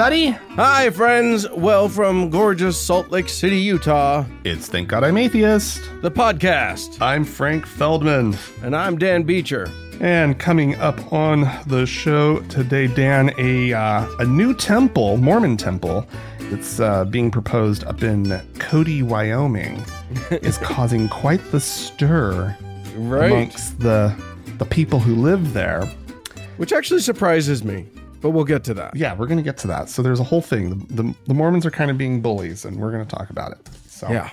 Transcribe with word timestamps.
everybody. 0.00 0.30
Hi, 0.54 0.88
friends. 0.88 1.46
Well, 1.50 1.86
from 1.86 2.30
gorgeous 2.30 2.80
Salt 2.80 3.10
Lake 3.10 3.28
City, 3.28 3.58
Utah, 3.58 4.24
It's 4.44 4.66
Thank 4.66 4.88
God 4.88 5.04
I'm 5.04 5.18
Atheist. 5.18 5.82
the 6.00 6.10
podcast. 6.10 6.96
I'm 7.02 7.22
Frank 7.22 7.66
Feldman. 7.66 8.34
And 8.62 8.74
I'm 8.74 8.96
Dan 8.96 9.24
Beecher. 9.24 9.70
And 10.00 10.38
coming 10.38 10.74
up 10.76 11.12
on 11.12 11.42
the 11.66 11.84
show 11.84 12.40
today, 12.44 12.86
Dan, 12.86 13.34
a, 13.36 13.74
uh, 13.74 14.06
a 14.20 14.24
new 14.24 14.54
temple, 14.54 15.18
Mormon 15.18 15.58
temple, 15.58 16.06
that's 16.50 16.80
uh, 16.80 17.04
being 17.04 17.30
proposed 17.30 17.84
up 17.84 18.02
in 18.02 18.40
Cody, 18.58 19.02
Wyoming, 19.02 19.84
is 20.30 20.56
causing 20.56 21.10
quite 21.10 21.42
the 21.50 21.60
stir 21.60 22.56
Right. 22.94 23.30
amongst 23.30 23.78
the, 23.80 24.16
the 24.56 24.64
people 24.64 24.98
who 24.98 25.14
live 25.14 25.52
there. 25.52 25.84
Which 26.56 26.72
actually 26.72 27.00
surprises 27.00 27.62
me, 27.62 27.86
but 28.20 28.30
we'll 28.30 28.44
get 28.44 28.64
to 28.64 28.74
that. 28.74 28.94
Yeah, 28.96 29.14
we're 29.14 29.26
going 29.26 29.38
to 29.38 29.42
get 29.44 29.56
to 29.58 29.66
that. 29.68 29.88
So 29.88 30.02
there's 30.02 30.20
a 30.20 30.24
whole 30.24 30.42
thing. 30.42 30.70
The, 30.88 31.02
the, 31.02 31.14
the 31.28 31.34
Mormons 31.34 31.64
are 31.66 31.70
kind 31.70 31.90
of 31.90 31.98
being 31.98 32.20
bullies, 32.20 32.64
and 32.64 32.76
we're 32.78 32.90
going 32.92 33.04
to 33.06 33.16
talk 33.16 33.30
about 33.30 33.52
it. 33.52 33.68
So 33.88 34.08
Yeah. 34.10 34.30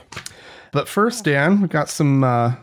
But 0.71 0.87
first, 0.87 1.23
Dan, 1.23 1.61
we've 1.61 1.69
got 1.69 1.89
some 1.89 2.23
uh, 2.23 2.55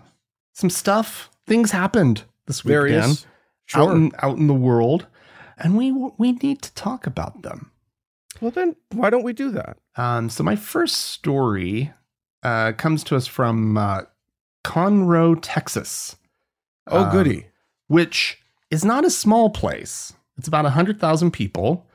some 0.52 0.70
stuff. 0.70 1.30
Things 1.46 1.70
happened 1.70 2.24
this 2.46 2.64
week, 2.64 2.72
Dan, 2.72 2.80
Various. 2.90 3.26
out 3.74 3.90
in 3.96 4.12
out 4.22 4.36
in 4.36 4.46
the 4.46 4.54
world, 4.54 5.06
and 5.58 5.76
we 5.76 5.90
we 6.18 6.32
need 6.32 6.60
to 6.62 6.72
talk 6.74 7.06
about 7.06 7.42
them. 7.42 7.70
Well, 8.40 8.50
then 8.50 8.76
why 8.92 9.10
don't 9.10 9.22
we 9.24 9.32
do 9.32 9.50
that? 9.52 9.78
Um, 9.96 10.28
so 10.28 10.42
my 10.44 10.54
first 10.56 10.96
story 10.96 11.92
uh, 12.42 12.72
comes 12.72 13.02
to 13.04 13.16
us 13.16 13.26
from 13.26 13.78
uh, 13.78 14.02
Conroe, 14.64 15.38
Texas. 15.40 16.16
Oh, 16.86 17.04
Um, 17.04 17.10
goody. 17.12 17.46
which 17.86 18.38
is 18.70 18.84
not 18.84 19.04
a 19.06 19.10
small 19.10 19.48
place. 19.50 20.12
It's 20.36 20.48
about 20.48 20.64
100,000 20.64 21.30
people. 21.30 21.86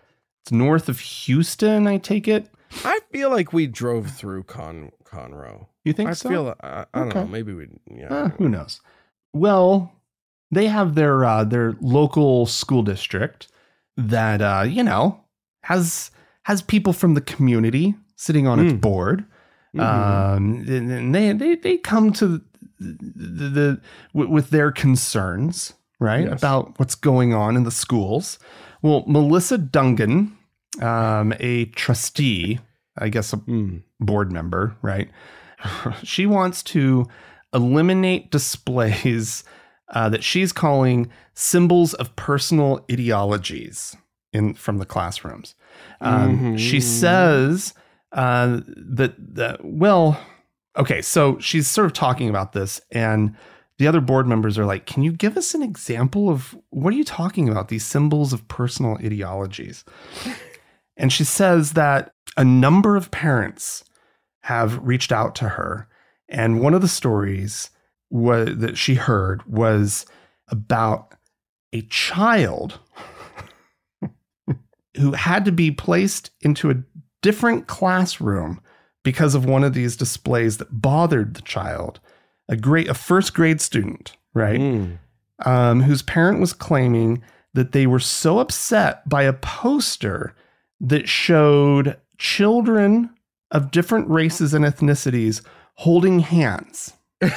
It's 0.43 0.51
north 0.51 0.87
of 0.89 0.99
Houston, 0.99 1.87
I 1.87 1.97
take 1.97 2.27
it. 2.27 2.49
I 2.85 2.99
feel 3.11 3.29
like 3.29 3.51
we 3.51 3.67
drove 3.67 4.11
through 4.11 4.43
Con 4.43 4.91
Conroe. 5.03 5.67
You 5.83 5.93
think 5.93 6.09
I 6.09 6.13
so? 6.13 6.29
feel 6.29 6.55
I, 6.61 6.85
I 6.93 6.99
don't 6.99 7.15
know. 7.15 7.25
Maybe 7.27 7.53
we. 7.53 7.67
Yeah. 7.89 8.13
Uh, 8.13 8.29
who 8.29 8.47
knows? 8.47 8.79
Well, 9.33 9.91
they 10.51 10.67
have 10.67 10.95
their 10.95 11.25
uh, 11.25 11.43
their 11.43 11.75
local 11.81 12.45
school 12.45 12.83
district 12.83 13.47
that 13.97 14.41
uh, 14.41 14.63
you 14.67 14.83
know 14.83 15.19
has 15.63 16.11
has 16.43 16.61
people 16.61 16.93
from 16.93 17.15
the 17.15 17.21
community 17.21 17.95
sitting 18.15 18.47
on 18.47 18.59
its 18.59 18.73
Mm. 18.73 18.81
board. 18.81 19.25
Mhm. 19.75 19.81
Um, 19.81 20.65
and 20.67 21.13
they 21.15 21.33
they 21.33 21.55
they 21.55 21.77
come 21.77 22.11
to 22.13 22.27
the, 22.27 22.41
the, 22.79 23.79
the 24.13 24.27
with 24.27 24.49
their 24.51 24.71
concerns, 24.71 25.73
right, 25.99 26.25
Yes. 26.25 26.39
about 26.39 26.79
what's 26.79 26.95
going 26.95 27.33
on 27.33 27.55
in 27.57 27.63
the 27.63 27.71
schools. 27.71 28.39
Well, 28.81 29.03
Melissa 29.07 29.57
Dungan, 29.57 30.31
um, 30.81 31.33
a 31.39 31.65
trustee, 31.75 32.59
I 32.97 33.09
guess 33.09 33.33
a 33.33 33.37
Mm. 33.37 33.83
board 33.99 34.31
member, 34.31 34.75
right? 34.81 35.09
she 36.03 36.25
wants 36.25 36.63
to 36.63 37.05
eliminate 37.53 38.31
displays 38.31 39.43
uh, 39.91 40.07
that 40.07 40.23
she's 40.23 40.51
calling 40.53 41.09
symbols 41.33 41.95
of 41.95 42.15
personal 42.15 42.85
ideologies 42.91 43.97
in 44.31 44.53
from 44.53 44.77
the 44.77 44.85
classrooms. 44.85 45.55
Um, 45.99 46.55
She 46.57 46.77
Mhm. 46.77 46.81
says 46.83 47.73
uh, 48.11 48.61
that 48.75 49.13
that 49.35 49.63
well, 49.65 50.19
okay, 50.77 51.01
so 51.01 51.37
she's 51.39 51.67
sort 51.67 51.85
of 51.85 51.93
talking 51.93 52.27
about 52.29 52.53
this, 52.53 52.81
and 52.91 53.35
the 53.79 53.87
other 53.87 54.01
board 54.01 54.27
members 54.27 54.59
are 54.59 54.65
like, 54.65 54.85
"Can 54.85 55.01
you 55.01 55.11
give 55.11 55.35
us 55.35 55.55
an 55.55 55.63
example 55.63 56.29
of 56.29 56.55
what 56.69 56.93
are 56.93 56.97
you 56.97 57.03
talking 57.03 57.49
about? 57.49 57.69
These 57.69 57.85
symbols 57.85 58.31
of 58.31 58.47
personal 58.47 58.97
ideologies?" 58.97 59.83
And 60.99 61.13
she 61.13 61.23
says 61.23 61.73
that 61.73 62.13
a 62.35 62.43
number 62.43 62.97
of 62.97 63.09
parents 63.09 63.85
have 64.41 64.85
reached 64.85 65.13
out 65.13 65.33
to 65.35 65.49
her. 65.49 65.87
And 66.27 66.59
one 66.59 66.73
of 66.73 66.81
the 66.81 66.87
stories 66.87 67.69
that 68.11 68.77
she 68.77 68.95
heard 68.95 69.43
was 69.45 70.05
about 70.49 71.15
a 71.71 71.81
child 71.83 72.79
who 74.97 75.13
had 75.13 75.45
to 75.45 75.51
be 75.51 75.71
placed 75.71 76.31
into 76.41 76.69
a 76.69 76.83
different 77.21 77.67
classroom 77.67 78.61
because 79.03 79.35
of 79.35 79.45
one 79.45 79.63
of 79.63 79.73
these 79.73 79.95
displays 79.95 80.57
that 80.57 80.81
bothered 80.81 81.35
the 81.35 81.41
child. 81.43 81.99
A 82.49 82.57
great, 82.57 82.89
a 82.89 82.93
first 82.93 83.33
grade 83.33 83.61
student, 83.61 84.17
right? 84.33 84.59
Mm. 84.59 84.97
um, 85.45 85.81
whose 85.83 86.01
parent 86.01 86.39
was 86.41 86.51
claiming 86.51 87.23
that 87.53 87.71
they 87.71 87.87
were 87.87 87.99
so 87.99 88.39
upset 88.39 89.07
by 89.07 89.23
a 89.23 89.33
poster 89.33 90.35
that 90.81 91.07
showed 91.07 91.97
children 92.17 93.09
of 93.51 93.71
different 93.71 94.09
races 94.09 94.53
and 94.53 94.65
ethnicities 94.65 95.41
holding 95.75 96.19
hands. 96.19 96.93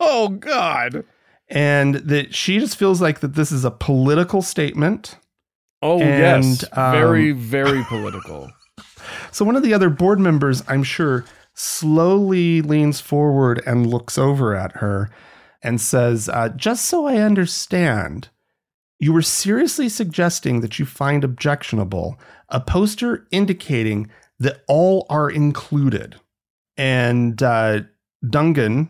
oh 0.00 0.28
God. 0.38 1.04
And 1.48 1.96
that 1.96 2.34
she 2.34 2.58
just 2.58 2.76
feels 2.76 3.02
like 3.02 3.20
that 3.20 3.34
this 3.34 3.52
is 3.52 3.64
a 3.64 3.70
political 3.70 4.40
statement. 4.42 5.16
Oh 5.82 6.00
And, 6.00 6.60
yes. 6.62 6.64
um, 6.72 6.92
very 6.92 7.32
very 7.32 7.84
political. 7.84 8.50
So 9.32 9.44
one 9.44 9.56
of 9.56 9.62
the 9.62 9.74
other 9.74 9.90
board 9.90 10.20
members, 10.20 10.62
I'm 10.68 10.84
sure, 10.84 11.24
slowly 11.54 12.62
leans 12.62 13.00
forward 13.00 13.62
and 13.66 13.86
looks 13.86 14.18
over 14.18 14.54
at 14.54 14.76
her 14.76 15.10
and 15.62 15.80
says, 15.80 16.28
uh, 16.28 16.48
Just 16.50 16.86
so 16.86 17.06
I 17.06 17.16
understand, 17.16 18.28
you 18.98 19.12
were 19.12 19.22
seriously 19.22 19.88
suggesting 19.88 20.60
that 20.60 20.78
you 20.78 20.86
find 20.86 21.24
objectionable 21.24 22.18
a 22.48 22.60
poster 22.60 23.26
indicating 23.30 24.10
that 24.38 24.62
all 24.68 25.06
are 25.08 25.30
included. 25.30 26.16
And 26.76 27.42
uh, 27.42 27.80
Dungan 28.24 28.88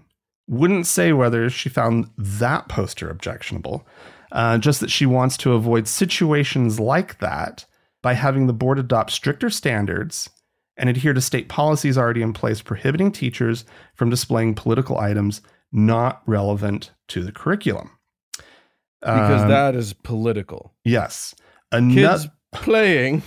wouldn't 0.49 0.87
say 0.87 1.13
whether 1.13 1.49
she 1.51 1.69
found 1.69 2.11
that 2.17 2.69
poster 2.69 3.09
objectionable, 3.09 3.87
uh, 4.33 4.59
just 4.59 4.81
that 4.81 4.91
she 4.91 5.07
wants 5.07 5.37
to 5.39 5.53
avoid 5.53 5.89
situations 5.89 6.81
like 6.81 7.19
that 7.19 7.65
by 8.03 8.15
having 8.15 8.47
the 8.47 8.53
board 8.53 8.79
adopt 8.79 9.13
stricter 9.13 9.49
standards 9.49 10.31
and 10.77 10.89
adhere 10.89 11.13
to 11.13 11.21
state 11.21 11.49
policies 11.49 11.99
already 11.99 12.23
in 12.23 12.33
place 12.33 12.63
prohibiting 12.63 13.13
teachers 13.13 13.65
from 13.95 14.11
displaying 14.11 14.55
political 14.55 14.99
items 14.99 15.41
not 15.71 16.23
relevant 16.27 16.93
to 17.09 17.23
the 17.23 17.33
curriculum. 17.33 17.91
Because 19.01 19.43
Um, 19.43 19.49
that 19.49 19.75
is 19.75 19.93
political. 19.93 20.75
yes, 20.85 21.35
Kids 21.73 22.29
playing 22.53 23.23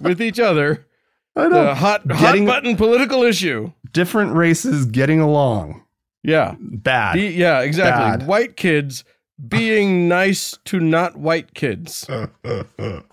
with 0.00 0.22
each 0.22 0.40
other. 0.40 0.86
I 1.34 1.48
know 1.48 1.64
The 1.64 1.74
hot 1.74 2.06
Getting- 2.08 2.46
hot 2.46 2.62
button 2.62 2.76
political 2.76 3.22
issue. 3.22 3.72
different 3.92 4.34
races 4.34 4.86
getting 4.86 5.20
along 5.20 5.82
Yeah. 6.22 6.54
bad. 6.60 7.14
Be- 7.14 7.28
yeah, 7.34 7.60
exactly. 7.60 8.18
Bad. 8.18 8.26
White 8.26 8.56
kids 8.56 9.04
being 9.48 10.08
nice 10.08 10.56
to 10.64 10.80
not 10.80 11.16
white 11.16 11.54
kids. 11.54 12.08
or 12.10 12.30
Enough 12.40 13.08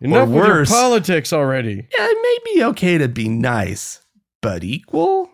with 0.00 0.10
your 0.10 0.28
worse, 0.28 0.70
politics 0.70 1.32
already. 1.32 1.86
yeah, 1.96 2.06
it 2.08 2.18
may 2.22 2.54
be 2.54 2.64
okay 2.64 2.98
to 2.98 3.08
be 3.08 3.28
nice, 3.28 4.02
but 4.42 4.64
equal. 4.64 5.30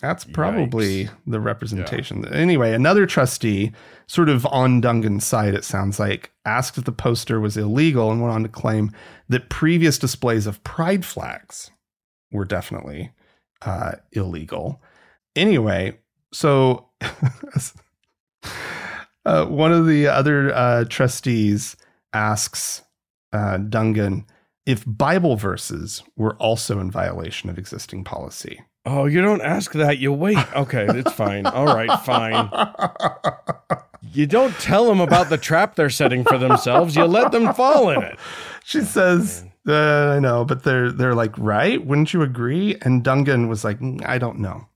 That's 0.00 0.24
probably 0.24 1.06
Yikes. 1.06 1.10
the 1.26 1.40
representation. 1.40 2.24
Anyway, 2.32 2.72
another 2.72 3.04
trustee, 3.04 3.72
sort 4.06 4.28
of 4.28 4.46
on 4.46 4.80
Dungan's 4.80 5.26
side, 5.26 5.54
it 5.54 5.64
sounds 5.64 5.98
like, 5.98 6.30
asked 6.44 6.78
if 6.78 6.84
the 6.84 6.92
poster 6.92 7.40
was 7.40 7.56
illegal 7.56 8.12
and 8.12 8.22
went 8.22 8.32
on 8.32 8.44
to 8.44 8.48
claim 8.48 8.92
that 9.28 9.48
previous 9.48 9.98
displays 9.98 10.46
of 10.46 10.62
pride 10.62 11.04
flags 11.04 11.72
were 12.30 12.44
definitely 12.44 13.10
uh, 13.62 13.92
illegal. 14.12 14.80
Anyway, 15.34 15.98
so 16.32 16.90
uh, 19.28 19.44
one 19.46 19.72
of 19.72 19.86
the 19.86 20.06
other 20.06 20.54
uh, 20.54 20.84
trustees 20.88 21.76
asks 22.12 22.82
uh, 23.32 23.58
Dungan 23.58 24.24
if 24.64 24.84
Bible 24.86 25.36
verses 25.36 26.02
were 26.16 26.34
also 26.36 26.78
in 26.80 26.90
violation 26.90 27.50
of 27.50 27.58
existing 27.58 28.04
policy. 28.04 28.60
Oh, 28.86 29.04
you 29.04 29.20
don't 29.20 29.42
ask 29.42 29.72
that. 29.72 29.98
You 29.98 30.12
wait. 30.12 30.38
Okay, 30.54 30.86
it's 30.88 31.12
fine. 31.12 31.44
All 31.46 31.66
right, 31.66 32.00
fine. 32.00 32.50
You 34.12 34.26
don't 34.26 34.54
tell 34.60 34.86
them 34.86 35.00
about 35.00 35.28
the 35.28 35.36
trap 35.36 35.74
they're 35.74 35.90
setting 35.90 36.24
for 36.24 36.38
themselves. 36.38 36.96
You 36.96 37.04
let 37.04 37.30
them 37.32 37.52
fall 37.52 37.90
in 37.90 38.02
it. 38.02 38.18
she 38.64 38.80
says, 38.80 39.44
uh, 39.66 40.14
"I 40.16 40.20
know," 40.20 40.46
but 40.46 40.62
they're 40.62 40.90
they're 40.90 41.14
like, 41.14 41.36
"Right? 41.36 41.84
Wouldn't 41.84 42.14
you 42.14 42.22
agree?" 42.22 42.76
And 42.80 43.04
Dungan 43.04 43.48
was 43.48 43.64
like, 43.64 43.80
"Mm, 43.80 44.06
"I 44.06 44.16
don't 44.16 44.38
know." 44.38 44.68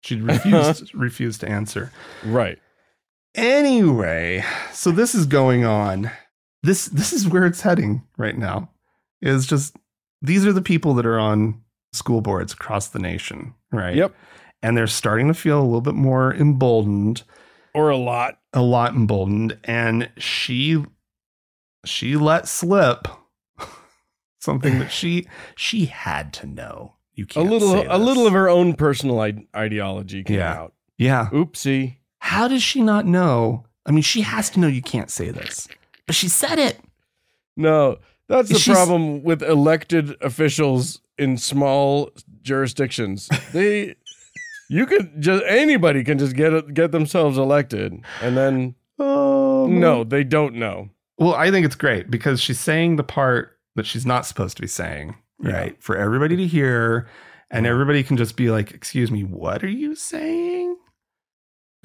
She 0.00 0.20
refused 0.20 0.94
refused 0.94 1.40
to 1.40 1.48
answer. 1.48 1.92
Right. 2.24 2.58
Anyway, 3.34 4.44
so 4.72 4.90
this 4.90 5.14
is 5.14 5.26
going 5.26 5.64
on. 5.64 6.10
This 6.62 6.86
this 6.86 7.12
is 7.12 7.28
where 7.28 7.44
it's 7.44 7.60
heading 7.60 8.02
right 8.16 8.36
now. 8.38 8.70
Is 9.20 9.46
just 9.46 9.76
these 10.22 10.46
are 10.46 10.52
the 10.52 10.62
people 10.62 10.94
that 10.94 11.06
are 11.06 11.18
on 11.18 11.60
school 11.92 12.20
boards 12.20 12.52
across 12.52 12.88
the 12.88 12.98
nation, 12.98 13.54
right? 13.72 13.94
Yep. 13.96 14.14
And 14.62 14.76
they're 14.76 14.86
starting 14.86 15.28
to 15.28 15.34
feel 15.34 15.60
a 15.60 15.64
little 15.64 15.80
bit 15.82 15.94
more 15.94 16.32
emboldened, 16.34 17.22
Or 17.74 17.90
a 17.90 17.96
lot. 17.98 18.38
a 18.54 18.62
lot 18.62 18.94
emboldened, 18.94 19.58
and 19.64 20.10
she 20.16 20.82
she 21.84 22.16
let 22.16 22.48
slip 22.48 23.08
something 24.40 24.78
that 24.78 24.90
she 24.90 25.26
she 25.56 25.86
had 25.86 26.32
to 26.34 26.46
know. 26.46 26.94
You 27.14 27.24
a 27.24 27.26
can't 27.26 27.48
a 27.48 27.50
little, 27.50 27.84
a 27.88 27.98
little 27.98 28.26
of 28.26 28.32
her 28.32 28.48
own 28.48 28.74
personal 28.74 29.20
I- 29.20 29.46
ideology 29.54 30.24
came 30.24 30.38
Yeah. 30.38 30.52
out. 30.54 30.74
yeah. 30.98 31.28
Oopsie. 31.32 31.98
How 32.24 32.48
does 32.48 32.62
she 32.62 32.80
not 32.80 33.04
know? 33.06 33.64
I 33.84 33.90
mean, 33.90 34.02
she 34.02 34.22
has 34.22 34.48
to 34.50 34.60
know 34.60 34.66
you 34.66 34.80
can't 34.80 35.10
say 35.10 35.30
this, 35.30 35.68
but 36.06 36.14
she 36.14 36.28
said 36.28 36.58
it. 36.58 36.78
No, 37.54 37.98
that's 38.28 38.48
the 38.48 38.58
She's- 38.58 38.74
problem 38.74 39.22
with 39.22 39.42
elected 39.42 40.16
officials 40.22 41.00
in 41.18 41.36
small 41.36 42.10
jurisdictions. 42.42 43.28
They, 43.52 43.94
you 44.70 44.86
could 44.86 45.20
just 45.20 45.44
anybody 45.46 46.02
can 46.02 46.18
just 46.18 46.34
get 46.34 46.72
get 46.72 46.92
themselves 46.92 47.36
elected, 47.36 48.00
and 48.22 48.36
then 48.36 48.74
Oh 48.98 49.66
no, 49.66 50.02
they 50.02 50.24
don't 50.24 50.54
know. 50.54 50.88
Well, 51.18 51.34
I 51.34 51.50
think 51.50 51.66
it's 51.66 51.76
great 51.76 52.10
because 52.10 52.40
she's 52.40 52.58
saying 52.58 52.96
the 52.96 53.04
part 53.04 53.58
that 53.76 53.84
she's 53.86 54.06
not 54.06 54.24
supposed 54.24 54.56
to 54.56 54.62
be 54.62 54.68
saying, 54.68 55.14
Yeah. 55.42 55.52
right? 55.52 55.82
For 55.82 55.96
everybody 55.96 56.36
to 56.36 56.46
hear, 56.46 57.06
and 57.50 57.66
everybody 57.66 58.02
can 58.02 58.16
just 58.16 58.34
be 58.34 58.50
like, 58.50 58.70
"Excuse 58.72 59.10
me, 59.10 59.24
what 59.24 59.62
are 59.62 59.68
you 59.68 59.94
saying?" 59.94 60.76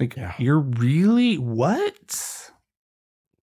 Like, 0.00 0.16
Yeah. 0.16 0.34
you're 0.38 0.58
really 0.60 1.36
what? 1.38 2.50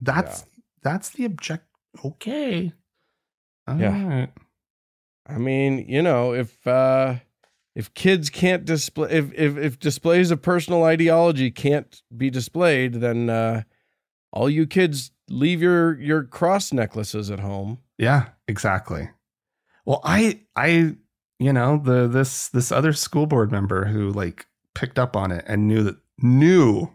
That's 0.00 0.46
that's 0.82 1.10
the 1.10 1.24
object. 1.24 1.64
Okay. 2.04 2.72
All 3.66 3.78
Yeah. 3.78 4.06
right. 4.08 4.32
I 5.26 5.38
mean, 5.38 5.86
you 5.88 6.00
know, 6.02 6.32
if 6.32 6.66
uh 6.66 7.16
if 7.74 7.92
kids 7.94 8.30
can't 8.30 8.64
display 8.64 9.10
if 9.10 9.32
if 9.34 9.56
if 9.56 9.78
displays 9.78 10.30
of 10.30 10.42
personal 10.42 10.84
ideology 10.84 11.50
can't 11.50 12.02
be 12.16 12.30
displayed, 12.30 12.94
then 12.94 13.28
uh 13.30 13.62
all 14.32 14.48
you 14.48 14.66
kids 14.66 15.10
leave 15.28 15.60
your 15.62 15.98
your 16.00 16.22
cross 16.24 16.72
necklaces 16.72 17.30
at 17.30 17.40
home. 17.40 17.78
Yeah, 17.98 18.28
exactly. 18.46 19.10
Well, 19.86 20.00
I 20.04 20.40
I 20.54 20.96
you 21.40 21.52
know, 21.52 21.78
the 21.82 22.06
this 22.06 22.48
this 22.48 22.70
other 22.70 22.92
school 22.92 23.26
board 23.26 23.50
member 23.50 23.86
who 23.86 24.10
like 24.12 24.46
picked 24.74 24.98
up 24.98 25.16
on 25.16 25.32
it 25.32 25.44
and 25.48 25.66
knew 25.66 25.82
that 25.82 25.96
knew 26.18 26.90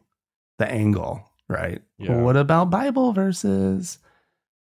the 0.57 0.69
angle, 0.69 1.24
right? 1.48 1.81
Yeah. 1.98 2.21
What 2.21 2.38
about 2.38 2.69
Bible 2.69 3.13
verses? 3.13 4.00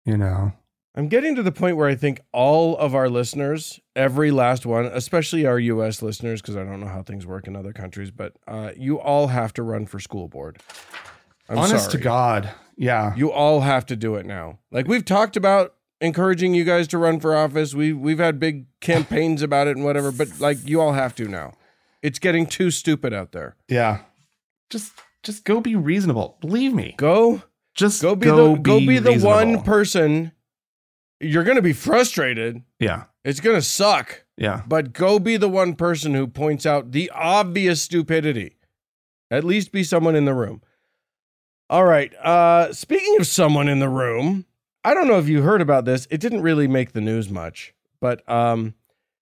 You 0.04 0.16
know. 0.16 0.52
I'm 0.94 1.08
getting 1.08 1.34
to 1.36 1.42
the 1.42 1.52
point 1.52 1.78
where 1.78 1.88
I 1.88 1.94
think 1.94 2.20
all 2.32 2.76
of 2.76 2.94
our 2.94 3.08
listeners, 3.08 3.80
every 3.96 4.30
last 4.30 4.66
one, 4.66 4.84
especially 4.84 5.46
our 5.46 5.58
US 5.58 6.02
listeners, 6.02 6.42
because 6.42 6.54
I 6.54 6.64
don't 6.64 6.80
know 6.80 6.88
how 6.88 7.02
things 7.02 7.26
work 7.26 7.46
in 7.46 7.56
other 7.56 7.72
countries, 7.72 8.10
but 8.10 8.34
uh, 8.46 8.72
you 8.76 9.00
all 9.00 9.28
have 9.28 9.54
to 9.54 9.62
run 9.62 9.86
for 9.86 9.98
school 9.98 10.28
board. 10.28 10.60
I'm 11.48 11.58
honest 11.58 11.84
sorry. 11.84 11.92
to 11.92 11.98
God. 11.98 12.50
Yeah. 12.76 13.14
You 13.16 13.32
all 13.32 13.60
have 13.60 13.86
to 13.86 13.96
do 13.96 14.16
it 14.16 14.26
now. 14.26 14.58
Like 14.70 14.86
we've 14.86 15.04
talked 15.04 15.36
about 15.36 15.74
encouraging 16.00 16.52
you 16.52 16.64
guys 16.64 16.88
to 16.88 16.98
run 16.98 17.20
for 17.20 17.34
office. 17.34 17.74
We 17.74 17.92
we've 17.92 18.18
had 18.18 18.38
big 18.38 18.66
campaigns 18.80 19.40
about 19.40 19.68
it 19.68 19.76
and 19.76 19.84
whatever, 19.84 20.12
but 20.12 20.40
like 20.40 20.58
you 20.68 20.80
all 20.80 20.92
have 20.92 21.14
to 21.16 21.26
now. 21.26 21.54
It's 22.02 22.18
getting 22.18 22.46
too 22.46 22.70
stupid 22.70 23.14
out 23.14 23.32
there. 23.32 23.56
Yeah. 23.68 24.00
Just 24.72 24.92
just 25.22 25.44
go 25.44 25.60
be 25.60 25.76
reasonable. 25.76 26.38
Believe 26.40 26.72
me. 26.72 26.94
Go 26.96 27.42
Just 27.74 28.00
go 28.00 28.16
be 28.16 28.28
the 28.28 28.54
go 28.54 28.78
be 28.78 28.98
the 28.98 29.18
one 29.18 29.62
person 29.62 30.32
you're 31.20 31.44
going 31.44 31.56
to 31.56 31.62
be 31.62 31.74
frustrated. 31.74 32.62
Yeah. 32.80 33.04
It's 33.22 33.38
going 33.38 33.56
to 33.56 33.62
suck. 33.62 34.24
Yeah. 34.36 34.62
But 34.66 34.92
go 34.92 35.18
be 35.18 35.36
the 35.36 35.48
one 35.48 35.74
person 35.74 36.14
who 36.14 36.26
points 36.26 36.66
out 36.66 36.90
the 36.90 37.10
obvious 37.14 37.82
stupidity. 37.82 38.56
At 39.30 39.44
least 39.44 39.72
be 39.72 39.84
someone 39.84 40.16
in 40.16 40.24
the 40.24 40.34
room. 40.34 40.62
All 41.70 41.84
right. 41.84 42.12
Uh, 42.16 42.72
speaking 42.72 43.16
of 43.20 43.26
someone 43.26 43.68
in 43.68 43.78
the 43.78 43.90
room, 43.90 44.46
I 44.84 44.94
don't 44.94 45.06
know 45.06 45.18
if 45.18 45.28
you 45.28 45.42
heard 45.42 45.60
about 45.60 45.84
this. 45.84 46.08
It 46.10 46.20
didn't 46.20 46.42
really 46.42 46.66
make 46.66 46.92
the 46.92 47.00
news 47.00 47.30
much, 47.30 47.72
but 48.00 48.28
um, 48.28 48.74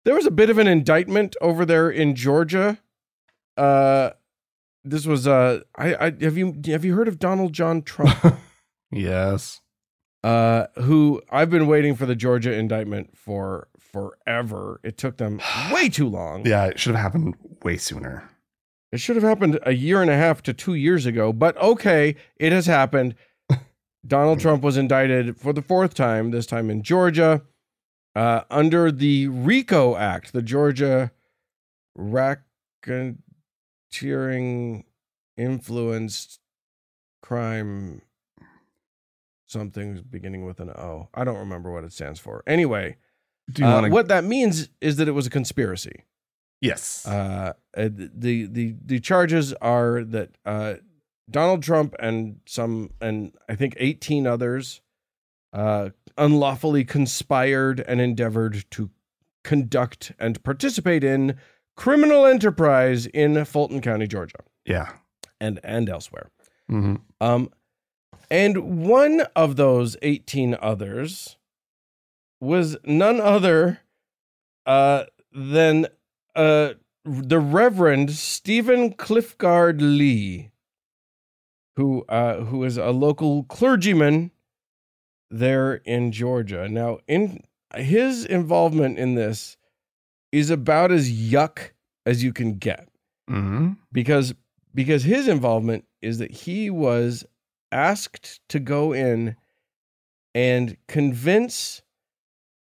there 0.06 0.16
was 0.16 0.26
a 0.26 0.32
bit 0.32 0.50
of 0.50 0.58
an 0.58 0.68
indictment 0.68 1.36
over 1.40 1.66
there 1.66 1.90
in 1.90 2.16
Georgia. 2.16 2.80
Uh, 3.56 4.12
this 4.86 5.06
was 5.06 5.28
uh, 5.28 5.62
I, 5.76 5.96
I 5.96 6.14
have 6.22 6.38
you 6.38 6.56
have 6.68 6.86
you 6.86 6.96
heard 6.96 7.08
of 7.08 7.20
Donald 7.20 7.54
John 7.54 7.82
Trump? 7.82 8.18
Yes. 8.92 9.60
uh, 10.24 10.68
who 10.76 11.22
I've 11.30 11.50
been 11.50 11.68
waiting 11.68 11.96
for 11.96 12.06
the 12.06 12.16
Georgia 12.16 12.54
indictment 12.54 13.18
for 13.18 13.68
forever. 13.78 14.80
It 14.84 14.98
took 14.98 15.18
them 15.18 15.42
way 15.72 15.90
too 15.90 16.08
long. 16.08 16.46
Yeah, 16.46 16.66
it 16.68 16.80
should 16.80 16.96
have 16.96 17.02
happened 17.04 17.36
way 17.64 17.76
sooner. 17.78 18.30
It 18.94 19.00
should 19.02 19.18
have 19.18 19.24
happened 19.24 19.60
a 19.64 19.74
year 19.74 20.02
and 20.02 20.10
a 20.10 20.16
half 20.16 20.42
to 20.44 20.54
two 20.54 20.76
years 20.76 21.06
ago, 21.06 21.34
but 21.34 21.58
okay, 21.58 22.16
it 22.38 22.54
has 22.54 22.68
happened. 22.68 23.16
Donald 24.08 24.40
Trump 24.40 24.64
was 24.64 24.78
indicted 24.78 25.36
for 25.38 25.52
the 25.52 25.62
fourth 25.64 25.94
time, 25.94 26.32
this 26.32 26.46
time 26.46 26.70
in 26.70 26.82
Georgia, 26.82 27.42
uh, 28.16 28.42
under 28.50 28.92
the 28.94 29.28
RICO 29.28 29.98
Act, 29.98 30.32
the 30.32 30.44
Georgia 30.44 31.12
Racketeering 33.96 34.84
Influenced 35.38 36.40
Crime 37.22 38.02
something 39.48 40.04
beginning 40.10 40.46
with 40.46 40.60
an 40.60 40.70
O. 40.70 41.10
I 41.14 41.24
don't 41.24 41.38
remember 41.38 41.72
what 41.72 41.84
it 41.84 41.94
stands 41.94 42.20
for. 42.20 42.44
Anyway, 42.48 42.98
uh, 43.62 43.62
want 43.62 43.86
to 43.86 43.92
what 43.92 44.08
that 44.08 44.24
means 44.24 44.70
is 44.82 44.98
that 44.98 45.08
it 45.08 45.12
was 45.12 45.28
a 45.28 45.30
conspiracy. 45.30 46.04
Yes. 46.62 47.06
Uh, 47.06 47.54
uh, 47.76 47.90
the 47.94 48.48
the 48.48 48.76
the 48.84 49.00
charges 49.00 49.54
are 49.54 50.04
that 50.04 50.38
uh, 50.46 50.76
Donald 51.30 51.64
Trump 51.64 51.96
and 52.00 52.40
some 52.46 52.92
and 53.02 53.34
I 53.50 53.56
think 53.56 53.76
eighteen 53.78 54.26
others 54.26 54.82
uh, 55.54 55.90
unlawfully 56.18 56.84
conspired 56.84 57.80
and 57.82 58.02
endeavored 58.02 58.66
to 58.72 58.90
conduct 59.44 60.12
and 60.20 60.44
participate 60.44 61.04
in 61.04 61.38
criminal 61.75 62.25
enterprise 62.25 63.06
in 63.07 63.44
Fulton 63.45 63.81
County, 63.81 64.07
Georgia, 64.07 64.39
yeah. 64.66 64.94
and 65.39 65.60
and 65.63 65.89
elsewhere. 65.89 66.30
hmm 66.69 66.95
Um, 67.22 67.50
and 68.31 68.88
one 68.88 69.22
of 69.36 69.56
those 69.56 69.98
18 70.01 70.57
others 70.60 71.38
was 72.41 72.77
none 72.84 73.22
other 73.22 73.82
uh, 74.65 75.05
than 75.32 75.88
uh, 76.36 76.74
the 77.03 77.39
Reverend 77.39 78.12
Stephen 78.12 78.94
Cliffgard 78.94 79.79
Lee, 79.79 80.51
who 81.75 82.03
uh, 82.10 82.46
who 82.46 82.63
is 82.63 82.77
a 82.77 82.89
local 82.89 83.44
clergyman 83.44 84.32
there 85.29 85.75
in 85.75 86.12
Georgia. 86.12 86.67
Now, 86.67 87.00
in 87.08 87.44
his 87.75 88.25
involvement 88.25 88.98
in 88.98 89.15
this 89.15 89.58
is 90.36 90.50
about 90.50 90.92
as 90.92 91.12
yuck 91.12 91.72
as 92.06 92.24
you 92.24 92.34
can 92.34 92.58
get 92.58 92.89
hmm 93.27 93.72
because 93.92 94.34
because 94.74 95.04
his 95.04 95.27
involvement 95.27 95.86
is 96.01 96.18
that 96.18 96.32
he 96.32 96.70
was 96.70 97.25
asked 97.72 98.42
to 98.50 98.60
go 98.60 98.94
in 98.94 99.36
and 100.34 100.75
convince 100.88 101.82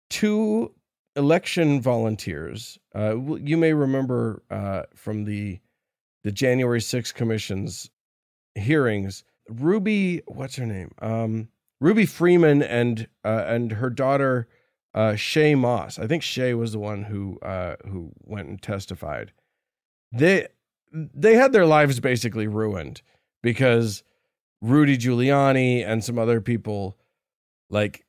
two 0.09 0.73
election 1.17 1.81
volunteers. 1.81 2.79
Uh, 2.95 3.17
you 3.37 3.57
may 3.57 3.73
remember 3.73 4.43
uh, 4.51 4.83
from 4.95 5.25
the 5.25 5.59
the 6.23 6.33
January 6.33 6.81
6th 6.81 7.13
commission's 7.13 7.91
hearings, 8.55 9.25
Ruby, 9.51 10.23
what's 10.27 10.57
her 10.57 10.65
name? 10.65 10.93
Um, 11.03 11.49
Ruby 11.81 12.07
Freeman 12.07 12.63
and 12.63 13.09
uh, 13.25 13.45
and 13.47 13.73
her 13.73 13.91
daughter 13.91 14.49
uh, 14.95 15.13
Shaye 15.13 15.59
Moss. 15.59 15.99
I 15.99 16.07
think 16.07 16.23
Shaye 16.23 16.57
was 16.57 16.73
the 16.73 16.79
one 16.79 17.05
who 17.05 17.39
uh, 17.41 17.77
who 17.87 18.13
went 18.23 18.49
and 18.49 18.61
testified. 18.63 19.33
They 20.13 20.47
they 20.93 21.35
had 21.35 21.53
their 21.53 21.67
lives 21.67 21.99
basically 22.01 22.47
ruined 22.47 23.03
because 23.43 24.03
Rudy 24.63 24.97
Giuliani 24.97 25.85
and 25.87 26.05
some 26.05 26.19
other 26.19 26.41
people 26.41 26.97
like 27.69 28.05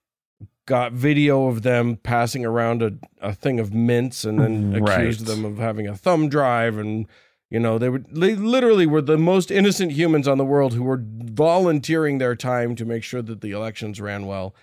got 0.68 0.94
video 0.94 1.48
of 1.48 1.62
them 1.64 1.96
passing 1.98 2.46
around 2.46 2.82
a, 2.82 2.92
a 3.22 3.34
thing 3.34 3.60
of 3.60 3.74
mints 3.74 4.24
and 4.26 4.40
then 4.40 4.72
Right. 4.82 5.00
accused 5.00 5.26
them 5.26 5.46
of 5.46 5.58
having 5.58 5.88
a 5.88 5.96
thumb 5.96 6.28
drive 6.30 6.78
and 6.78 7.08
you 7.52 7.60
know 7.60 7.78
they 7.78 7.90
were 7.90 8.04
they 8.12 8.36
literally 8.36 8.86
were 8.88 9.02
the 9.02 9.18
most 9.18 9.52
innocent 9.52 9.92
humans 9.92 10.28
on 10.28 10.38
the 10.38 10.46
world 10.46 10.74
who 10.74 10.84
were 10.84 11.02
volunteering 11.04 12.18
their 12.18 12.36
time 12.36 12.76
to 12.76 12.86
make 12.86 13.04
sure 13.04 13.22
that 13.22 13.42
the 13.42 13.52
elections 13.52 14.02
ran 14.02 14.26
well 14.26 14.56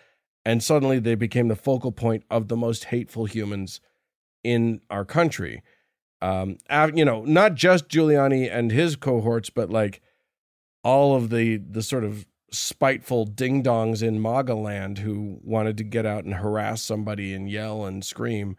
and 0.44 0.62
suddenly 0.62 0.98
they 0.98 1.14
became 1.14 1.48
the 1.48 1.56
focal 1.56 1.92
point 1.92 2.24
of 2.30 2.48
the 2.48 2.56
most 2.56 2.84
hateful 2.84 3.26
humans 3.26 3.80
in 4.42 4.80
our 4.90 5.04
country. 5.04 5.62
Um 6.20 6.58
you 6.94 7.04
know 7.04 7.24
not 7.24 7.54
just 7.54 7.88
Giuliani 7.88 8.50
and 8.50 8.70
his 8.70 8.96
cohorts 8.96 9.50
but 9.50 9.70
like 9.70 10.00
all 10.84 11.14
of 11.14 11.30
the 11.30 11.56
the 11.56 11.82
sort 11.82 12.04
of 12.04 12.26
spiteful 12.52 13.24
ding 13.24 13.62
dongs 13.62 14.02
in 14.02 14.20
MAGA 14.20 14.54
land 14.54 14.98
who 14.98 15.40
wanted 15.42 15.78
to 15.78 15.84
get 15.84 16.04
out 16.04 16.24
and 16.24 16.34
harass 16.34 16.82
somebody 16.82 17.32
and 17.32 17.50
yell 17.50 17.84
and 17.84 18.04
scream. 18.04 18.56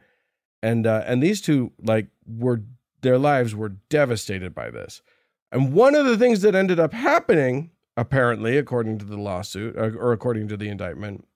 And 0.61 0.87
uh, 0.87 1.03
and 1.05 1.21
these 1.21 1.41
two 1.41 1.71
like 1.81 2.07
were 2.25 2.63
their 3.01 3.17
lives 3.17 3.53
were 3.55 3.69
devastated 3.89 4.55
by 4.55 4.71
this. 4.71 5.01
And 5.51 5.73
one 5.73 5.93
of 5.93 6.05
the 6.05 6.17
things 6.17 6.41
that 6.41 6.55
ended 6.55 6.79
up 6.79 6.93
happening 6.93 7.69
apparently 7.95 8.57
according 8.57 8.97
to 8.97 9.05
the 9.05 9.17
lawsuit 9.17 9.77
uh, 9.77 9.91
or 9.97 10.11
according 10.13 10.47
to 10.47 10.57
the 10.57 10.67
indictment 10.67 11.27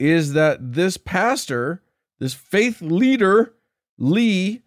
is 0.00 0.32
that 0.32 0.72
this 0.72 0.96
pastor, 0.96 1.82
this 2.18 2.34
faith 2.34 2.80
leader, 2.80 3.54
Lee, 3.98 4.62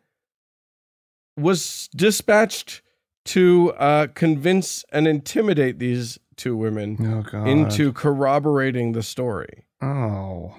was 1.35 1.89
dispatched 1.95 2.81
to 3.25 3.73
uh, 3.73 4.07
convince 4.13 4.85
and 4.91 5.07
intimidate 5.07 5.79
these 5.79 6.19
two 6.35 6.55
women 6.55 7.23
Oh 7.33 7.45
into 7.45 7.91
corroborating 7.91 8.91
the 8.91 9.01
story. 9.03 9.65
Oh. 9.81 10.55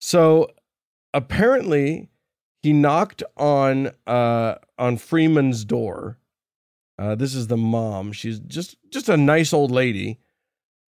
So 0.00 0.50
apparently, 1.12 2.08
he 2.62 2.72
knocked 2.72 3.22
on 3.36 3.90
uh, 4.06 4.56
on 4.78 4.96
Freeman's 4.96 5.64
door. 5.64 6.18
Uh, 6.98 7.14
this 7.14 7.34
is 7.34 7.48
the 7.48 7.56
mom. 7.56 8.12
She's 8.12 8.38
just 8.38 8.76
just 8.90 9.08
a 9.08 9.16
nice 9.16 9.52
old 9.52 9.70
lady, 9.70 10.20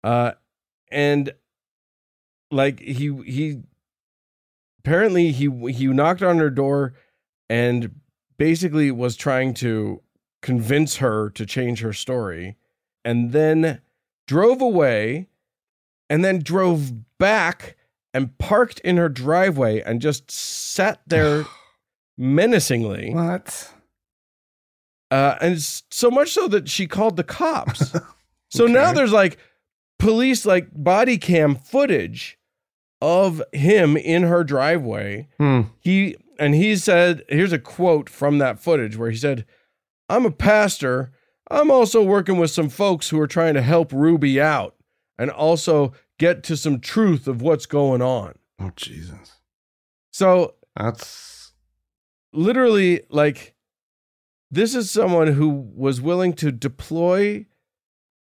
uh, 0.04 0.32
and 0.92 1.32
like 2.50 2.80
he 2.80 3.14
he 3.24 3.62
apparently 4.78 5.32
he 5.32 5.48
he 5.70 5.86
knocked 5.86 6.22
on 6.22 6.38
her 6.38 6.50
door 6.50 6.94
and 7.48 8.00
basically 8.38 8.90
was 8.90 9.16
trying 9.16 9.52
to 9.52 10.00
convince 10.40 10.96
her 10.96 11.30
to 11.30 11.44
change 11.44 11.80
her 11.80 11.92
story, 11.92 12.56
and 13.04 13.32
then 13.32 13.80
drove 14.26 14.60
away, 14.60 15.28
and 16.08 16.24
then 16.24 16.40
drove 16.40 16.92
back 17.18 17.76
and 18.14 18.36
parked 18.38 18.80
in 18.80 18.96
her 18.96 19.08
driveway 19.08 19.80
and 19.80 20.00
just 20.00 20.30
sat 20.30 21.00
there 21.06 21.44
menacingly. 22.18 23.12
What? 23.12 23.72
Uh, 25.10 25.36
and 25.40 25.60
so 25.60 26.10
much 26.10 26.32
so 26.32 26.48
that 26.48 26.68
she 26.68 26.86
called 26.86 27.16
the 27.16 27.24
cops. 27.24 27.94
so 28.50 28.66
now 28.66 28.92
there's 28.92 29.12
like 29.12 29.38
police 29.98 30.44
like 30.44 30.68
body 30.72 31.18
cam 31.18 31.54
footage 31.54 32.37
of 33.00 33.42
him 33.52 33.96
in 33.96 34.22
her 34.24 34.42
driveway. 34.44 35.28
Hmm. 35.38 35.62
He 35.80 36.16
and 36.38 36.54
he 36.54 36.76
said, 36.76 37.24
here's 37.28 37.52
a 37.52 37.58
quote 37.58 38.08
from 38.08 38.38
that 38.38 38.60
footage 38.60 38.96
where 38.96 39.10
he 39.10 39.16
said, 39.16 39.44
"I'm 40.08 40.24
a 40.26 40.30
pastor. 40.30 41.12
I'm 41.50 41.70
also 41.70 42.02
working 42.02 42.38
with 42.38 42.50
some 42.50 42.68
folks 42.68 43.08
who 43.08 43.18
are 43.20 43.26
trying 43.26 43.54
to 43.54 43.62
help 43.62 43.92
Ruby 43.92 44.40
out 44.40 44.76
and 45.18 45.30
also 45.30 45.92
get 46.18 46.42
to 46.44 46.56
some 46.56 46.78
truth 46.80 47.26
of 47.26 47.40
what's 47.42 47.66
going 47.66 48.02
on." 48.02 48.34
Oh 48.60 48.70
Jesus. 48.76 49.40
So 50.12 50.54
That's 50.76 51.52
literally 52.32 53.02
like 53.10 53.54
this 54.50 54.74
is 54.74 54.90
someone 54.90 55.28
who 55.28 55.48
was 55.48 56.00
willing 56.00 56.32
to 56.34 56.52
deploy 56.52 57.46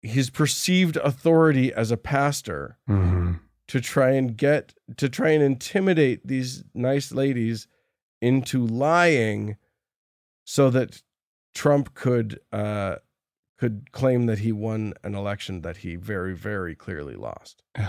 his 0.01 0.29
perceived 0.29 0.97
authority 0.97 1.71
as 1.73 1.91
a 1.91 1.97
pastor 1.97 2.77
Mhm. 2.89 3.39
To 3.67 3.81
try 3.81 4.11
and 4.11 4.37
get 4.37 4.73
to 4.97 5.09
try 5.09 5.29
and 5.29 5.43
intimidate 5.43 6.25
these 6.25 6.63
nice 6.73 7.11
ladies 7.11 7.67
into 8.21 8.65
lying 8.65 9.57
so 10.45 10.69
that 10.69 11.01
Trump 11.53 11.93
could 11.93 12.39
uh 12.51 12.95
could 13.59 13.91
claim 13.91 14.27
that 14.27 14.39
he 14.39 14.51
won 14.51 14.93
an 15.03 15.15
election 15.15 15.61
that 15.61 15.77
he 15.77 15.95
very 15.95 16.35
very 16.35 16.75
clearly 16.75 17.15
lost. 17.15 17.63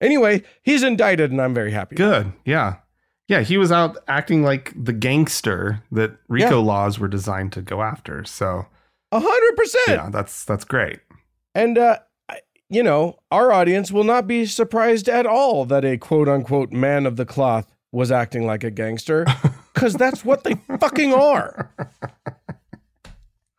Anyway, 0.00 0.42
he's 0.62 0.82
indicted 0.82 1.30
and 1.30 1.40
I'm 1.40 1.54
very 1.54 1.70
happy. 1.70 1.94
Good. 1.96 2.32
Yeah. 2.44 2.76
Yeah, 3.28 3.40
he 3.42 3.56
was 3.56 3.70
out 3.70 3.98
acting 4.08 4.42
like 4.42 4.72
the 4.74 4.92
gangster 4.92 5.82
that 5.92 6.16
RICO 6.28 6.48
Yeah. 6.60 6.66
laws 6.66 6.98
were 6.98 7.06
designed 7.08 7.52
to 7.52 7.62
go 7.62 7.82
after. 7.82 8.24
So, 8.24 8.66
A 9.12 9.20
hundred 9.20 9.56
percent. 9.56 9.84
yeah, 9.88 10.10
that's 10.10 10.44
that's 10.44 10.64
great. 10.64 10.98
And, 11.54 11.78
uh, 11.78 11.98
you 12.72 12.82
know, 12.82 13.18
our 13.30 13.52
audience 13.52 13.92
will 13.92 14.04
not 14.04 14.26
be 14.26 14.46
surprised 14.46 15.08
at 15.08 15.26
all 15.26 15.64
that 15.66 15.84
a 15.84 15.98
quote 15.98 16.28
unquote 16.28 16.72
man 16.72 17.04
of 17.06 17.16
the 17.16 17.26
cloth 17.26 17.70
was 17.92 18.10
acting 18.10 18.46
like 18.46 18.64
a 18.64 18.70
gangster 18.70 19.26
because 19.74 19.94
that's 19.94 20.24
what 20.24 20.42
they 20.44 20.54
fucking 20.80 21.12
are. 21.12 21.70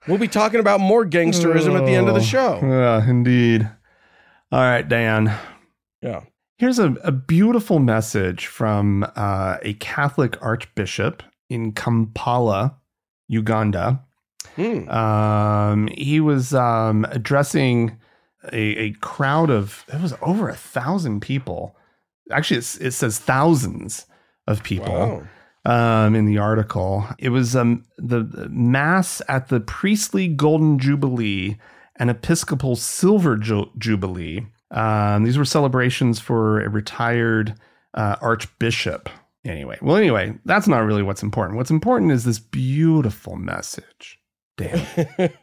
We'll 0.08 0.18
be 0.18 0.28
talking 0.28 0.60
about 0.60 0.80
more 0.80 1.06
gangsterism 1.06 1.80
at 1.80 1.86
the 1.86 1.94
end 1.96 2.08
of 2.10 2.16
the 2.16 2.20
Oh, 2.20 2.24
show. 2.24 2.60
Yeah, 2.62 3.08
indeed. 3.08 3.70
All 4.52 4.60
right, 4.60 4.88
Dan. 4.88 5.34
Yeah. 6.02 6.22
Here's 6.58 6.80
a, 6.80 6.94
a 7.04 7.12
beautiful 7.12 7.80
message 7.80 8.48
from 8.48 9.06
uh, 9.16 9.58
a 9.62 9.74
Catholic 9.76 10.42
archbishop 10.42 11.24
in 11.50 11.72
Kampala, 11.72 12.76
Uganda. 13.28 14.02
Hmm. 14.56 14.90
Um, 14.90 15.88
he 15.88 16.20
was 16.20 16.54
um, 16.54 17.06
addressing 17.10 17.98
a, 18.52 18.58
a 18.78 18.92
crowd 18.94 19.50
of, 19.50 19.86
it 19.92 20.02
was 20.02 20.14
over 20.22 20.50
a 20.50 20.56
thousand 20.56 21.22
people. 21.22 21.76
Actually, 22.32 22.58
it's, 22.58 22.78
it 22.78 22.92
says 22.92 23.20
thousands 23.20 24.06
of 24.48 24.64
people 24.64 25.24
Wow. 25.66 26.06
um, 26.06 26.16
in 26.16 26.26
the 26.26 26.38
article. 26.38 27.06
It 27.20 27.30
was 27.30 27.56
um, 27.56 27.86
the, 27.98 28.24
the 28.24 28.50
Mass 28.50 29.22
at 29.28 29.48
the 29.50 29.60
Priestly 29.60 30.28
Golden 30.28 30.80
Jubilee 30.80 31.58
and 31.98 32.10
Episcopal 32.10 32.76
Silver 32.76 33.38
Ju- 33.38 33.70
Jubilee. 33.78 34.48
Um, 34.72 35.24
these 35.24 35.38
were 35.38 35.46
celebrations 35.46 36.20
for 36.20 36.62
a 36.62 36.70
retired 36.70 37.56
uh, 37.94 38.16
archbishop. 38.22 39.10
Anyway, 39.46 39.78
well, 39.82 39.98
anyway, 39.98 40.34
that's 40.46 40.68
not 40.68 40.80
really 40.86 41.04
what's 41.04 41.22
important. 41.22 41.58
What's 41.58 41.70
important 41.70 42.12
is 42.12 42.24
this 42.24 42.40
beautiful 42.40 43.36
message. 43.36 44.18
Damn, 44.56 44.86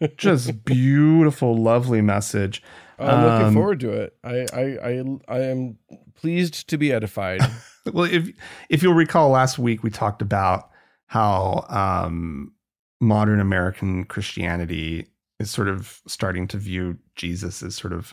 just 0.16 0.64
beautiful, 0.64 1.56
lovely 1.56 2.00
message. 2.00 2.62
I'm 3.00 3.24
looking 3.24 3.46
Um, 3.48 3.54
forward 3.54 3.80
to 3.80 3.92
it. 3.92 4.16
I, 4.22 4.46
I, 4.52 4.62
I, 4.82 5.04
I 5.28 5.40
am 5.42 5.78
pleased 6.14 6.68
to 6.68 6.78
be 6.78 6.92
edified. 6.92 7.40
well 7.92 8.04
if 8.04 8.28
if 8.68 8.82
you'll 8.82 8.94
recall 8.94 9.30
last 9.30 9.58
week 9.58 9.82
we 9.82 9.90
talked 9.90 10.20
about 10.22 10.70
how 11.06 11.64
um 11.70 12.52
modern 13.00 13.40
american 13.40 14.04
christianity 14.04 15.06
is 15.38 15.50
sort 15.50 15.66
of 15.66 16.00
starting 16.06 16.46
to 16.46 16.58
view 16.58 16.98
jesus 17.16 17.62
as 17.62 17.74
sort 17.74 17.94
of 17.94 18.12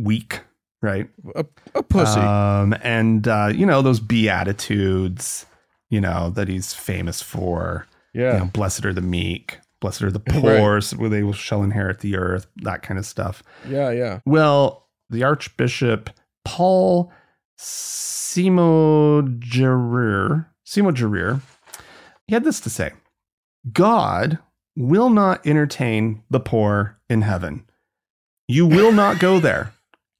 weak 0.00 0.40
right 0.82 1.08
a, 1.36 1.46
a 1.76 1.82
pussy. 1.84 2.18
um 2.18 2.74
and 2.82 3.28
uh 3.28 3.50
you 3.54 3.64
know 3.64 3.82
those 3.82 4.00
beatitudes 4.00 5.46
you 5.88 6.00
know 6.00 6.30
that 6.30 6.48
he's 6.48 6.74
famous 6.74 7.22
for 7.22 7.86
yeah. 8.12 8.32
you 8.34 8.38
know 8.40 8.46
blessed 8.46 8.84
are 8.84 8.92
the 8.92 9.00
meek 9.00 9.58
blessed 9.82 10.02
are 10.02 10.10
the 10.10 10.22
Right. 10.28 10.40
poor 10.58 10.80
so 10.80 10.96
they 11.08 11.22
will 11.22 11.34
shall 11.34 11.62
inherit 11.62 11.98
the 12.00 12.16
earth 12.16 12.46
that 12.62 12.82
kind 12.82 12.98
of 12.98 13.04
stuff 13.04 13.42
Yeah. 13.68 13.90
Yeah. 13.90 14.20
well, 14.24 14.88
the 15.10 15.24
Archbishop 15.24 16.08
Paul 16.46 17.12
Simo 17.58 19.22
Simo 20.66 21.40
he 22.26 22.34
had 22.34 22.44
this 22.44 22.60
to 22.60 22.70
say 22.70 22.92
God 23.72 24.38
will 24.74 25.10
not 25.10 25.46
entertain 25.46 26.22
the 26.30 26.40
poor 26.40 26.98
in 27.10 27.22
heaven. 27.22 27.66
You 28.48 28.66
will 28.66 28.90
not 28.92 29.18
go 29.18 29.38
there. 29.38 29.72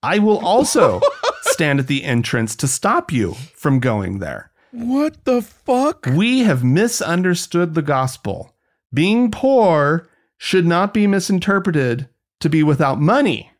I 0.02 0.19
will 0.19 0.38
also 0.45 1.00
stand 1.42 1.81
at 1.81 1.87
the 1.87 2.04
entrance 2.04 2.54
to 2.57 2.69
stop 2.69 3.11
you 3.11 3.33
from 3.54 3.81
going 3.81 4.19
there. 4.19 4.50
What 4.73 5.25
the 5.25 5.42
fuck? 5.42 6.07
We 6.07 6.40
have 6.40 6.62
misunderstood 6.64 7.75
the 7.75 7.83
gospel. 7.83 8.51
Being 8.92 9.30
poor 9.30 10.08
should 10.38 10.66
not 10.66 10.92
be 10.92 11.06
misinterpreted 11.06 12.08
to 12.40 12.49
be 12.49 12.62
without 12.62 13.00
money, 13.00 13.50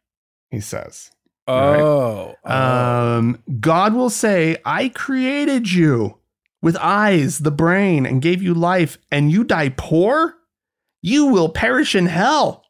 he 0.51 0.61
says. 0.61 1.11
Oh. 1.47 2.35
oh. 2.45 2.53
Um, 2.53 3.43
God 3.61 3.95
will 3.95 4.11
say, 4.11 4.59
I 4.65 4.89
created 4.89 5.73
you 5.73 6.19
with 6.61 6.77
eyes, 6.77 7.41
the 7.41 7.51
brain, 7.51 8.07
and 8.07 8.23
gave 8.23 8.43
you 8.43 8.55
life, 8.55 8.99
and 9.11 9.31
you 9.31 9.45
die 9.45 9.71
poor? 9.77 10.35
You 11.03 11.27
will 11.27 11.49
perish 11.49 11.95
in 11.95 12.07
hell. 12.07 12.65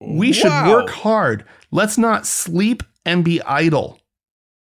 We 0.00 0.32
should 0.32 0.66
work 0.66 0.88
hard. 0.88 1.44
Let's 1.70 1.98
not 1.98 2.26
sleep 2.26 2.82
and 3.04 3.22
be 3.22 3.42
idle. 3.42 3.98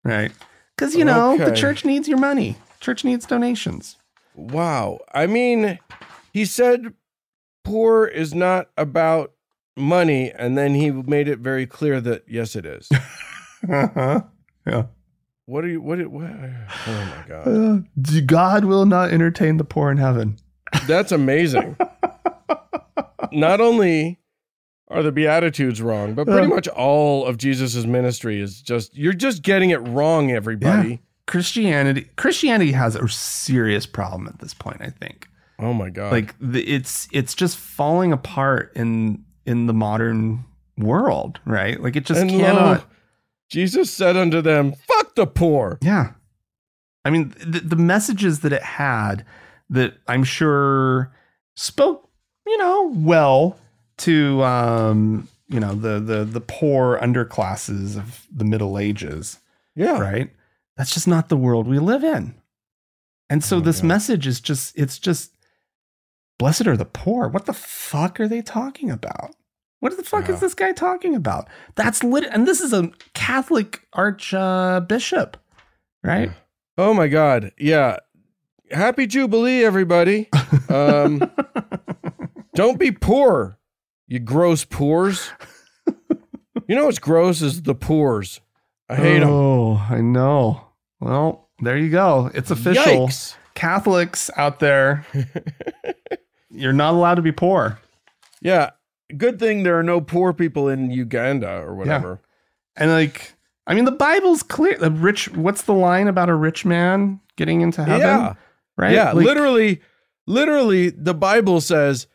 Right? 0.03 0.33
Because, 0.75 0.95
you 0.95 1.05
know, 1.05 1.37
the 1.37 1.55
church 1.55 1.85
needs 1.85 2.07
your 2.09 2.17
money, 2.17 2.57
church 2.81 3.05
needs 3.05 3.25
donations. 3.25 3.97
Wow. 4.35 4.99
I 5.13 5.27
mean, 5.27 5.79
he 6.33 6.45
said 6.45 6.93
poor 7.63 8.06
is 8.06 8.34
not 8.34 8.70
about 8.77 9.34
money, 9.77 10.32
and 10.32 10.58
then 10.58 10.74
he 10.75 10.91
made 10.91 11.27
it 11.27 11.39
very 11.39 11.65
clear 11.65 12.01
that 12.01 12.24
yes, 12.27 12.56
it 12.56 12.65
is. 12.65 12.89
Uh-huh. 13.70 14.22
Yeah. 14.68 14.84
what 15.48 15.65
are 15.65 15.70
you? 15.70 15.82
What? 15.82 16.06
What? 16.08 16.30
Oh 16.88 17.15
my 17.18 17.24
god, 17.27 17.48
Uh, 17.48 18.22
God 18.27 18.65
will 18.65 18.86
not 18.86 19.10
entertain 19.12 19.58
the 19.58 19.63
poor 19.63 19.89
in 19.89 19.98
heaven. 19.98 20.38
that's 20.88 21.12
amazing. 21.12 21.75
not 23.32 23.62
only 23.62 24.20
are 24.89 25.01
the 25.03 25.12
beatitudes 25.12 25.82
wrong, 25.82 26.13
but 26.13 26.27
pretty 26.27 26.46
Uh. 26.48 26.56
much 26.56 26.68
all 26.68 27.25
of 27.25 27.38
Jesus's 27.38 27.88
ministry 27.88 28.39
is 28.41 28.62
just 28.62 28.96
you're 28.96 29.13
just 29.13 29.41
getting 29.41 29.70
it 29.72 29.77
wrong, 29.88 30.32
everybody. 30.32 31.01
Christianity 31.27 32.10
Christianity 32.18 32.74
has 32.74 32.96
a 32.96 33.08
serious 33.08 33.86
problem 33.86 34.27
at 34.27 34.39
this 34.39 34.53
point, 34.53 34.77
I 34.82 34.89
think. 34.89 35.27
Oh 35.62 35.74
my 35.74 35.89
god. 35.89 36.12
like 36.12 36.36
the, 36.39 36.62
it's 36.68 37.08
it's 37.12 37.34
just 37.36 37.58
falling 37.58 38.12
apart 38.12 38.72
in 38.75 39.24
in 39.46 39.68
the 39.68 39.74
modern 39.74 40.44
world 40.77 41.39
right 41.46 41.80
like 41.82 41.96
it 41.96 42.06
just 42.06 42.20
and 42.20 42.32
lo, 42.32 42.39
cannot 42.39 42.88
Jesus 43.50 43.91
said 43.91 44.15
unto 44.15 44.41
them, 44.41 44.72
"Fuck 44.72 44.88
fuck 44.88 45.15
the 45.15 45.27
poor. 45.27 45.77
Yeah. 45.82 46.13
I 47.03 47.10
mean, 47.10 47.34
the, 47.46 47.60
the 47.60 47.75
messages 47.75 48.39
that 48.41 48.53
it 48.53 48.63
had 48.63 49.25
that 49.70 49.96
I'm 50.08 50.24
sure 50.24 51.12
spoke, 51.58 52.10
you 52.48 52.58
know, 52.58 52.91
well 52.96 53.60
to 53.98 54.41
um, 54.44 55.27
you 55.50 55.60
know, 55.60 55.75
the 55.75 56.00
the 56.00 56.24
the 56.24 56.39
poor 56.39 56.98
underclasses 57.01 57.98
of 57.98 58.25
the 58.34 58.46
Middle 58.46 58.80
Ages, 58.80 59.39
Yeah. 59.75 60.00
right? 60.00 60.30
That's 60.77 60.94
just 60.94 61.08
not 61.10 61.27
the 61.27 61.36
world 61.36 61.68
we 61.68 61.77
live 61.80 62.06
in. 62.06 62.36
And 63.30 63.44
so 63.44 63.58
Oh 63.58 63.60
this 63.60 63.82
God. 63.82 63.88
message 63.88 64.27
is 64.27 64.39
just 64.39 64.77
it's 64.77 64.98
just 64.98 65.36
blessed 66.41 66.65
are 66.65 66.75
the 66.75 66.86
poor. 66.86 67.27
What 67.27 67.45
the 67.45 67.53
fuck 67.53 68.19
are 68.19 68.27
they 68.27 68.41
talking 68.41 68.89
about? 68.89 69.36
What 69.79 69.95
the 69.95 70.01
fuck 70.03 70.27
Yeah. 70.27 70.33
is 70.33 70.39
this 70.41 70.55
guy 70.55 70.71
talking 70.71 71.13
about? 71.13 71.48
That's 71.75 72.03
lit 72.03 72.24
and 72.31 72.48
this 72.48 72.60
is 72.62 72.74
a 72.74 72.89
Catholic 73.13 73.81
archbishop, 73.93 75.38
right? 76.03 76.31
Oh 76.79 76.95
my 76.95 77.07
god. 77.07 77.51
Yeah. 77.60 77.98
Happy 78.71 79.05
Jubilee, 79.05 79.63
everybody. 79.63 80.29
Um, 80.67 81.29
don't 82.55 82.79
be 82.79 82.91
poor, 82.91 83.60
you 84.07 84.17
gross 84.19 84.65
poors. 84.65 85.29
You 86.67 86.75
know 86.75 86.86
what's 86.86 87.00
gross 87.00 87.41
is 87.43 87.62
the 87.63 87.75
poors. 87.75 88.39
I 88.89 88.95
hate 88.95 89.19
them. 89.19 89.29
Oh, 89.29 89.75
I 89.89 90.00
know. 90.01 90.65
Well, 91.00 91.50
there 91.60 91.77
you 91.77 91.89
go. 91.89 92.31
It's 92.33 92.50
official. 92.50 93.07
Yikes. 93.10 93.36
Catholics 93.55 94.29
out 94.38 94.60
there, 94.60 95.05
you're 96.51 96.74
not 96.74 96.93
allowed 96.93 97.15
to 97.15 97.22
be 97.22 97.31
poor. 97.31 97.79
Yeah. 98.41 98.72
Good 99.17 99.39
thing 99.39 99.63
there 99.63 99.77
are 99.77 99.84
no 99.84 100.00
poor 100.01 100.34
people 100.34 100.70
in 100.70 100.89
Uganda 100.91 101.50
or 101.62 101.75
whatever. 101.75 102.22
And 102.75 102.91
like, 102.91 103.34
I 103.67 103.74
mean, 103.74 103.86
the 103.86 103.91
Bible's 103.91 104.41
clear. 104.43 104.77
The 104.77 104.89
rich. 104.91 105.29
What's 105.29 105.63
the 105.63 105.74
line 105.74 106.08
about 106.08 106.29
a 106.29 106.36
rich 106.36 106.65
man 106.65 107.20
getting 107.36 107.62
into 107.62 107.84
heaven? 107.84 108.00
Yeah. 108.08 108.34
Right. 108.77 108.93
Yeah. 108.93 109.12
Like, 109.12 109.25
literally, 109.25 109.81
literally, 110.27 110.89
the 110.89 111.13
Bible 111.13 111.62
says, 111.62 112.08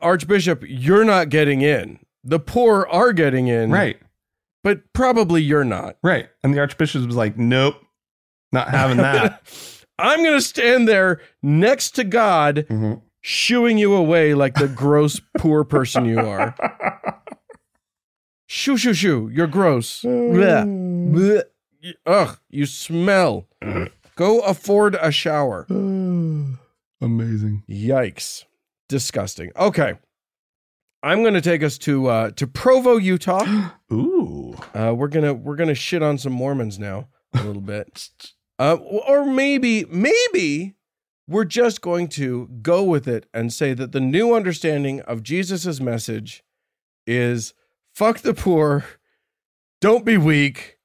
Archbishop, 0.00 0.64
you're 0.66 1.04
not 1.04 1.28
getting 1.28 1.60
in. 1.60 1.98
The 2.24 2.38
poor 2.40 2.86
are 2.90 3.12
getting 3.12 3.48
in. 3.48 3.70
Right. 3.70 3.98
But 4.64 4.92
probably 4.92 5.42
you're 5.42 5.64
not. 5.64 5.96
Right. 6.02 6.28
And 6.44 6.54
the 6.54 6.60
archbishop 6.60 7.04
was 7.04 7.16
like, 7.16 7.36
"Nope, 7.36 7.74
not 8.52 8.68
having 8.68 8.98
that." 8.98 9.42
I'm 9.98 10.22
going 10.22 10.36
to 10.36 10.40
stand 10.40 10.86
there 10.88 11.20
next 11.42 11.92
to 11.96 12.04
God, 12.04 12.64
Mhm. 12.68 13.02
Shooing 13.22 13.78
you 13.78 13.94
away 13.94 14.34
like 14.34 14.54
the 14.54 14.68
gross 14.68 15.20
poor 15.38 15.64
person 15.64 16.04
you 16.04 16.20
are. 16.20 16.54
Shoo, 18.46 18.76
shoo, 18.76 18.92
shoo. 18.92 19.30
You're 19.32 19.46
gross. 19.46 20.02
Blech. 20.04 21.10
Blech. 21.14 21.94
Ugh, 22.04 22.38
you 22.50 22.66
smell. 22.66 23.48
Go 24.14 24.40
afford 24.40 24.94
a 24.96 25.10
shower. 25.10 25.64
Amazing. 27.00 27.62
Yikes. 27.66 28.44
Disgusting. 28.90 29.52
Okay. 29.56 29.94
I'm 31.02 31.22
going 31.22 31.32
to 31.32 31.40
take 31.40 31.62
us 31.62 31.78
to 31.78 32.08
uh, 32.08 32.30
to 32.32 32.46
Provo, 32.46 32.98
Utah. 32.98 33.70
Ooh. 33.92 34.54
Uh, 34.74 34.92
we're 34.94 35.08
gonna 35.08 35.32
we're 35.32 35.56
gonna 35.56 35.74
shit 35.74 36.02
on 36.02 36.18
some 36.18 36.32
Mormons 36.34 36.78
now 36.78 37.08
a 37.34 37.42
little 37.42 37.62
bit, 37.62 38.10
uh, 38.58 38.74
or 38.74 39.24
maybe 39.24 39.86
maybe 39.86 40.74
we're 41.32 41.44
just 41.44 41.80
going 41.80 42.08
to 42.08 42.48
go 42.62 42.82
with 42.84 43.08
it 43.08 43.26
and 43.34 43.52
say 43.52 43.74
that 43.74 43.92
the 43.92 44.00
new 44.00 44.34
understanding 44.34 45.00
of 45.02 45.22
Jesus's 45.22 45.80
message 45.80 46.42
is 47.06 47.54
fuck 47.94 48.18
the 48.18 48.34
poor, 48.34 48.84
don't 49.80 50.04
be 50.04 50.16
weak, 50.16 50.78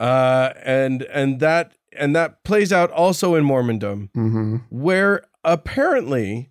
uh, 0.00 0.52
and 0.64 1.02
and 1.02 1.40
that 1.40 1.72
and 1.96 2.16
that 2.16 2.42
plays 2.44 2.72
out 2.72 2.90
also 2.90 3.34
in 3.34 3.44
Mormondom 3.44 4.10
Mm-hmm. 4.12 4.56
where 4.70 5.24
apparently 5.44 6.50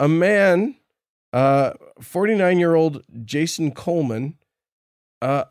a 0.00 0.08
man, 0.08 0.76
uh, 1.32 1.72
49 2.00 2.58
year 2.58 2.74
old 2.74 3.04
Jason 3.24 3.70
Coleman, 3.72 4.36
uh, 5.22 5.44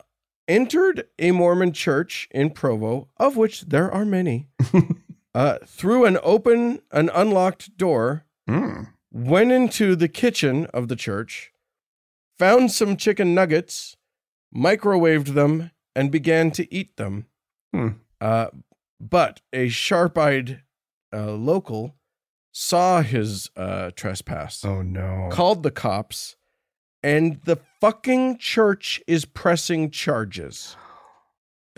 entered 0.48 1.04
a 1.18 1.30
Mormon 1.30 1.72
church 1.72 2.28
in 2.30 2.50
Provo, 2.50 3.08
of 3.16 3.36
which 3.36 3.62
there 3.62 3.90
are 3.90 4.04
many, 4.04 4.48
uh, 5.34 5.58
through 5.66 6.04
an 6.04 6.18
open, 6.22 6.80
an 6.90 7.10
unlocked 7.14 7.76
door, 7.76 8.24
Mm. 8.48 8.88
went 9.10 9.50
into 9.52 9.96
the 9.96 10.08
kitchen 10.08 10.66
of 10.66 10.88
the 10.88 10.96
church, 10.96 11.50
found 12.38 12.70
some 12.72 12.96
chicken 12.96 13.34
nuggets, 13.34 13.96
microwaved 14.54 15.34
them, 15.34 15.70
and 15.96 16.10
began 16.12 16.50
to 16.50 16.72
eat 16.74 16.96
them. 16.96 17.26
Hmm. 17.72 17.88
Uh, 18.20 18.48
but 19.00 19.40
a 19.52 19.68
sharp 19.68 20.18
eyed 20.18 20.62
uh, 21.12 21.32
local 21.32 21.94
saw 22.52 23.00
his 23.02 23.50
uh, 23.56 23.90
trespass, 23.96 24.64
Oh 24.64 24.82
no. 24.82 25.28
called 25.32 25.62
the 25.62 25.70
cops, 25.70 26.36
and 27.02 27.40
the 27.44 27.56
fucking 27.80 28.38
church 28.38 29.02
is 29.06 29.24
pressing 29.24 29.90
charges. 29.90 30.76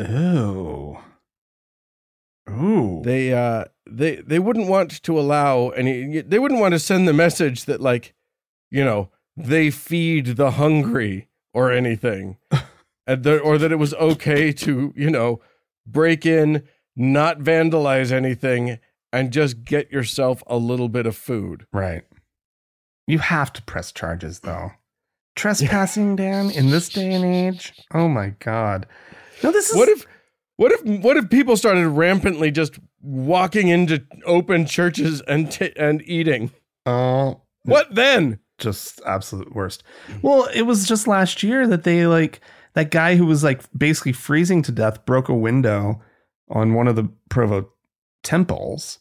Ooh. 0.00 0.98
Ooh. 2.50 3.02
They 3.04 3.32
uh 3.32 3.64
they 3.88 4.16
they 4.16 4.38
wouldn't 4.38 4.68
want 4.68 5.02
to 5.02 5.18
allow 5.18 5.70
any 5.70 6.20
they 6.20 6.38
wouldn't 6.38 6.60
want 6.60 6.72
to 6.72 6.78
send 6.78 7.06
the 7.06 7.12
message 7.12 7.64
that 7.64 7.80
like 7.80 8.14
you 8.70 8.84
know 8.84 9.10
they 9.36 9.70
feed 9.70 10.36
the 10.36 10.52
hungry 10.52 11.28
or 11.52 11.70
anything 11.72 12.36
and 13.06 13.22
the, 13.22 13.38
or 13.38 13.58
that 13.58 13.72
it 13.72 13.76
was 13.76 13.94
okay 13.94 14.52
to 14.52 14.92
you 14.96 15.10
know 15.10 15.40
break 15.86 16.24
in 16.24 16.62
not 16.94 17.40
vandalize 17.40 18.10
anything 18.12 18.78
and 19.12 19.32
just 19.32 19.64
get 19.64 19.90
yourself 19.92 20.42
a 20.46 20.56
little 20.56 20.88
bit 20.88 21.06
of 21.06 21.16
food 21.16 21.66
Right. 21.72 22.02
You 23.06 23.18
have 23.20 23.52
to 23.52 23.62
press 23.62 23.92
charges 23.92 24.40
though. 24.40 24.72
Trespassing, 25.36 26.16
Dan, 26.16 26.50
in 26.50 26.70
this 26.70 26.88
day 26.88 27.12
and 27.12 27.24
age. 27.24 27.72
Oh 27.92 28.08
my 28.08 28.30
god. 28.40 28.86
No, 29.42 29.52
this 29.52 29.70
is 29.70 29.76
what 29.76 29.88
if 29.88 30.06
what 30.56 30.72
if 30.72 30.82
what 31.02 31.16
if 31.16 31.28
people 31.30 31.56
started 31.56 31.88
rampantly 31.88 32.50
just 32.50 32.78
walking 33.00 33.68
into 33.68 34.04
open 34.24 34.66
churches 34.66 35.20
and 35.22 35.50
t- 35.50 35.72
and 35.76 36.02
eating 36.06 36.50
Oh, 36.86 37.42
what 37.64 37.94
then 37.94 38.38
just 38.58 39.00
absolute 39.04 39.54
worst. 39.54 39.82
Well, 40.22 40.48
it 40.54 40.62
was 40.62 40.88
just 40.88 41.06
last 41.06 41.42
year 41.42 41.66
that 41.66 41.84
they 41.84 42.06
like 42.06 42.40
that 42.74 42.90
guy 42.90 43.16
who 43.16 43.26
was 43.26 43.44
like 43.44 43.62
basically 43.76 44.12
freezing 44.12 44.62
to 44.62 44.72
death 44.72 45.04
broke 45.04 45.28
a 45.28 45.34
window 45.34 46.00
on 46.48 46.74
one 46.74 46.88
of 46.88 46.96
the 46.96 47.10
Provo 47.28 47.68
temples 48.22 48.98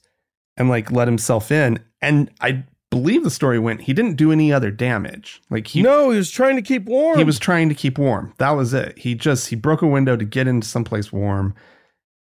and 0.58 0.68
like 0.68 0.92
let 0.92 1.08
himself 1.08 1.52
in. 1.52 1.80
And 2.02 2.32
I 2.42 2.66
believe 2.96 3.26
the 3.26 3.30
story 3.30 3.60
went 3.60 3.82
he 3.82 3.92
didn't 3.92 4.16
do 4.16 4.32
any 4.32 4.54
other 4.54 4.72
damage. 4.72 5.42
Like 5.50 5.68
he 5.68 5.82
no 5.82 6.12
he 6.12 6.18
was 6.18 6.32
trying 6.32 6.56
to 6.56 6.62
keep 6.62 6.86
warm 6.86 7.18
he 7.18 7.26
was 7.26 7.38
trying 7.38 7.68
to 7.68 7.76
keep 7.76 7.98
warm. 7.98 8.34
That 8.38 8.52
was 8.52 8.74
it. 8.74 8.98
He 8.98 9.16
just 9.16 9.50
he 9.50 9.58
broke 9.58 9.82
a 9.82 9.88
window 9.88 10.16
to 10.16 10.24
get 10.24 10.48
into 10.48 10.66
someplace 10.66 11.12
warm, 11.12 11.56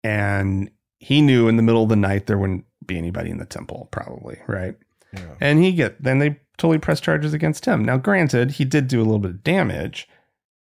and 0.03 0.71
he 0.97 1.21
knew 1.21 1.47
in 1.47 1.57
the 1.57 1.63
middle 1.63 1.83
of 1.83 1.89
the 1.89 1.95
night 1.95 2.25
there 2.25 2.39
wouldn't 2.39 2.65
be 2.87 2.97
anybody 2.97 3.29
in 3.29 3.37
the 3.37 3.45
temple, 3.45 3.87
probably 3.91 4.39
right. 4.47 4.75
Yeah. 5.13 5.35
And 5.39 5.63
he 5.63 5.73
get 5.73 6.01
then 6.01 6.17
they 6.17 6.39
totally 6.57 6.79
press 6.79 6.99
charges 6.99 7.33
against 7.33 7.65
him. 7.65 7.85
Now, 7.85 7.97
granted, 7.97 8.51
he 8.51 8.65
did 8.65 8.87
do 8.87 8.99
a 8.99 9.05
little 9.05 9.19
bit 9.19 9.31
of 9.31 9.43
damage, 9.43 10.07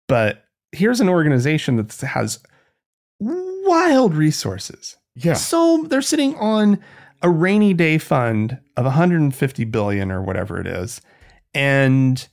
but 0.07 0.45
here's 0.71 1.01
an 1.01 1.09
organization 1.09 1.77
that 1.77 1.93
has 2.01 2.39
wild 3.21 4.15
resources. 4.15 4.97
yeah 5.17 5.35
So 5.35 5.87
they're 5.89 6.03
sitting 6.03 6.37
on 6.37 6.79
a 7.23 7.29
rainy 7.31 7.75
day 7.75 7.99
fund 7.99 8.59
of 8.77 8.85
150 8.85 9.65
billion 9.65 10.11
or 10.11 10.23
whatever 10.23 10.61
it 10.61 10.67
is, 10.67 11.01
and 11.55 12.29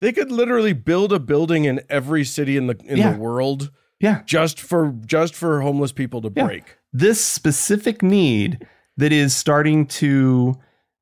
They 0.00 0.12
could 0.12 0.32
literally 0.32 0.72
build 0.72 1.12
a 1.12 1.20
building 1.20 1.64
in 1.64 1.80
every 1.88 2.24
city 2.24 2.56
in 2.56 2.66
the 2.66 2.76
in 2.84 2.98
Yeah. 2.98 3.12
the 3.12 3.18
world 3.18 3.70
yeah, 4.00 4.22
just 4.26 4.58
for 4.60 4.92
just 5.06 5.34
for 5.34 5.60
homeless 5.60 5.92
people 5.92 6.20
to 6.22 6.32
Yeah. 6.34 6.44
break. 6.46 6.76
this 6.92 7.24
specific 7.24 8.02
need 8.02 8.66
that 8.98 9.12
is 9.12 9.34
starting 9.34 9.86
to 9.86 10.54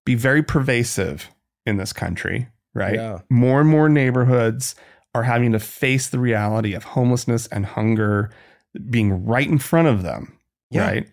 be 0.04 0.14
very 0.14 0.42
pervasive 0.42 1.28
in 1.66 1.78
this 1.78 1.92
country, 1.92 2.46
right? 2.74 2.94
Yeah. 2.94 3.18
More 3.30 3.60
and 3.60 3.68
more 3.68 3.88
neighborhoods 3.88 4.74
are 5.14 5.24
having 5.24 5.50
to 5.52 5.58
face 5.58 6.08
the 6.08 6.18
reality 6.20 6.74
of 6.74 6.84
homelessness 6.84 7.46
and 7.48 7.66
hunger 7.66 8.30
being 8.90 9.24
right 9.24 9.48
in 9.48 9.58
front 9.58 9.88
of 9.88 10.02
them, 10.04 10.38
Yeah. 10.70 10.86
right? 10.86 11.08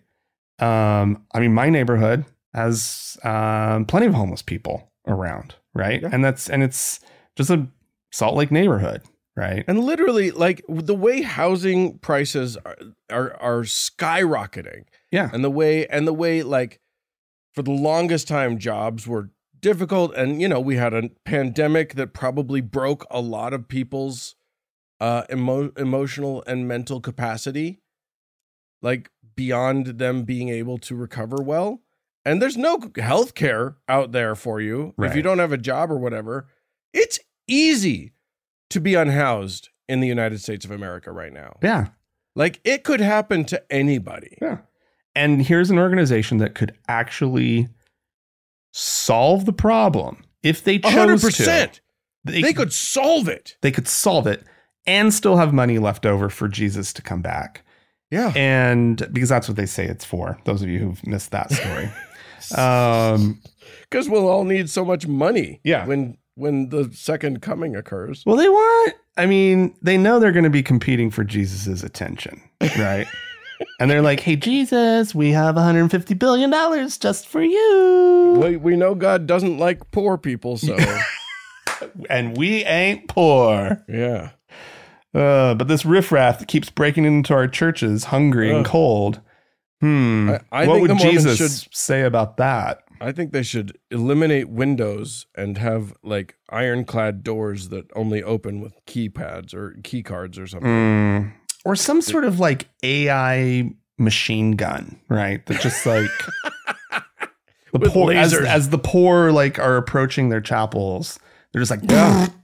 Um, 0.59 1.23
I 1.33 1.39
mean, 1.39 1.53
my 1.53 1.69
neighborhood 1.69 2.25
has 2.53 3.17
um, 3.23 3.85
plenty 3.85 4.07
of 4.07 4.13
homeless 4.13 4.41
people 4.41 4.91
around, 5.07 5.55
right? 5.73 6.01
Yeah. 6.01 6.09
And 6.11 6.23
that's 6.23 6.49
and 6.49 6.63
it's 6.63 6.99
just 7.35 7.49
a 7.49 7.67
Salt 8.11 8.35
Lake 8.35 8.51
neighborhood, 8.51 9.01
right? 9.35 9.63
And 9.67 9.83
literally 9.83 10.31
like 10.31 10.63
the 10.67 10.95
way 10.95 11.21
housing 11.21 11.99
prices 11.99 12.57
are 12.57 12.77
are, 13.09 13.33
are 13.39 13.61
skyrocketing 13.61 14.85
Yeah, 15.11 15.29
and 15.33 15.43
the 15.43 15.51
way 15.51 15.85
and 15.87 16.07
the 16.07 16.13
way 16.13 16.41
like 16.43 16.79
for 17.53 17.61
the 17.61 17.71
longest 17.71 18.27
time 18.27 18.57
jobs 18.57 19.07
were 19.07 19.29
difficult 19.59 20.13
and 20.15 20.39
you 20.41 20.47
know 20.47 20.59
we 20.59 20.75
had 20.75 20.93
a 20.93 21.09
pandemic 21.25 21.95
that 21.95 22.13
probably 22.13 22.61
broke 22.61 23.05
a 23.09 23.19
lot 23.19 23.53
of 23.53 23.67
people's 23.67 24.35
uh 24.99 25.23
emo- 25.31 25.71
emotional 25.75 26.43
and 26.45 26.67
mental 26.67 27.01
capacity 27.01 27.79
like 28.83 29.09
beyond 29.37 29.85
them 29.99 30.23
being 30.23 30.49
able 30.49 30.77
to 30.79 30.95
recover 30.95 31.37
well. 31.37 31.81
And 32.25 32.41
there's 32.41 32.57
no 32.57 32.77
health 32.97 33.35
care 33.35 33.77
out 33.87 34.11
there 34.11 34.35
for 34.35 34.59
you 34.59 34.93
if 34.99 35.15
you 35.15 35.21
don't 35.21 35.39
have 35.39 35.53
a 35.53 35.57
job 35.57 35.89
or 35.89 35.97
whatever. 35.97 36.47
It's 36.93 37.19
easy 37.47 38.11
to 38.69 38.81
be 38.81 38.95
unhoused 38.95 39.69
in 39.87 40.01
the 40.01 40.07
United 40.07 40.41
States 40.41 40.65
of 40.65 40.71
America 40.71 41.13
right 41.13 41.31
now. 41.31 41.55
Yeah. 41.63 41.87
Like 42.35 42.59
it 42.65 42.83
could 42.83 42.99
happen 42.99 43.45
to 43.45 43.63
anybody. 43.71 44.37
Yeah. 44.41 44.57
And 45.15 45.41
here's 45.41 45.69
an 45.71 45.79
organization 45.79 46.39
that 46.39 46.53
could 46.53 46.75
actually 46.89 47.69
solve 48.73 49.45
the 49.45 49.53
problem 49.53 50.23
if 50.43 50.63
they 50.63 50.79
chose 50.79 51.21
to. 51.21 51.27
percent. 51.27 51.79
They, 52.25 52.41
They 52.41 52.53
could 52.53 52.73
solve 52.73 53.29
it. 53.29 53.55
they 53.61 53.71
could 53.71 53.87
solve 53.87 54.27
it 54.27 54.43
and 54.85 55.13
still 55.13 55.37
have 55.37 55.53
money 55.53 55.79
left 55.79 56.05
over 56.05 56.29
for 56.29 56.49
Jesus 56.49 56.91
to 56.93 57.01
come 57.01 57.21
back. 57.21 57.63
Yeah. 58.11 58.31
And 58.35 59.07
because 59.11 59.29
that's 59.29 59.47
what 59.47 59.57
they 59.57 59.65
say 59.65 59.85
it's 59.85 60.05
for. 60.05 60.39
Those 60.45 60.61
of 60.61 60.69
you 60.69 60.79
who've 60.79 61.07
missed 61.07 61.31
that 61.31 61.51
story. 61.51 61.89
um, 62.55 63.41
Because 63.89 64.09
we'll 64.09 64.27
all 64.29 64.43
need 64.43 64.69
so 64.69 64.85
much 64.85 65.07
money. 65.07 65.59
Yeah. 65.63 65.85
When 65.85 66.17
when 66.35 66.69
the 66.69 66.89
second 66.93 67.41
coming 67.41 67.75
occurs. 67.75 68.23
well, 68.25 68.35
they 68.35 68.47
want. 68.47 68.93
I 69.17 69.25
mean, 69.25 69.75
they 69.81 69.97
know 69.97 70.19
they're 70.19 70.31
going 70.31 70.43
to 70.43 70.49
be 70.51 70.61
competing 70.61 71.09
for 71.09 71.23
Jesus's 71.23 71.83
attention, 71.83 72.39
right? 72.77 73.07
and 73.79 73.89
they're 73.89 74.03
like, 74.03 74.19
"Hey, 74.19 74.35
Jesus, 74.35 75.15
we 75.15 75.31
have 75.31 75.55
150 75.55 76.13
billion 76.13 76.51
dollars 76.51 76.99
just 76.99 77.27
for 77.27 77.41
you." 77.41 78.37
We, 78.39 78.57
we 78.57 78.75
know 78.75 78.93
God 78.93 79.25
doesn't 79.25 79.57
like 79.57 79.89
poor 79.89 80.19
people, 80.19 80.57
so 80.57 80.77
and 82.09 82.37
we 82.37 82.63
ain't 82.65 83.07
poor. 83.07 83.83
yeah. 83.87 84.29
Uh, 85.13 85.55
but 85.55 85.67
this 85.67 85.85
riffraff 85.85 86.39
that 86.39 86.47
keeps 86.47 86.69
breaking 86.69 87.05
into 87.05 87.33
our 87.33 87.47
churches, 87.47 88.05
hungry 88.05 88.49
and 88.49 88.59
Ugh. 88.59 88.65
cold. 88.65 89.21
Hmm. 89.81 90.31
I- 90.31 90.39
I 90.63 90.67
what 90.67 90.73
think 90.75 90.81
would 90.81 90.97
Mormons 90.97 91.11
Jesus 91.23 91.37
should- 91.63 91.73
say 91.75 92.01
about 92.03 92.37
that? 92.37 92.79
I 92.99 93.11
think 93.11 93.31
they 93.31 93.43
should 93.43 93.77
eliminate 93.91 94.49
windows 94.49 95.27
and 95.35 95.57
have 95.59 95.93
like 96.03 96.35
ironclad 96.49 97.23
doors 97.23 97.69
that 97.69 97.85
only 97.95 98.23
open 98.23 98.59
with 98.59 98.73
keypads 98.87 99.53
or 99.53 99.75
key 99.83 100.01
cards 100.01 100.39
or 100.39 100.47
something. 100.47 100.67
Hmm. 100.69 101.29
Or 101.63 101.75
some 101.75 102.01
sort 102.01 102.23
of 102.25 102.39
like 102.39 102.67
AI 102.81 103.69
machine 103.99 104.51
gun, 104.53 104.99
right? 105.09 105.45
That 105.45 105.61
just 105.61 105.85
like 105.85 106.09
the 107.71 107.79
With 107.79 107.91
poor 107.91 108.11
as, 108.13 108.33
lasers. 108.33 108.45
as 108.47 108.69
the 108.69 108.77
poor 108.79 109.31
like 109.31 109.59
are 109.59 109.77
approaching 109.77 110.29
their 110.29 110.41
chapels, 110.41 111.19
they're 111.53 111.61
just 111.61 111.71
like. 111.71 111.81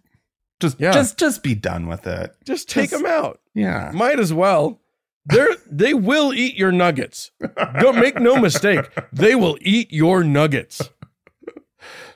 just 0.64 0.80
Yeah. 0.80 0.92
just 0.92 1.18
just 1.20 1.44
be 1.44 1.54
done 1.56 1.86
with 1.88 2.08
it. 2.08 2.36
Just 2.46 2.68
take 2.70 2.90
Just- 2.90 3.04
them 3.04 3.12
out. 3.12 3.40
Yeah. 3.54 3.92
Might 3.94 4.20
as 4.20 4.34
well. 4.34 4.80
They're 5.26 5.56
they 5.70 5.94
will 5.94 6.34
eat 6.34 6.56
your 6.56 6.72
nuggets. 6.72 7.32
Don't 7.80 8.00
make 8.00 8.20
no 8.20 8.36
mistake. 8.38 8.86
They 9.14 9.36
will 9.36 9.58
eat 9.62 9.94
your 9.94 10.24
nuggets. 10.24 10.90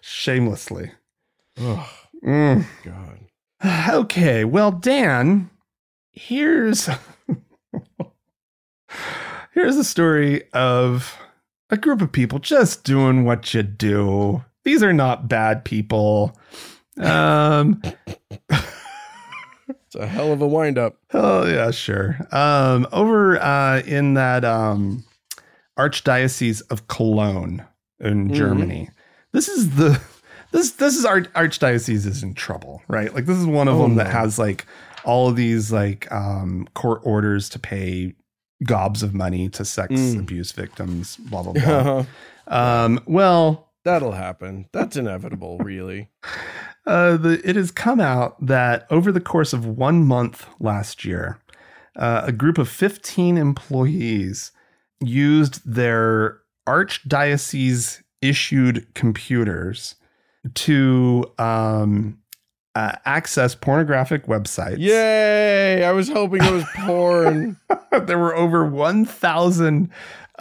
Shamelessly. 0.02 0.92
Oh 1.60 1.90
Mm. 2.26 2.66
God. 2.84 3.20
Okay, 3.90 4.44
well, 4.44 4.72
Dan, 4.72 5.50
here's 6.12 6.90
here's 9.54 9.78
a 9.78 9.84
story 9.84 10.44
of 10.54 11.18
a 11.70 11.78
group 11.78 12.02
of 12.02 12.12
people 12.12 12.40
just 12.40 12.84
doing 12.84 13.24
what 13.24 13.54
you 13.54 13.64
do. 13.64 14.44
These 14.64 14.84
are 14.84 14.94
not 14.94 15.28
bad 15.30 15.64
people. 15.66 16.38
Um, 17.00 17.82
It's 18.50 19.96
a 19.96 20.08
hell 20.08 20.32
of 20.34 20.42
a 20.42 20.48
windup. 20.48 20.98
oh 21.14 21.46
yeah, 21.46 21.72
sure. 21.72 22.18
Um, 22.32 22.88
over 22.92 23.38
uh, 23.42 23.82
in 23.86 24.14
that 24.16 24.44
um, 24.46 25.04
archdiocese 25.78 26.62
of 26.70 26.88
Cologne 26.88 27.66
in 28.00 28.30
Mhm. 28.30 28.34
Germany, 28.36 28.90
this 29.34 29.48
is 29.48 29.76
the 29.76 30.00
this 30.52 30.72
this 30.72 30.96
is 30.98 31.06
our 31.06 31.22
archdiocese 31.22 32.06
is 32.06 32.24
in 32.24 32.34
trouble, 32.34 32.82
right? 32.88 33.14
Like 33.14 33.26
this 33.26 33.38
is 33.38 33.46
one 33.46 33.68
of 33.68 33.76
Oh, 33.76 33.84
them 33.84 33.96
that 33.96 34.08
has 34.08 34.38
like 34.40 34.66
all 35.06 35.30
of 35.30 35.36
these 35.36 35.72
like 35.72 36.10
um, 36.12 36.68
court 36.74 37.02
orders 37.04 37.48
to 37.50 37.60
pay 37.60 38.14
gobs 38.66 39.04
of 39.04 39.14
money 39.14 39.48
to 39.50 39.64
sex 39.64 39.94
Mm. 39.94 40.20
abuse 40.20 40.52
victims, 40.52 41.16
blah 41.18 41.44
blah 41.44 41.54
blah. 41.54 42.06
Um, 42.50 43.02
well, 43.06 43.66
That'll 43.84 44.14
happen. 44.14 44.68
That's 44.74 44.96
inevitable, 44.98 45.58
really. 45.60 46.10
Uh, 46.88 47.18
the, 47.18 47.42
it 47.48 47.56
has 47.56 47.70
come 47.70 48.00
out 48.00 48.44
that 48.46 48.88
over 48.90 49.12
the 49.12 49.20
course 49.20 49.54
of 49.54 49.66
one 49.66 50.04
month 50.04 50.48
last 50.60 51.04
year, 51.04 51.40
uh, 51.98 52.22
a 52.24 52.32
group 52.32 52.58
of 52.58 52.70
15 52.70 53.38
employees 53.38 54.52
used 55.02 55.62
their 55.70 56.40
archdiocese 56.68 58.02
issued 58.22 58.88
computers 58.94 59.96
to 60.54 61.26
um, 61.38 62.18
uh, 62.74 62.94
access 63.06 63.54
pornographic 63.54 64.26
websites. 64.28 64.78
Yay! 64.80 65.84
I 65.84 65.92
was 65.92 66.08
hoping 66.08 66.44
it 66.44 66.52
was 66.52 66.66
porn. 66.76 67.58
there 68.06 68.18
were 68.18 68.36
over 68.36 68.66
1,000 68.66 69.90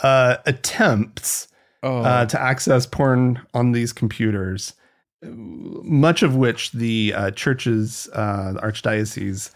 uh, 0.02 0.36
attempts 0.46 1.48
Oh, 1.82 1.98
uh, 1.98 2.26
to 2.26 2.40
access 2.40 2.84
porn 2.84 3.40
on 3.54 3.70
these 3.72 3.92
computers, 3.92 4.72
much 5.22 6.22
of 6.22 6.36
which 6.36 6.72
the 6.72 7.12
uh, 7.14 7.30
church's 7.32 8.08
uh, 8.12 8.54
archdiocese 8.62 9.50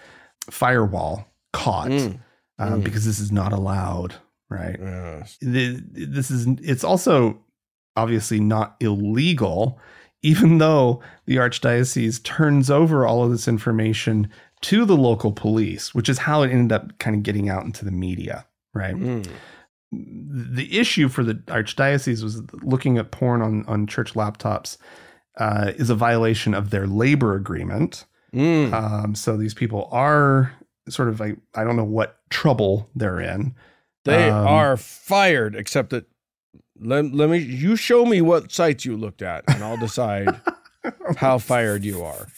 firewall 0.50 1.26
caught 1.52 1.88
Mm. 1.90 2.20
um, 2.58 2.80
Mm. 2.80 2.84
because 2.84 3.04
this 3.04 3.20
is 3.20 3.30
not 3.32 3.52
allowed, 3.52 4.14
right? 4.48 4.76
yes. 4.80 5.36
The- 5.40 5.82
This 5.92 6.30
is 6.30 6.46
it's 6.62 6.84
also 6.84 7.38
obviously 7.96 8.40
not 8.40 8.76
illegal, 8.80 9.78
even 10.22 10.58
though 10.58 11.02
the 11.26 11.36
archdiocese 11.36 12.22
turns 12.22 12.70
over 12.70 13.06
all 13.06 13.24
of 13.24 13.30
this 13.30 13.48
information 13.48 14.28
to 14.62 14.84
the 14.84 14.96
local 14.96 15.32
police, 15.32 15.94
which 15.94 16.08
is 16.08 16.18
how 16.18 16.42
it 16.42 16.50
ended 16.50 16.72
up 16.72 16.98
kind 16.98 17.16
of 17.16 17.22
getting 17.22 17.48
out 17.48 17.64
into 17.64 17.84
the 17.84 17.90
media, 17.90 18.46
right? 18.74 18.94
Mm. 18.94 19.26
the 19.92 20.78
issue 20.78 21.08
for 21.08 21.24
the 21.24 21.34
archdiocese 21.48 22.22
was 22.22 22.40
looking 22.62 22.96
at 22.96 23.10
porn 23.10 23.42
on 23.42 23.64
on 23.66 23.86
church 23.88 24.14
laptops 24.14 24.76
uh, 25.40 25.72
is 25.76 25.90
a 25.90 25.94
violation 25.96 26.54
of 26.54 26.70
their 26.70 26.86
labor 26.86 27.34
agreement. 27.34 28.04
Mm. 28.32 28.72
Um, 28.72 29.14
so 29.16 29.36
these 29.36 29.54
people 29.54 29.88
are 29.90 30.52
sort 30.88 31.08
of 31.08 31.18
like 31.18 31.36
I 31.56 31.64
don't 31.64 31.74
know 31.76 31.82
what 31.84 32.20
trouble 32.30 32.88
they're 32.94 33.20
in. 33.20 33.54
They 34.04 34.30
um, 34.30 34.46
are 34.46 34.76
fired, 34.76 35.56
except 35.56 35.90
that 35.90 36.06
let, 36.78 37.12
let 37.12 37.28
me 37.28 37.38
you 37.38 37.74
show 37.76 38.06
me 38.06 38.20
what 38.20 38.52
sites 38.52 38.84
you 38.84 38.96
looked 38.96 39.20
at, 39.22 39.44
and 39.48 39.62
I'll 39.64 39.76
decide 39.76 40.40
how 41.16 41.38
fired 41.38 41.84
you 41.84 42.02
are. 42.04 42.28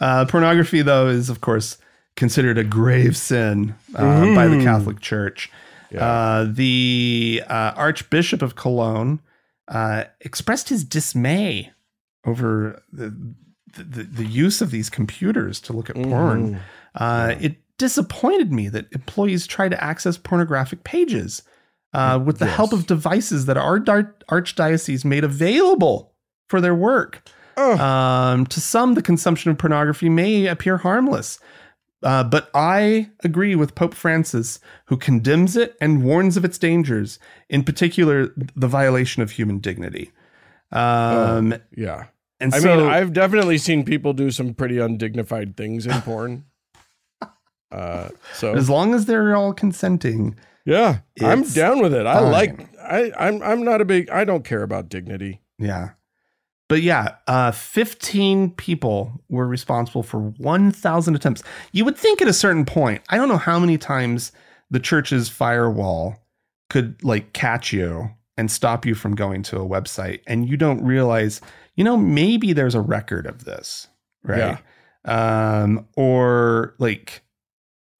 Uh, 0.00 0.24
pornography, 0.26 0.82
though, 0.82 1.06
is 1.08 1.28
of 1.30 1.40
course 1.40 1.78
considered 2.16 2.58
a 2.58 2.64
grave 2.64 3.16
sin 3.16 3.74
uh, 3.94 4.34
by 4.34 4.46
the 4.48 4.56
Mhm. 4.56 4.62
Catholic 4.64 5.00
Church. 5.00 5.50
Yeah. 5.90 6.04
Uh, 6.04 6.46
the 6.50 7.42
uh, 7.48 7.72
Archbishop 7.76 8.42
of 8.42 8.56
Cologne 8.56 9.20
uh, 9.68 10.04
expressed 10.20 10.68
his 10.68 10.84
dismay 10.84 11.70
over 12.26 12.82
the, 12.92 13.14
the 13.76 14.02
the 14.04 14.24
use 14.26 14.60
of 14.60 14.70
these 14.70 14.88
computers 14.90 15.60
to 15.60 15.72
look 15.72 15.90
at 15.90 15.96
porn. 15.96 16.54
Mhm. 16.54 16.60
Uh, 16.94 17.34
It 17.40 17.56
disappointed 17.78 18.52
me 18.52 18.68
that 18.68 18.86
employees 18.92 19.46
try 19.46 19.68
to 19.68 19.82
access 19.84 20.16
pornographic 20.16 20.84
pages 20.84 21.42
uh, 21.92 22.20
with 22.24 22.38
the 22.38 22.46
help 22.46 22.72
of 22.72 22.86
devices 22.86 23.46
that 23.46 23.56
our 23.56 23.80
archdiocese 23.80 25.04
made 25.04 25.24
available 25.24 26.12
for 26.48 26.60
their 26.60 26.74
work. 26.74 27.22
Um, 27.56 28.46
to 28.46 28.60
some, 28.60 28.94
the 28.94 29.02
consumption 29.02 29.50
of 29.50 29.58
pornography 29.58 30.08
may 30.08 30.46
appear 30.46 30.78
harmless. 30.78 31.38
Uh, 32.04 32.22
but 32.22 32.50
I 32.54 33.08
agree 33.24 33.54
with 33.56 33.74
Pope 33.74 33.94
Francis, 33.94 34.60
who 34.86 34.96
condemns 34.98 35.56
it 35.56 35.74
and 35.80 36.04
warns 36.04 36.36
of 36.36 36.44
its 36.44 36.58
dangers, 36.58 37.18
in 37.48 37.64
particular, 37.64 38.28
the 38.54 38.68
violation 38.68 39.22
of 39.22 39.32
human 39.32 39.58
dignity. 39.58 40.12
Um, 40.70 41.54
yeah. 41.74 42.06
and 42.40 42.54
I 42.54 42.58
so, 42.58 42.76
mean, 42.76 42.86
I've 42.86 43.14
definitely 43.14 43.56
seen 43.56 43.84
people 43.84 44.12
do 44.12 44.30
some 44.30 44.52
pretty 44.52 44.78
undignified 44.78 45.56
things 45.56 45.86
in 45.86 46.00
porn. 46.02 46.44
Uh, 47.72 48.08
so 48.34 48.54
as 48.54 48.70
long 48.70 48.94
as 48.94 49.06
they're 49.06 49.34
all 49.34 49.52
consenting, 49.52 50.36
yeah, 50.64 50.98
I'm 51.20 51.42
down 51.42 51.82
with 51.82 51.92
it. 51.92 52.06
I 52.06 52.20
fine. 52.20 52.30
like. 52.30 52.78
I 52.80 53.10
I'm 53.18 53.42
I'm 53.42 53.64
not 53.64 53.80
a 53.80 53.84
big. 53.84 54.08
I 54.10 54.24
don't 54.24 54.44
care 54.44 54.62
about 54.62 54.88
dignity. 54.88 55.40
yeah. 55.58 55.90
But 56.68 56.82
yeah, 56.82 57.16
uh, 57.26 57.50
15 57.50 58.52
people 58.52 59.12
were 59.28 59.46
responsible 59.46 60.02
for 60.02 60.18
1,000 60.18 61.14
attempts. 61.14 61.42
You 61.72 61.84
would 61.84 61.96
think 61.96 62.22
at 62.22 62.28
a 62.28 62.32
certain 62.32 62.64
point, 62.64 63.02
I 63.10 63.16
don't 63.16 63.28
know 63.28 63.36
how 63.36 63.58
many 63.58 63.76
times 63.76 64.32
the 64.70 64.80
church's 64.80 65.28
firewall 65.28 66.16
could 66.70 67.02
like 67.04 67.32
catch 67.32 67.72
you 67.72 68.10
and 68.36 68.50
stop 68.50 68.84
you 68.86 68.94
from 68.94 69.14
going 69.14 69.42
to 69.44 69.58
a 69.58 69.66
website, 69.66 70.20
and 70.26 70.48
you 70.48 70.56
don't 70.56 70.82
realize, 70.82 71.40
you 71.76 71.84
know, 71.84 71.96
maybe 71.96 72.52
there's 72.52 72.74
a 72.74 72.80
record 72.80 73.26
of 73.26 73.44
this, 73.44 73.86
right? 74.22 74.58
Um, 75.04 75.86
or 75.96 76.74
like, 76.78 77.22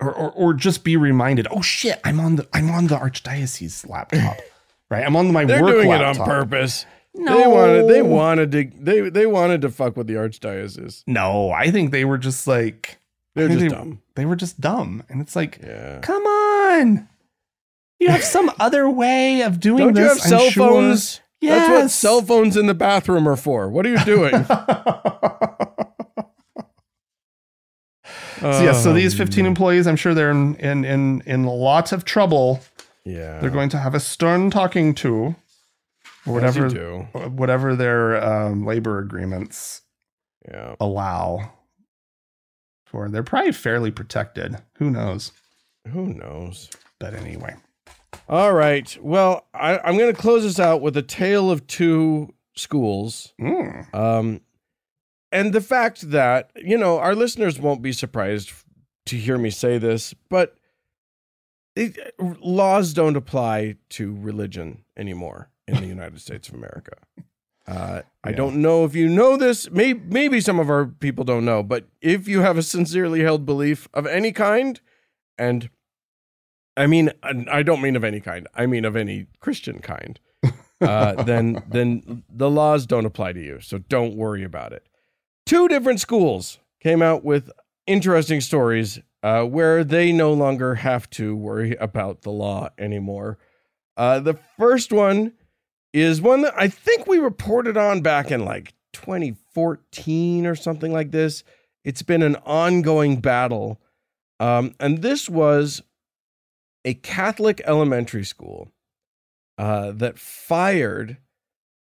or, 0.01 0.13
or 0.13 0.33
or 0.33 0.55
just 0.55 0.83
be 0.83 0.97
reminded, 0.97 1.47
oh 1.51 1.63
shit, 1.63 2.01
I'm 2.03 2.19
on 2.19 2.37
the 2.37 2.49
I'm 2.53 2.71
on 2.71 2.89
the 2.89 2.97
archdiocese 2.97 3.89
laptop. 3.89 4.39
right? 4.91 5.05
I'm 5.05 5.15
on 5.15 5.33
my 5.33 5.45
work 5.45 5.49
laptop. 5.49 5.49
They're 5.49 5.63
work 5.63 5.75
doing 5.75 5.89
laptop. 5.89 6.17
it 6.17 6.21
on 6.21 6.27
purpose. 6.27 6.87
No. 7.17 7.37
They 7.39 7.47
wanted 7.47 7.89
they 7.89 8.03
wanted 8.03 8.53
to 8.53 8.65
they 8.79 9.09
they 9.09 9.27
wanted 9.27 9.63
to 9.63 9.71
fuck 9.71 9.97
with 9.97 10.07
the 10.09 10.15
archdiocese. 10.15 11.05
No, 11.07 11.51
I 11.51 11.71
think 11.71 11.91
they 11.93 12.05
were 12.05 12.19
just 12.19 12.47
like 12.47 12.99
They're 13.37 13.49
just 13.49 13.61
they, 13.61 13.69
dumb. 13.69 14.03
They 14.17 14.25
were 14.27 14.37
just 14.37 14.61
dumb. 14.61 15.03
And 15.09 15.21
it's 15.21 15.37
like, 15.37 15.61
Yeah. 15.63 16.01
come 16.01 16.25
on. 16.25 17.09
You 18.01 18.09
have 18.09 18.25
some 18.25 18.51
other 18.61 18.91
way 18.91 19.43
of 19.43 19.61
doing 19.61 19.79
Don't 19.79 19.97
you 19.97 20.03
this. 20.03 20.25
have 20.25 20.33
I'm 20.33 20.39
cell 20.41 20.51
sure. 20.51 20.69
phones? 20.69 21.21
That's 21.41 21.69
what 21.69 21.79
Yes. 21.79 21.95
cell 21.95 22.21
phones 22.23 22.57
in 22.57 22.67
the 22.67 22.75
bathroom 22.75 23.29
are 23.29 23.37
for. 23.37 23.69
What 23.69 23.87
are 23.87 23.91
you 23.91 24.05
doing? 24.05 24.33
so 28.41 28.63
yeah, 28.63 28.73
so 28.73 28.93
these 28.93 29.15
Um, 29.15 29.19
15 29.27 29.47
employees, 29.47 29.87
I'm 29.87 29.97
sure 29.97 30.15
they're 30.15 30.31
in 30.31 30.57
in 30.57 30.85
in 30.85 31.23
in 31.27 31.45
a 31.45 31.53
lot 31.53 31.93
of 31.93 32.05
trouble. 32.05 32.61
Yeah. 33.05 33.39
They're 33.41 33.51
going 33.51 33.69
to 33.71 33.79
have 33.79 33.95
a 33.95 34.01
stern 34.01 34.51
talking 34.51 34.95
to, 34.97 35.15
or 35.15 35.27
As 35.27 35.35
you 35.35 35.37
whatever 36.25 36.69
whatever 37.29 37.77
their 37.77 38.23
um, 38.25 38.65
labor 38.65 38.99
agreements 38.99 39.83
Yeah. 40.49 40.77
allow. 40.81 41.53
For 42.87 43.09
they're 43.09 43.23
probably 43.23 43.53
fairly 43.53 43.91
protected. 43.91 44.57
Who 44.79 44.91
knows? 44.91 45.33
Who 45.89 46.15
knows? 46.15 46.71
But 47.01 47.15
anyway, 47.15 47.57
All 48.29 48.53
right. 48.53 48.97
Well, 49.03 49.47
I, 49.53 49.79
I'm 49.79 49.99
going 49.99 50.15
to 50.15 50.21
close 50.21 50.45
this 50.45 50.61
out 50.61 50.81
with 50.81 50.97
a 50.97 51.03
tale 51.03 51.51
of 51.51 51.67
two 51.67 52.33
schools. 52.57 53.35
Mm. 53.41 53.93
Um, 53.95 54.41
and 55.33 55.53
the 55.53 55.61
fact 55.61 56.11
that, 56.13 56.51
you 56.55 56.79
know, 56.79 56.99
our 56.99 57.15
listeners 57.17 57.59
won't 57.59 57.83
be 57.83 57.93
surprised 57.93 58.53
to 59.07 59.17
hear 59.17 59.37
me 59.37 59.51
say 59.51 59.77
this, 59.79 60.15
but 60.31 60.55
it, 61.75 62.15
laws 62.19 62.93
don't 62.95 63.17
apply 63.17 63.75
to 63.91 64.15
religion 64.21 64.85
anymore 64.97 65.51
in 65.67 65.77
the 65.77 65.87
United 65.87 66.21
States 66.21 66.49
of 66.49 66.55
America. 66.55 66.93
Uh, 67.67 68.03
I 68.23 68.29
Yeah. 68.29 68.37
don't 68.37 68.57
know 68.61 68.85
if 68.85 68.95
you 68.95 69.09
know 69.09 69.39
this. 69.39 69.71
Maybe, 69.71 69.99
maybe 69.99 70.39
some 70.43 70.59
of 70.61 70.69
our 70.69 70.85
people 70.85 71.25
don't 71.25 71.47
know, 71.47 71.63
but 71.63 71.87
if 72.03 72.29
you 72.29 72.43
have 72.43 72.59
a 72.59 72.63
sincerely 72.63 73.23
held 73.23 73.47
belief 73.47 73.89
of 73.95 74.07
any 74.07 74.33
kind, 74.33 74.83
and 75.39 75.71
I 76.77 76.87
mean, 76.87 77.11
I 77.23 77.63
don't 77.63 77.81
mean 77.81 77.97
of 77.97 78.05
any 78.05 78.21
kind, 78.21 78.47
I 78.55 78.67
mean 78.67 78.85
of 78.85 78.97
any 78.97 79.29
Christian 79.41 79.79
kind, 79.79 80.21
uh, 80.83 81.23
then 81.23 81.63
then 81.67 82.25
the 82.29 82.51
laws 82.51 82.85
don't 82.85 83.07
apply 83.07 83.33
to 83.33 83.41
you. 83.43 83.61
So 83.61 83.79
don't 83.79 84.15
worry 84.15 84.45
about 84.45 84.75
it. 84.75 84.87
Two 85.47 85.67
different 85.67 86.01
schools 86.01 86.59
came 86.81 87.01
out 87.01 87.25
with 87.25 87.51
interesting 87.87 88.43
stories 88.43 88.99
uh, 89.23 89.45
where 89.45 89.85
they 89.85 90.13
no 90.13 90.35
longer 90.35 90.75
have 90.75 91.09
to 91.11 91.35
worry 91.35 91.77
about 91.77 92.21
the 92.23 92.31
law 92.31 92.69
anymore. 92.77 93.39
Uh, 93.97 94.21
the 94.21 94.35
first 94.59 94.93
one 94.93 95.33
is 95.95 96.21
one 96.21 96.43
that 96.43 96.55
I 96.57 96.67
think 96.67 97.07
we 97.07 97.19
reported 97.19 97.77
on 97.77 98.01
back 98.01 98.33
in 98.33 98.45
like 98.45 98.75
2014 98.95 100.45
or 100.45 100.57
something 100.57 100.93
like 100.93 101.13
this. 101.13 101.45
It's 101.85 102.03
been 102.03 102.23
an 102.23 102.37
ongoing 102.45 103.21
battle. 103.21 103.81
Um, 104.41 104.75
and 104.81 105.03
this 105.03 105.31
was 105.31 105.83
a 106.85 106.95
Catholic 106.95 107.63
elementary 107.65 108.25
school 108.25 108.73
uh, 109.57 109.93
that 109.93 110.19
fired 110.19 111.19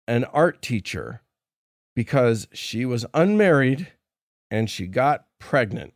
an 0.06 0.24
art 0.26 0.62
teacher 0.62 1.22
because 1.96 2.46
she 2.52 2.84
was 2.84 3.04
unmarried 3.12 3.88
and 4.48 4.70
she 4.70 4.87
got 4.87 5.26
pregnant. 5.40 5.92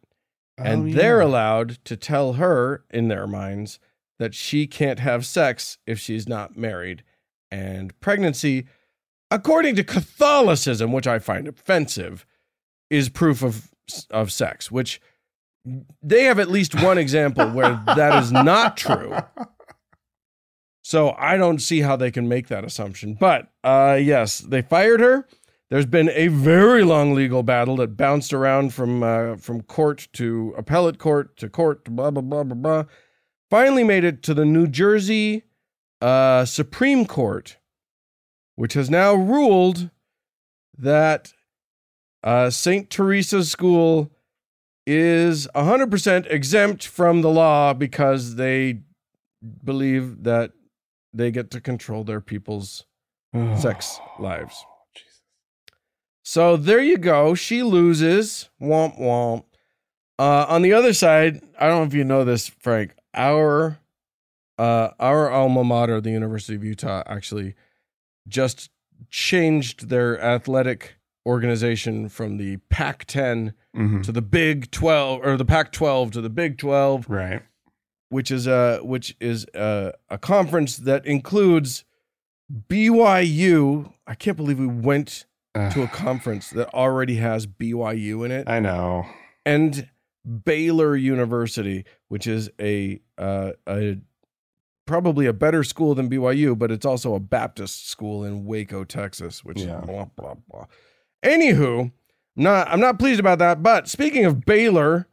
and 0.59 0.91
Oh, 0.91 0.93
they're 0.93 1.21
allowed 1.21 1.79
to 1.85 1.97
tell 1.97 2.35
her, 2.35 2.85
in 2.91 3.07
their 3.07 3.29
minds, 3.29 3.79
that 4.19 4.35
she 4.35 4.67
can't 4.67 4.99
have 4.99 5.25
sex 5.25 5.79
if 5.87 6.01
she's 6.01 6.29
not 6.29 6.57
married. 6.57 7.05
And 7.53 7.99
pregnancy, 8.01 8.67
according 9.31 9.77
to 9.77 9.85
Catholicism, 9.85 10.91
which 10.91 11.07
I 11.07 11.19
find 11.19 11.47
offensive, 11.47 12.25
is 12.89 13.11
proof 13.11 13.43
of, 13.43 13.71
of 14.11 14.33
sex, 14.33 14.73
which 14.73 15.03
they 16.03 16.25
have 16.25 16.39
at 16.39 16.51
least 16.51 16.75
one 16.83 16.97
example 16.97 17.51
where 17.51 17.79
that 17.87 18.23
is 18.23 18.33
not 18.33 18.79
true. 18.79 19.15
So 20.83 21.15
I 21.19 21.37
don't 21.37 21.61
see 21.61 21.83
how 21.83 21.95
they 21.95 22.11
can 22.11 22.27
make 22.27 22.49
that 22.49 22.65
assumption. 22.65 23.15
But 23.15 23.53
uh, 23.63 23.99
yes, 24.01 24.39
they 24.39 24.63
fired 24.63 25.01
her. 25.01 25.29
There's 25.71 25.87
been 25.87 26.11
a 26.11 26.29
very 26.29 26.85
long 26.85 27.15
legal 27.15 27.43
battle 27.43 27.77
that 27.77 27.97
bounced 27.97 28.33
around 28.33 28.75
from 28.75 29.03
uh, 29.03 29.37
from 29.37 29.63
court 29.63 30.09
to 30.15 30.55
appellate 30.57 30.99
court 30.99 31.37
to 31.37 31.49
court 31.49 31.85
to 31.85 31.91
blah 31.91 32.11
blah 32.11 32.23
blah 32.23 32.45
blah 32.45 32.55
blah. 32.55 32.85
Finally 33.49 33.85
made 33.85 34.05
it 34.05 34.23
to 34.25 34.35
the 34.35 34.45
New 34.45 34.67
Jersey 34.67 35.45
uh, 36.03 36.45
Supreme 36.45 37.07
Court, 37.07 37.59
which 38.57 38.75
has 38.75 38.91
now 38.91 39.15
ruled 39.15 39.91
that 40.77 41.33
uh, 42.25 42.51
St. 42.51 42.91
Theresa's 42.91 43.51
School 43.51 44.11
is 44.85 45.47
100% 45.55 46.31
exempt 46.31 46.87
from 46.87 47.23
the 47.23 47.31
law 47.31 47.73
because 47.73 48.35
they 48.35 48.81
believe 49.65 50.25
that 50.25 50.51
they 51.15 51.31
get 51.31 51.51
to 51.53 51.61
control 51.61 52.03
their 52.03 52.21
people's 52.21 52.85
sex 53.57 54.01
lives. 54.19 54.65
Jesus. 54.95 55.23
So 56.25 56.57
there 56.57 56.81
you 56.81 56.99
go. 56.99 57.35
She 57.35 57.63
loses. 57.63 58.49
Womp 58.61 58.99
womp. 58.99 59.45
Uh, 60.19 60.47
on 60.49 60.63
the 60.63 60.73
other 60.73 60.93
side, 60.93 61.43
I 61.59 61.69
don't 61.69 61.79
know 61.79 61.87
if 61.87 61.95
you 61.95 62.05
know 62.05 62.25
this, 62.25 62.49
Frank. 62.49 62.95
Our 63.15 63.79
uh, 64.63 64.89
our 65.01 65.31
alma 65.31 65.65
mater, 65.65 66.01
the 66.01 66.11
University 66.11 66.55
of 66.55 66.63
Utah, 66.65 67.03
actually 67.07 67.55
just 68.29 68.71
changed 69.11 69.89
their 69.89 70.21
athletic 70.23 70.81
organization 71.27 72.09
from 72.09 72.37
the 72.37 72.57
Pac-10 72.71 73.55
Mhm. 73.77 74.03
to 74.05 74.13
the 74.13 74.23
Big 74.23 74.71
12 74.71 75.21
or 75.25 75.37
the 75.37 75.45
Pac-12 75.45 76.13
to 76.13 76.21
the 76.21 76.31
Big 76.31 76.59
12 76.59 77.09
Right. 77.09 77.43
which 78.11 78.31
is 78.31 78.47
a 78.47 78.79
which 78.83 79.17
is 79.21 79.47
a, 79.55 79.93
a 80.11 80.19
conference 80.19 80.77
that 80.77 81.07
includes 81.07 81.85
BYU. 82.69 83.93
I 84.07 84.15
can't 84.15 84.37
believe 84.37 84.59
we 84.59 84.67
went 84.67 85.25
to 85.55 85.83
a 85.83 85.89
conference 85.89 86.51
that 86.51 86.73
already 86.75 87.17
has 87.17 87.47
BYU 87.47 88.25
in 88.25 88.31
it, 88.31 88.49
I 88.49 88.59
know. 88.61 89.07
and 89.45 89.89
Baylor 90.45 90.95
University, 90.97 91.85
which 92.09 92.27
is 92.27 92.51
a 92.61 93.01
uh, 93.19 93.53
a 93.69 93.99
probably 94.87 95.27
a 95.27 95.33
better 95.33 95.63
school 95.65 95.95
than 95.95 96.11
BYU, 96.11 96.59
but 96.59 96.71
it's 96.71 96.87
also 96.87 97.15
a 97.15 97.21
Baptist 97.21 97.89
school 97.89 98.25
in 98.25 98.45
Waco, 98.45 98.85
Texas. 98.85 99.45
Which 99.45 99.61
Yeah. 99.63 99.81
blah 99.81 100.07
blah 100.17 100.35
blah. 100.49 100.67
Anywho, 101.25 101.81
I'm 101.81 101.93
not 102.37 102.69
I'm 102.69 102.81
not 102.81 102.99
pleased 102.99 103.21
about 103.21 103.39
that. 103.39 103.63
But 103.63 103.89
speaking 103.89 104.25
of 104.25 104.45
Baylor. 104.45 105.09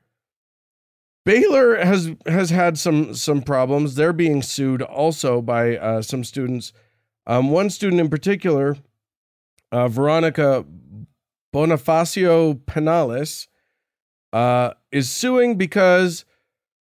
Baylor 1.25 1.75
has 1.84 2.12
has 2.25 2.49
had 2.49 2.77
some 2.79 3.13
some 3.13 3.41
problems. 3.43 3.93
They're 3.95 4.13
being 4.13 4.41
sued 4.41 4.82
also 4.82 5.41
by 5.41 5.77
uh, 5.77 6.01
some 6.01 6.23
students. 6.23 6.73
Um, 7.27 7.51
one 7.51 7.69
student 7.69 7.99
in 8.01 8.10
particular, 8.10 8.77
uh, 9.71 9.89
Veronica 9.89 10.65
Bonifacio 11.53 12.55
Penales, 12.65 13.47
uh, 14.34 14.71
is 14.91 15.10
suing 15.12 15.55
because 15.55 16.25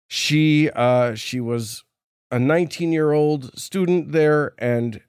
she 0.06 0.70
uh, 0.70 1.14
she 1.16 1.40
was 1.40 1.82
a 2.30 2.38
19 2.38 2.92
year 2.92 3.12
old 3.12 3.56
student 3.58 4.12
there, 4.12 4.54
and 4.58 5.00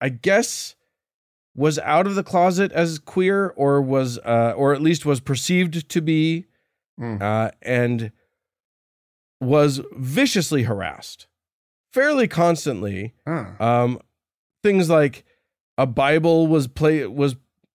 I 0.00 0.08
guess 0.10 0.74
was 1.56 1.78
out 1.80 2.06
of 2.06 2.14
the 2.16 2.24
closet 2.24 2.72
as 2.72 2.98
queer, 2.98 3.52
or 3.56 3.80
was 3.80 4.18
uh, 4.18 4.54
or 4.56 4.74
at 4.74 4.82
least 4.82 5.06
was 5.06 5.20
perceived 5.20 5.88
to 5.88 6.00
be 6.00 6.46
Mm. 7.00 7.20
uh, 7.20 7.50
and 7.60 8.12
was 9.40 9.80
viciously 9.96 10.62
harassed 10.62 11.26
fairly 11.92 12.28
constantly. 12.28 13.14
Huh. 13.26 13.46
Um, 13.58 14.00
things 14.62 14.88
like 14.88 15.24
a 15.76 15.86
Bible 15.86 16.46
was 16.46 16.66
play 16.68 17.04
was 17.06 17.34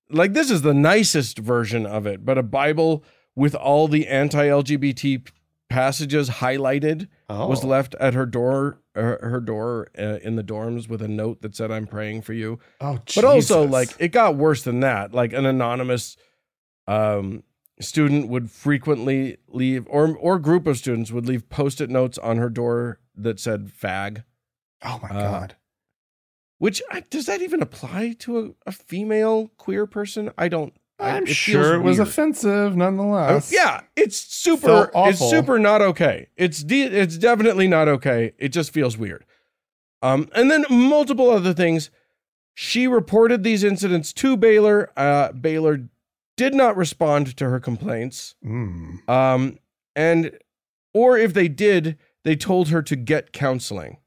like 0.09 0.31
this 0.33 0.49
is 0.49 0.61
the 0.61 0.73
nicest 0.73 1.37
version 1.37 1.85
of 1.85 2.07
it, 2.07 2.23
but 2.25 2.37
a 2.37 2.43
Bible 2.43 3.03
with 3.35 3.55
all 3.55 3.87
the 3.89 4.07
anti-LGBT 4.07 5.27
passages 5.69 6.29
highlighted 6.29 7.07
Oh. 7.31 7.47
was 7.47 7.63
left 7.63 7.93
at 7.99 8.15
her 8.15 8.25
door 8.25 8.79
her, 8.95 9.19
her 9.21 9.39
door 9.39 9.89
uh, 9.97 10.17
in 10.23 10.35
the 10.35 10.43
dorms 10.43 10.89
with 10.89 11.01
a 11.01 11.07
note 11.07 11.43
that 11.43 11.55
said 11.55 11.69
i'm 11.69 11.85
praying 11.85 12.23
for 12.23 12.33
you. 12.33 12.59
Oh, 12.81 12.97
but 13.15 13.23
also 13.23 13.67
like 13.67 13.89
it 13.99 14.07
got 14.09 14.35
worse 14.35 14.63
than 14.63 14.79
that. 14.79 15.13
Like 15.13 15.31
an 15.33 15.45
anonymous 15.45 16.17
um 16.87 17.43
student 17.79 18.29
would 18.29 18.49
frequently 18.49 19.37
leave 19.47 19.85
or 19.89 20.17
or 20.17 20.39
group 20.39 20.65
of 20.65 20.77
students 20.77 21.11
would 21.11 21.27
leave 21.27 21.49
post-it 21.49 21.89
notes 21.89 22.17
on 22.17 22.37
her 22.37 22.49
door 22.49 22.99
that 23.15 23.39
said 23.39 23.67
fag. 23.67 24.23
Oh 24.83 24.99
my 25.03 25.09
uh, 25.09 25.21
god. 25.21 25.55
which 26.57 26.81
I, 26.89 27.01
does 27.01 27.27
that 27.27 27.43
even 27.43 27.61
apply 27.61 28.15
to 28.19 28.39
a, 28.39 28.49
a 28.65 28.71
female 28.71 29.51
queer 29.57 29.85
person? 29.85 30.31
I 30.35 30.47
don't 30.47 30.73
I'm 30.99 31.23
it 31.23 31.29
sure 31.29 31.75
it 31.75 31.79
was 31.79 31.97
weird. 31.97 32.07
offensive 32.07 32.75
nonetheless. 32.75 33.51
yeah, 33.51 33.81
it's 33.95 34.17
super. 34.17 34.89
Felt 34.91 35.09
It's 35.09 35.19
super 35.19 35.57
not 35.57 35.81
okay. 35.81 36.27
It's 36.35 36.63
de- 36.63 36.83
it's 36.83 37.17
definitely 37.17 37.67
not 37.67 37.87
okay. 37.87 38.33
It 38.37 38.49
just 38.49 38.71
feels 38.71 38.97
weird. 38.97 39.25
Um, 40.01 40.29
and 40.35 40.49
then 40.49 40.65
multiple 40.69 41.29
other 41.29 41.53
things. 41.53 41.89
She 42.53 42.87
reported 42.87 43.43
these 43.43 43.63
incidents 43.63 44.11
to 44.13 44.35
Baylor. 44.35 44.91
Uh, 44.97 45.31
Baylor 45.31 45.87
did 46.35 46.53
not 46.53 46.75
respond 46.75 47.37
to 47.37 47.49
her 47.49 47.59
complaints. 47.59 48.35
Mm. 48.45 49.07
Um, 49.09 49.59
and 49.95 50.37
or 50.93 51.17
if 51.17 51.33
they 51.33 51.47
did, 51.47 51.97
they 52.23 52.35
told 52.35 52.69
her 52.69 52.81
to 52.81 52.95
get 52.95 53.31
counseling, 53.31 53.97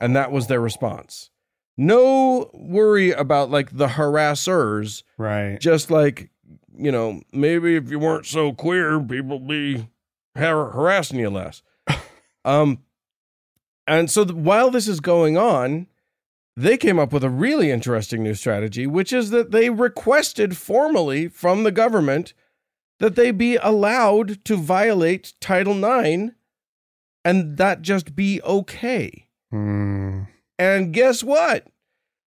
and 0.00 0.14
that 0.14 0.30
was 0.30 0.48
their 0.48 0.60
response. 0.60 1.30
No 1.76 2.50
worry 2.52 3.10
about 3.12 3.50
like 3.50 3.76
the 3.76 3.86
harassers 3.88 5.02
Right. 5.18 5.58
just 5.60 5.90
like 5.90 6.30
you 6.76 6.92
know 6.92 7.22
maybe 7.32 7.76
if 7.76 7.90
you 7.90 7.98
weren't 7.98 8.26
so 8.26 8.52
queer 8.52 9.00
people 9.00 9.38
be 9.38 9.88
har- 10.36 10.70
harassing 10.70 11.18
you 11.18 11.28
less 11.30 11.62
um 12.44 12.78
and 13.86 14.10
so 14.10 14.24
while 14.24 14.70
this 14.70 14.88
is 14.88 15.00
going 15.00 15.36
on 15.36 15.86
they 16.56 16.76
came 16.78 16.98
up 16.98 17.12
with 17.12 17.24
a 17.24 17.28
really 17.30 17.70
interesting 17.70 18.22
new 18.22 18.34
strategy 18.34 18.86
which 18.86 19.12
is 19.12 19.28
that 19.30 19.50
they 19.50 19.68
requested 19.68 20.56
formally 20.56 21.28
from 21.28 21.62
the 21.62 21.70
government 21.72 22.32
that 23.00 23.16
they 23.16 23.30
be 23.30 23.56
allowed 23.56 24.42
to 24.46 24.56
violate 24.56 25.34
title 25.40 25.84
ix 25.84 26.32
and 27.24 27.56
that 27.58 27.82
just 27.82 28.16
be 28.16 28.40
okay 28.42 29.26
Mm. 29.52 30.28
And 30.58 30.92
guess 30.92 31.22
what? 31.22 31.66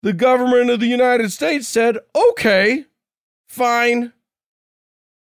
The 0.03 0.13
government 0.13 0.71
of 0.71 0.81
the 0.81 0.87
United 0.87 1.33
States 1.33 1.67
said, 1.67 1.99
okay, 2.15 2.85
fine. 3.49 4.13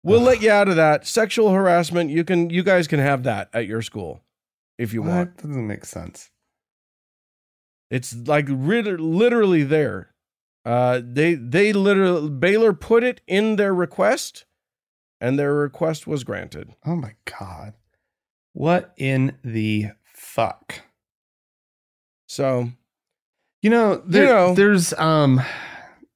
We'll 0.02 0.20
let 0.20 0.42
you 0.42 0.50
out 0.50 0.68
of 0.68 0.76
that. 0.76 1.06
Sexual 1.06 1.50
harassment, 1.50 2.10
you 2.10 2.24
can 2.24 2.50
you 2.50 2.62
guys 2.62 2.86
can 2.86 3.00
have 3.00 3.24
that 3.24 3.50
at 3.52 3.66
your 3.66 3.82
school 3.82 4.22
if 4.78 4.92
you 4.92 5.02
want. 5.02 5.36
That 5.36 5.48
doesn't 5.48 5.66
make 5.66 5.84
sense. 5.84 6.30
It's 7.90 8.14
like 8.14 8.46
literally 8.48 9.64
there. 9.64 10.14
Uh 10.64 11.00
they 11.04 11.34
they 11.34 11.72
literally 11.72 12.30
Baylor 12.30 12.72
put 12.72 13.02
it 13.02 13.20
in 13.26 13.56
their 13.56 13.74
request 13.74 14.44
and 15.20 15.38
their 15.38 15.54
request 15.54 16.06
was 16.06 16.24
granted. 16.24 16.74
Oh 16.86 16.96
my 16.96 17.14
god. 17.24 17.74
What 18.52 18.92
in 18.96 19.36
the 19.42 19.88
fuck? 20.04 20.80
So, 22.28 22.68
You 23.62 23.70
know, 23.70 23.96
there, 24.06 24.26
know. 24.26 24.54
there's 24.54 24.92
um 24.94 25.40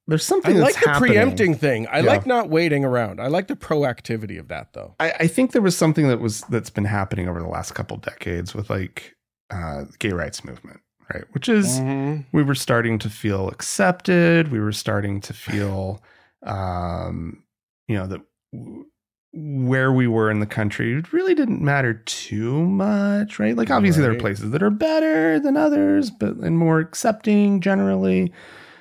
there's 0.07 0.23
I 0.23 0.25
something 0.25 0.57
like 0.59 0.73
that's 0.75 0.83
the 0.85 0.89
happening. 0.91 1.11
preempting 1.13 1.55
thing. 1.55 1.87
I 1.87 1.99
Yeah. 1.99 2.05
like 2.07 2.25
not 2.25 2.49
waiting 2.49 2.85
around. 2.85 3.19
I 3.21 3.27
like 3.27 3.47
the 3.47 3.55
proactivity 3.55 4.39
of 4.39 4.47
that 4.49 4.73
though. 4.73 4.95
I, 4.99 5.11
I 5.21 5.27
think 5.27 5.51
there 5.51 5.61
was 5.61 5.75
something 5.75 6.07
that 6.09 6.19
was 6.19 6.41
that's 6.49 6.69
been 6.69 6.85
happening 6.85 7.27
over 7.27 7.39
the 7.41 7.47
last 7.47 7.73
couple 7.73 7.97
decades 7.97 8.53
with 8.53 8.69
like 8.69 9.15
uh 9.49 9.85
gay 9.99 10.11
rights 10.11 10.45
movement, 10.45 10.79
right? 11.13 11.23
Which 11.31 11.49
is 11.49 11.79
Mhm. 11.79 12.25
we 12.31 12.43
were 12.43 12.55
starting 12.55 12.99
to 12.99 13.09
feel 13.09 13.49
accepted. 13.49 14.51
We 14.51 14.59
were 14.59 14.71
starting 14.73 15.19
to 15.21 15.33
feel, 15.33 16.01
um, 16.43 17.43
you 17.87 17.95
know, 17.97 18.07
that 18.07 18.21
where 19.35 19.91
we 19.91 20.05
were 20.07 20.29
in 20.29 20.39
the 20.39 20.45
country 20.45 20.93
it 20.93 21.11
really 21.11 21.33
didn't 21.33 21.59
matter 21.61 21.95
too 22.05 22.65
much, 22.67 23.39
right? 23.39 23.55
Like, 23.57 23.71
obviously, 23.71 24.03
there 24.03 24.11
are 24.11 24.15
places 24.19 24.51
that 24.51 24.61
are 24.61 24.69
better 24.69 25.39
than 25.39 25.57
others, 25.57 26.11
but 26.11 26.35
and 26.37 26.57
more 26.57 26.79
accepting 26.79 27.59
generally. 27.59 28.31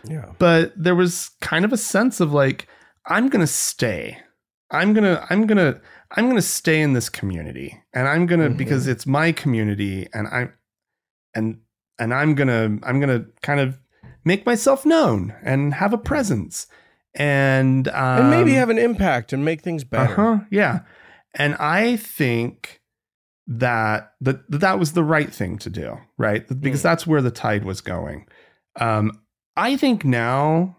Yeah. 0.05 0.33
But 0.39 0.73
there 0.77 0.95
was 0.95 1.31
kind 1.41 1.65
of 1.65 1.73
a 1.73 1.77
sense 1.79 2.21
of 2.21 2.33
like, 2.33 2.69
I'm 3.07 3.29
gonna 3.29 3.47
stay. 3.47 4.19
I'm 4.71 4.93
gonna, 4.93 5.27
I'm 5.31 5.47
gonna, 5.47 5.81
I'm 6.17 6.29
gonna 6.29 6.43
stay 6.43 6.81
in 6.83 6.93
this 6.93 7.09
community, 7.09 7.83
and 7.95 8.07
I'm 8.09 8.27
gonna 8.27 8.51
Mhm. 8.51 8.57
because 8.59 8.87
it's 8.89 9.07
my 9.07 9.33
community, 9.33 10.07
and 10.13 10.29
I'm, 10.29 10.53
and 11.35 11.61
and 11.99 12.13
I'm 12.13 12.35
gonna, 12.35 12.79
I'm 12.83 13.01
gonna 13.01 13.25
kind 13.43 13.61
of 13.61 13.79
make 14.25 14.45
myself 14.47 14.85
known 14.85 15.35
and 15.43 15.75
have 15.75 15.93
a 15.93 15.99
presence, 15.99 16.67
and 17.15 17.89
um, 17.89 17.95
and 18.21 18.31
maybe 18.31 18.53
have 18.55 18.71
an 18.71 18.79
impact 18.79 19.33
and 19.33 19.45
make 19.45 19.61
things 19.63 19.85
better. 19.85 20.13
uh-huh, 20.13 20.45
yeah. 20.51 20.81
And 21.35 21.55
I 21.57 21.97
think 21.97 22.81
that 23.47 24.13
that 24.21 24.43
that 24.51 24.79
was 24.79 24.93
the 24.93 25.05
right 25.05 25.33
thing 25.33 25.59
to 25.59 25.71
do, 25.71 25.99
right? 26.19 26.47
Because 26.61 26.81
Mm. 26.81 26.85
that's 26.85 27.07
where 27.07 27.23
the 27.23 27.31
tide 27.31 27.65
was 27.65 27.81
going. 27.81 28.27
Um, 28.77 29.21
I 29.57 29.77
think 29.77 30.05
now, 30.05 30.77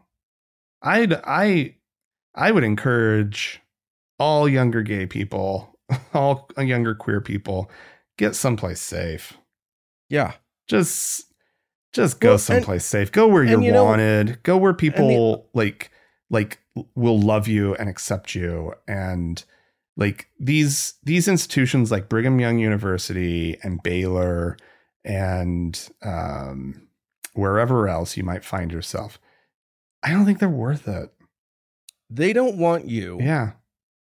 I'd 0.82 1.14
I 1.14 1.76
I 2.36 2.52
would 2.52 2.64
encourage 2.64 3.62
all 4.20 4.48
younger 4.48 4.82
gay 4.82 5.06
people, 5.06 5.78
all 6.14 6.50
younger 6.58 6.96
queer 6.96 7.22
people, 7.22 7.70
get 8.18 8.36
someplace 8.36 8.82
safe. 8.82 9.34
Yeah. 10.10 10.34
Just 10.68 11.26
just 11.94 12.20
go 12.20 12.30
Well, 12.30 12.34
and- 12.36 12.42
someplace 12.42 12.86
safe. 12.86 13.12
Go 13.12 13.28
where 13.28 13.44
you're 13.44 13.56
and 13.56 13.64
you 13.64 13.72
know- 13.72 13.84
wanted. 13.84 14.42
Go 14.44 14.58
where 14.58 14.74
people 14.74 15.50
like 15.54 15.92
like 16.34 16.60
will 16.96 17.20
love 17.20 17.48
you 17.48 17.76
and 17.76 17.88
accept 17.88 18.34
you 18.34 18.74
and 18.88 19.46
like 19.96 20.28
these 20.40 20.96
these 21.04 21.28
institutions 21.28 21.92
like 21.92 22.10
Brigham 22.10 22.40
Young 22.40 22.58
University 22.58 23.58
and 23.62 23.82
Baylor 23.84 24.58
and 25.06 25.90
um 26.02 26.88
wherever 27.36 27.88
else 27.88 28.18
you 28.18 28.24
might 28.24 28.44
find 28.44 28.72
yourself. 28.72 29.20
I 30.02 30.10
don't 30.12 30.26
think 30.26 30.40
they're 30.40 30.50
worth 30.50 30.88
it. 30.88 31.14
They 32.10 32.34
don't 32.34 32.58
want 32.58 32.88
you. 32.88 33.20
Yeah. 33.22 33.52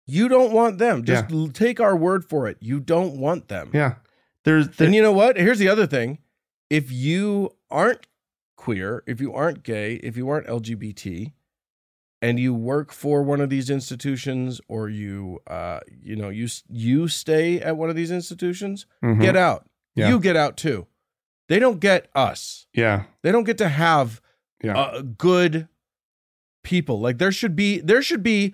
You 0.06 0.28
don't 0.28 0.52
want 0.52 0.78
them. 0.78 1.04
Just 1.04 1.32
l- 1.32 1.50
take 1.50 1.80
our 1.80 1.96
word 1.96 2.26
for 2.26 2.48
it. 2.48 2.58
You 2.60 2.80
don't 2.80 3.18
want 3.18 3.48
them. 3.48 3.72
Yeah. 3.74 3.96
There's 4.44 4.70
there, 4.70 4.88
And 4.88 4.96
you 4.96 5.02
know 5.02 5.12
what? 5.12 5.38
Here's 5.38 5.60
the 5.60 5.70
other 5.70 5.86
thing. 5.88 6.20
If 6.70 6.92
you 6.92 7.52
aren't 7.70 8.08
queer, 8.56 9.04
if 9.06 9.20
you 9.22 9.34
aren't 9.34 9.64
gay, 9.64 9.96
if 9.96 10.16
you 10.18 10.30
aren't 10.30 10.48
LGBT, 10.48 11.34
and 12.22 12.40
you 12.40 12.54
work 12.54 12.92
for 12.92 13.22
one 13.24 13.42
of 13.42 13.50
these 13.50 13.70
institutions 13.70 14.60
or 14.68 14.90
you 14.90 15.40
uh 15.48 15.80
you 16.02 16.16
know 16.16 16.30
you 16.30 16.48
you 16.70 17.08
stay 17.08 17.60
at 17.62 17.78
one 17.78 17.90
of 17.90 17.96
these 17.96 18.12
institutions, 18.12 18.86
Mhm. 19.04 19.22
get 19.22 19.36
out. 19.36 19.70
Yeah. 19.96 20.10
You 20.10 20.20
get 20.20 20.36
out 20.36 20.58
too. 20.58 20.88
They 21.50 21.60
don't 21.60 21.80
get 21.80 22.10
us. 22.16 22.68
yeah. 22.74 23.04
They 23.24 23.32
don't 23.32 23.46
get 23.46 23.58
to 23.60 23.70
have 23.70 24.22
Yeah. 24.64 24.78
uh, 24.78 25.02
good 25.02 25.68
people. 26.64 27.00
Like 27.00 27.18
there 27.20 27.32
should 27.32 27.56
be 27.56 27.80
there 27.80 28.02
should 28.02 28.24
be 28.24 28.54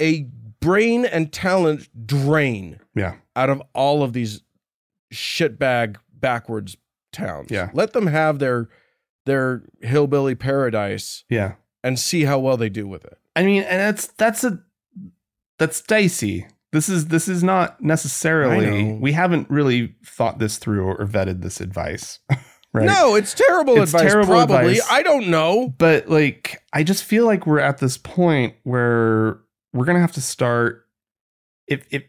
a 0.00 0.26
brain 0.60 1.04
and 1.04 1.32
talent 1.32 1.88
drain 2.06 2.80
Yeah. 2.94 3.16
out 3.36 3.50
of 3.50 3.62
all 3.74 4.02
of 4.02 4.12
these 4.12 4.42
shitbag 5.12 5.96
backwards 6.12 6.76
towns. 7.12 7.50
Yeah. 7.50 7.70
Let 7.72 7.92
them 7.92 8.06
have 8.08 8.38
their 8.38 8.68
their 9.24 9.62
hillbilly 9.80 10.34
paradise 10.34 11.24
Yeah. 11.28 11.54
And 11.86 11.98
see 11.98 12.24
how 12.24 12.38
well 12.38 12.56
they 12.56 12.68
do 12.68 12.86
with 12.88 13.04
it. 13.04 13.18
I 13.34 13.44
mean, 13.44 13.62
and 13.62 13.80
that's 13.80 14.08
that's 14.08 14.44
a 14.44 14.58
that's 15.58 15.80
dicey. 15.82 16.46
This 16.72 16.88
is 16.88 17.06
this 17.08 17.28
is 17.28 17.42
not 17.42 17.80
necessarily. 17.80 18.92
We 18.94 19.12
haven't 19.12 19.48
really 19.48 19.94
thought 20.04 20.38
this 20.38 20.58
through 20.58 20.84
or 20.84 21.06
vetted 21.06 21.40
this 21.42 21.60
advice, 21.60 22.18
right? 22.74 22.86
No, 22.86 23.14
it's 23.14 23.32
terrible 23.34 23.80
It's 23.80 23.94
advice. 23.94 24.10
terrible 24.10 24.34
probably. 24.34 24.56
advice. 24.78 24.86
I 24.90 25.02
don't 25.02 25.28
know. 25.28 25.72
but 25.78 26.08
like, 26.08 26.62
I 26.72 26.82
just 26.82 27.04
feel 27.04 27.24
like 27.24 27.46
we're 27.46 27.60
at 27.60 27.78
this 27.78 27.96
point 27.96 28.54
where 28.64 29.40
we're 29.72 29.84
gonna 29.86 30.00
have 30.00 30.12
to 30.12 30.20
start. 30.20 30.86
If 31.68 31.86
if 31.90 32.02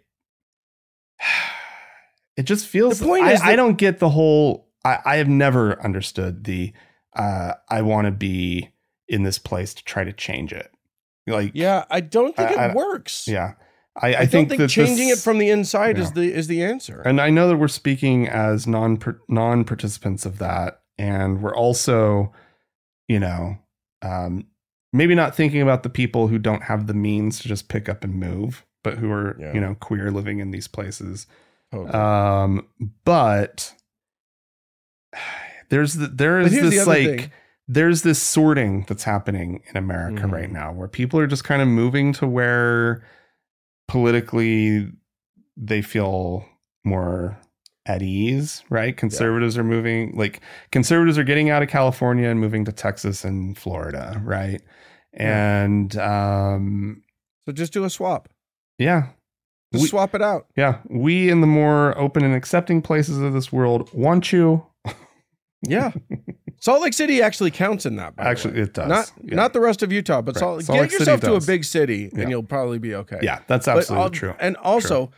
it 2.36 2.44
just 2.44 2.68
feels, 2.68 3.00
The 3.00 3.06
point 3.06 3.26
I, 3.26 3.34
is 3.34 3.42
I 3.42 3.56
don't 3.56 3.78
get 3.78 4.00
the 4.00 4.10
whole. 4.10 4.68
I, 4.84 5.00
I 5.06 5.16
have 5.18 5.30
never 5.30 5.82
understood 5.84 6.44
the. 6.44 6.74
Uh, 7.16 7.54
I 7.70 7.82
want 7.82 8.06
to 8.06 8.12
be 8.12 8.70
in 9.08 9.24
this 9.24 9.40
place 9.40 9.74
to 9.74 9.84
try 9.84 10.04
to 10.04 10.14
change 10.14 10.52
it. 10.54 10.72
Like, 11.26 11.52
Yeah, 11.54 11.86
I 11.90 12.00
don't 12.00 12.36
think 12.36 12.50
I- 12.52 12.54
it 12.54 12.72
I- 12.72 12.74
works. 12.74 13.28
yeah. 13.28 13.54
I, 14.00 14.14
I, 14.14 14.20
I, 14.22 14.26
think, 14.28 14.50
think, 14.50 14.60
that 14.60 14.70
changing 14.70 15.08
this- 15.10 15.20
it 15.20 15.24
from 15.24 15.40
the 15.40 15.50
inside 15.50 15.98
is 15.98 16.12
the 16.12 16.32
is 16.32 16.46
the 16.48 16.64
answer. 16.64 17.02
and 17.02 17.20
I 17.20 17.30
know 17.32 17.48
that 17.48 17.58
we're 17.58 17.68
speaking 17.68 18.28
as 18.28 18.68
non 18.68 19.00
non 19.28 19.64
participants 19.66 20.24
of 20.26 20.38
that, 20.38 20.82
and 21.00 21.42
we're 21.42 21.56
also, 21.56 22.32
you 23.08 23.20
know, 23.20 23.58
um, 24.04 24.46
maybe 24.94 25.16
not 25.16 25.36
thinking 25.36 25.62
about 25.64 25.82
the 25.82 25.90
people 25.90 26.28
who 26.28 26.38
don't 26.38 26.64
have 26.64 26.86
the 26.86 26.94
means 26.94 27.40
to 27.40 27.48
just 27.48 27.70
pick 27.70 27.90
up 27.90 28.04
and 28.04 28.14
move, 28.14 28.66
but 28.84 29.00
who 29.00 29.12
are 29.12 29.36
Yeah. 29.40 29.54
you 29.54 29.60
know 29.62 29.76
queer 29.80 30.12
living 30.12 30.38
in 30.40 30.52
these 30.52 30.68
places. 30.68 31.26
Totally. 31.72 31.92
Um, 31.92 32.68
but 33.04 33.74
there's 35.70 35.96
the, 35.96 36.08
there 36.08 36.40
is 36.40 36.52
here's 36.54 36.70
the 36.70 36.78
this 36.78 36.88
like 36.88 36.98
thing. 37.20 37.32
There's 37.68 38.02
this 38.04 38.22
sorting 38.22 38.86
that's 38.88 39.04
happening 39.04 39.62
in 39.70 39.78
America 39.78 40.24
Mhm. 40.24 40.32
right 40.32 40.52
now 40.52 40.72
where 40.72 40.88
people 40.88 41.20
are 41.20 41.28
just 41.28 41.44
kind 41.44 41.62
of 41.62 41.68
moving 41.68 42.14
to 42.14 42.26
where 42.28 43.04
politically 43.88 44.90
they 45.56 45.82
feel 45.82 46.46
more 46.84 47.38
at 47.86 48.02
ease, 48.02 48.64
right? 48.70 48.96
Conservatives 48.98 49.58
are 49.58 49.64
moving 49.64 50.14
like 50.16 50.42
conservatives 50.72 51.18
are 51.18 51.24
getting 51.24 51.50
out 51.50 51.64
of 51.64 51.70
California 51.70 52.28
and 52.30 52.40
moving 52.40 52.66
to 52.66 52.72
Texas 52.72 53.24
and 53.24 53.58
Florida, 53.58 54.22
right? 54.24 54.62
Yeah. 55.14 55.64
And 55.64 55.98
um 55.98 57.04
So 57.46 57.54
just 57.54 57.72
do 57.74 57.86
a 57.86 57.90
swap. 57.90 58.28
Yeah. 58.78 59.08
Just 59.74 59.84
We- 59.84 59.88
swap 59.90 60.14
it 60.16 60.22
out. 60.22 60.48
Yeah. 60.58 60.80
We 60.90 61.30
in 61.30 61.42
the 61.42 61.48
more 61.48 61.98
open 61.98 62.24
and 62.24 62.36
accepting 62.36 62.82
places 62.82 63.18
of 63.20 63.34
this 63.34 63.52
world 63.52 63.90
want 63.94 64.32
you. 64.34 64.66
Yeah. 65.62 65.92
Salt 66.60 66.82
Lake 66.82 66.94
City 66.94 67.22
actually 67.22 67.52
counts 67.52 67.86
in 67.86 67.96
that. 67.98 68.14
Actually, 68.18 68.60
it 68.60 68.74
does. 68.74 68.88
Not 68.90 69.12
Yeah. 69.24 69.36
not 69.36 69.54
the 69.54 69.60
rest 69.60 69.84
of 69.84 69.92
Utah, 69.92 70.22
but 70.22 70.36
Right. 70.36 70.40
Salt, 70.40 70.64
Salt 70.64 70.76
get 70.78 70.82
Lake 70.82 70.92
City 70.92 71.02
yourself 71.04 71.22
to 71.22 71.34
a 71.36 71.42
big 71.42 71.64
city, 71.64 72.10
Yeah. 72.14 72.22
and 72.22 72.30
you'll 72.32 72.44
probably 72.44 72.80
be 72.80 72.96
okay. 72.96 73.20
Yeah, 73.22 73.40
that's 73.48 73.68
absolutely 73.68 74.12
true. 74.18 74.36
And 74.40 74.56
also, 74.58 75.12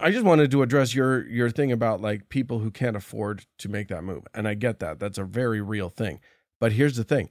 I 0.00 0.10
just 0.10 0.24
wanted 0.24 0.50
to 0.50 0.62
address 0.62 0.94
your 0.94 1.26
your 1.28 1.48
thing 1.50 1.70
about 1.72 2.00
like 2.00 2.28
people 2.28 2.58
who 2.58 2.70
can't 2.70 2.96
afford 2.96 3.46
to 3.58 3.68
make 3.68 3.88
that 3.88 4.02
move, 4.04 4.24
and 4.34 4.46
I 4.48 4.54
get 4.54 4.78
that. 4.80 4.98
That's 4.98 5.18
a 5.18 5.24
very 5.24 5.60
real 5.60 5.88
thing. 5.90 6.20
But 6.60 6.72
here's 6.72 6.96
the 6.96 7.04
thing: 7.04 7.28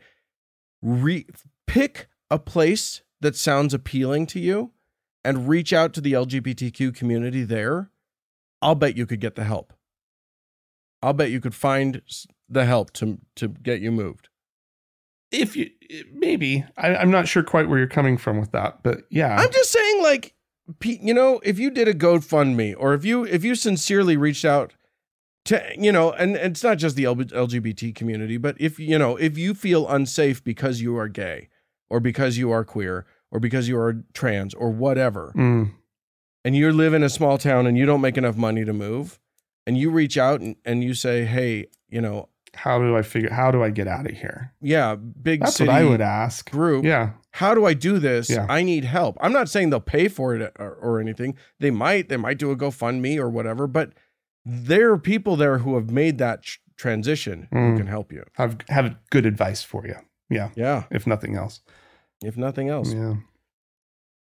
Re- 0.82 1.28
pick 1.68 2.08
a 2.32 2.40
place 2.40 3.02
that 3.22 3.36
sounds 3.36 3.74
appealing 3.74 4.26
to 4.28 4.40
you, 4.40 4.72
and 5.24 5.48
reach 5.50 5.74
out 5.74 5.94
to 5.94 6.02
the 6.02 6.14
LGBTQ 6.14 6.96
community 6.96 7.44
there. 7.44 7.90
I'll 8.62 8.76
bet 8.76 8.96
you 8.98 9.06
could 9.06 9.20
get 9.20 9.36
the 9.36 9.44
help. 9.44 9.74
I'll 11.06 11.14
bet 11.14 11.30
you 11.30 11.40
could 11.40 11.54
find 11.56 12.02
the 12.50 12.66
help 12.66 12.92
to 12.94 13.20
to 13.36 13.48
get 13.48 13.80
you 13.80 13.92
moved. 13.92 14.30
If 15.32 15.56
you 15.56 15.70
maybe, 16.14 16.66
I, 16.78 16.96
I'm 16.96 17.12
not 17.12 17.28
sure 17.28 17.44
quite 17.44 17.70
where 17.70 17.78
you're 17.78 17.88
coming 17.88 18.18
from 18.18 18.40
with 18.40 18.52
that, 18.52 18.82
but 18.84 19.04
yeah. 19.10 19.36
I'm 19.36 19.52
just 19.52 19.72
saying, 19.72 20.02
like, 20.02 20.34
you 20.84 21.14
know, 21.14 21.40
if 21.44 21.60
you 21.60 21.70
did 21.70 21.88
a 21.88 21.94
GoFundMe 21.94 22.74
or 22.78 22.94
if 22.94 23.06
you 23.06 23.24
if 23.24 23.44
you 23.44 23.54
sincerely 23.56 24.18
reached 24.18 24.46
out 24.46 24.74
to, 25.46 25.64
you 25.78 25.92
know, 25.92 26.12
and, 26.12 26.36
and 26.36 26.54
it's 26.54 26.64
not 26.64 26.78
just 26.80 26.96
the 26.96 27.04
LGBT 27.04 27.94
community, 27.94 28.38
but 28.38 28.56
if 28.60 28.80
you 28.80 28.98
know, 28.98 29.16
if 29.18 29.38
you 29.38 29.54
feel 29.54 29.88
unsafe 29.88 30.44
because 30.44 30.82
you 30.82 30.98
are 30.98 31.08
gay 31.08 31.50
or 31.90 32.00
because 32.00 32.38
you 32.38 32.50
are 32.52 32.64
queer 32.64 33.06
or 33.32 33.40
because 33.40 33.68
you 33.68 33.78
are 33.78 34.04
trans 34.14 34.54
or 34.56 34.72
whatever, 34.72 35.34
Mm, 35.36 35.72
and 36.44 36.56
you 36.56 36.72
live 36.72 36.94
in 36.94 37.04
a 37.04 37.10
small 37.10 37.38
town 37.38 37.68
and 37.68 37.78
you 37.78 37.86
don't 37.86 38.02
make 38.02 38.18
enough 38.18 38.38
money 38.38 38.66
to 38.66 38.74
move, 38.74 39.20
and 39.68 39.78
you 39.78 39.90
reach 39.90 40.18
out 40.18 40.42
and, 40.42 40.56
and 40.66 40.84
you 40.84 40.94
say, 40.94 41.26
hey, 41.26 41.68
you 41.90 42.02
know, 42.02 42.30
how 42.56 42.80
do 42.80 42.96
I 42.96 43.02
figure? 43.02 43.32
How 43.32 43.52
do 43.52 43.62
I 43.64 43.70
get 43.70 43.88
out 43.88 44.06
of 44.10 44.16
here? 44.18 44.54
yeah, 44.62 44.96
big 44.96 45.42
That's 45.42 45.60
what 45.60 45.70
I 45.70 45.84
would 45.84 46.02
ask. 46.02 46.50
group. 46.50 46.86
Yeah. 46.86 47.12
how 47.32 47.54
do 47.54 47.66
I 47.66 47.74
do 47.74 48.00
this? 48.00 48.30
Yeah. 48.30 48.46
I 48.50 48.64
need 48.64 48.86
help. 48.86 49.18
I'm 49.20 49.34
not 49.34 49.50
saying 49.50 49.70
they'll 49.72 49.82
pay 49.82 50.08
for 50.08 50.34
it 50.36 50.54
or, 50.58 50.74
or 50.76 51.00
anything. 51.02 51.36
They 51.60 51.72
might. 51.72 52.08
They 52.10 52.16
might 52.18 52.38
do 52.38 52.52
a 52.52 52.56
GoFundMe 52.56 53.18
or 53.18 53.30
whatever. 53.30 53.68
But 53.68 53.92
there 54.46 54.92
are 54.92 54.98
people 54.98 55.36
there 55.36 55.58
who 55.58 55.76
have 55.76 55.90
made 55.92 56.18
that 56.20 56.44
tr- 56.44 56.60
transition 56.78 57.48
who 57.52 57.58
Mm. 57.58 57.78
can 57.78 57.88
help 57.88 58.12
you. 58.14 58.24
Have 58.34 58.58
have 58.70 58.96
good 59.10 59.26
advice 59.26 59.62
for 59.64 59.86
you. 59.86 59.96
Yeah. 60.30 60.50
Yeah, 60.56 60.84
If 60.92 61.06
nothing 61.06 61.36
else. 61.36 61.60
if 62.24 62.38
nothing 62.38 62.70
else. 62.70 62.94
Yeah. 62.94 63.16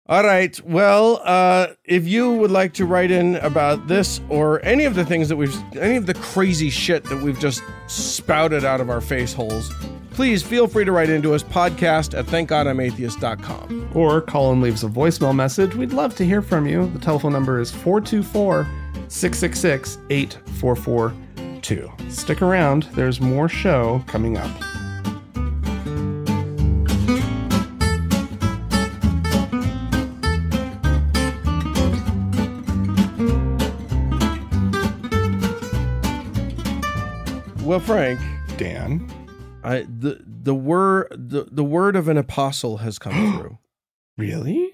All 0.10 0.24
right. 0.24 0.60
Well, 0.66 1.22
uh, 1.24 1.68
if 1.86 2.08
you 2.08 2.34
would 2.34 2.50
like 2.50 2.74
to 2.74 2.86
write 2.86 3.12
in 3.12 3.36
about 3.36 3.88
this 3.88 4.20
or 4.28 4.60
any 4.66 4.86
of 4.86 4.96
the 4.96 5.06
things 5.06 5.30
that 5.30 5.36
we've, 5.36 5.56
any 5.78 5.98
of 5.98 6.08
the 6.08 6.16
crazy 6.16 6.72
shit 6.72 7.04
that 7.06 7.22
we've 7.22 7.40
just 7.40 7.62
spouted 7.86 8.66
out 8.66 8.82
of 8.82 8.90
our 8.90 9.02
face 9.02 9.34
holes, 9.34 9.72
please 10.10 10.42
feel 10.42 10.68
free 10.68 10.84
to 10.84 10.92
write 10.92 11.12
into 11.12 11.36
us 11.36 11.44
podcast 11.44 12.18
at 12.18 12.26
thankgodimatheist.com. 12.26 13.92
Or 13.94 14.22
Colin 14.22 14.62
leaves 14.62 14.84
a 14.84 14.88
voicemail 14.88 15.36
message. 15.36 15.76
We'd 15.76 15.94
love 15.94 16.16
to 16.16 16.26
hear 16.26 16.42
from 16.42 16.66
you. 16.66 16.90
The 16.90 17.00
telephone 17.00 17.34
number 17.34 17.60
is 17.60 17.70
424 17.70 18.68
666 19.10 20.00
8442. 20.10 21.92
Stick 22.10 22.42
around, 22.42 22.84
there's 22.94 23.22
more 23.22 23.48
show 23.48 24.04
coming 24.08 24.38
up. 24.38 24.89
Frank, 37.82 38.20
Dan. 38.58 39.10
I 39.64 39.82
the 40.00 40.24
the 40.26 40.54
word 40.56 41.08
the, 41.12 41.48
the 41.52 41.64
word 41.64 41.96
of 41.96 42.08
an 42.08 42.18
apostle 42.18 42.78
has 42.78 43.00
come 43.00 43.34
through. 43.38 43.58
Really? 44.18 44.72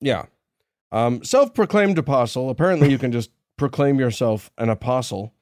Yeah. 0.00 0.26
Um, 0.92 1.24
self-proclaimed 1.24 1.98
apostle. 1.98 2.50
Apparently, 2.50 2.90
you 2.90 2.98
can 2.98 3.10
just 3.12 3.30
proclaim 3.56 3.98
yourself 3.98 4.50
an 4.58 4.68
apostle. 4.70 5.32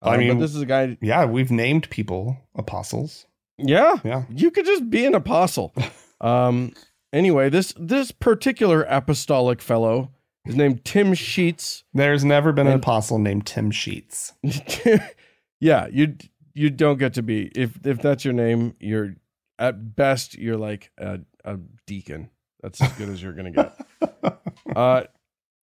I 0.00 0.14
Uh, 0.14 0.18
mean- 0.18 0.28
but 0.34 0.40
this 0.40 0.54
is 0.54 0.62
a 0.62 0.66
guy. 0.66 0.96
Yeah, 1.00 1.24
we've 1.26 1.50
named 1.50 1.88
people 1.90 2.38
apostles. 2.54 3.26
Yeah, 3.58 3.96
Yeah. 4.04 4.24
you 4.30 4.50
could 4.50 4.64
just 4.64 4.88
be 4.90 5.04
an 5.06 5.14
apostle. 5.14 5.74
um. 6.20 6.72
Anyway, 7.12 7.50
this 7.50 7.74
this 7.78 8.10
particular 8.10 8.82
apostolic 8.84 9.60
fellow 9.60 10.10
is 10.46 10.56
named 10.56 10.82
Tim 10.84 11.12
Sheets. 11.14 11.84
There's 11.92 12.24
never 12.24 12.52
been 12.52 12.66
an 12.66 12.72
And- 12.74 12.82
apostle 12.82 13.18
named 13.18 13.46
Tim 13.46 13.70
Sheets. 13.70 14.32
yeah, 15.60 15.86
you 15.92 16.16
you 16.54 16.70
don't 16.70 16.98
get 16.98 17.14
to 17.14 17.22
be 17.22 17.50
if 17.54 17.78
if 17.84 18.00
that's 18.00 18.24
your 18.24 18.34
name. 18.34 18.74
You're 18.80 19.16
at 19.58 19.94
best 19.96 20.36
you're 20.36 20.56
like 20.56 20.90
a, 20.98 21.20
a 21.44 21.58
deacon. 21.86 22.30
That's 22.62 22.80
as 22.80 22.92
good 22.92 23.08
as 23.08 23.22
you're 23.22 23.32
gonna 23.32 23.50
get. 23.50 23.78
Uh, 24.76 25.02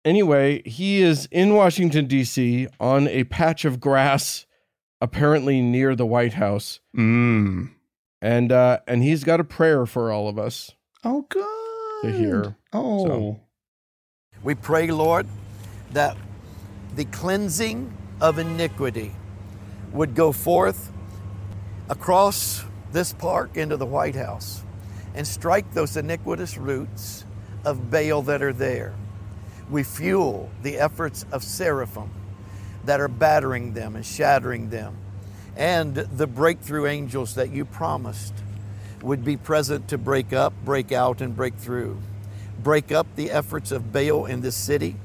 anyway, 0.03 0.61
he 0.63 1.01
is 1.01 1.27
in 1.31 1.53
Washington, 1.53 2.07
D.C., 2.07 2.67
on 2.79 3.07
a 3.07 3.23
patch 3.25 3.63
of 3.63 3.79
grass, 3.79 4.45
apparently 4.99 5.61
near 5.61 5.95
the 5.95 6.05
White 6.05 6.33
House. 6.33 6.79
Mm. 6.97 7.71
And, 8.21 8.51
uh, 8.51 8.79
and 8.87 9.03
he's 9.03 9.23
got 9.23 9.39
a 9.39 9.43
prayer 9.45 9.85
for 9.85 10.11
all 10.11 10.27
of 10.27 10.37
us 10.37 10.71
Oh, 11.05 11.25
good. 11.29 12.01
to 12.03 12.11
hear. 12.17 12.55
Oh. 12.73 13.05
So- 13.05 13.39
We 14.43 14.55
pray, 14.55 14.87
Lord, 14.91 15.27
that 15.91 16.17
the 16.95 17.05
cleansing 17.05 17.93
of 18.19 18.39
iniquity 18.39 19.13
would 19.91 20.15
go 20.15 20.31
forth 20.31 20.91
across 21.89 22.63
this 22.91 23.13
park 23.13 23.57
into 23.57 23.77
the 23.77 23.85
White 23.85 24.15
House 24.15 24.63
and 25.15 25.25
strike 25.25 25.73
those 25.73 25.97
iniquitous 25.97 26.57
roots 26.57 27.25
of 27.65 27.89
Baal 27.89 28.21
that 28.23 28.41
are 28.41 28.53
there. 28.53 28.93
We 29.69 29.83
fuel 29.83 30.49
the 30.61 30.77
efforts 30.77 31.25
of 31.31 31.43
seraphim 31.43 32.11
that 32.85 33.01
are 33.01 33.07
battering 33.07 33.73
them 33.73 33.95
and 33.95 34.05
shattering 34.05 34.69
them, 34.69 34.95
and 35.55 35.95
the 35.95 36.27
breakthrough 36.27 36.85
angels 36.85 37.35
that 37.35 37.51
you 37.51 37.65
promised 37.65 38.33
would 39.01 39.23
be 39.25 39.37
present 39.37 39.89
to 39.89 39.97
break 39.97 40.33
up, 40.33 40.53
break 40.63 40.91
out, 40.91 41.21
and 41.21 41.35
break 41.35 41.55
through. 41.55 41.99
Break 42.63 42.91
up 42.91 43.07
the 43.15 43.31
efforts 43.31 43.71
of 43.71 43.91
Baal 43.91 44.25
in 44.25 44.41
this 44.41 44.55
city, 44.55 44.95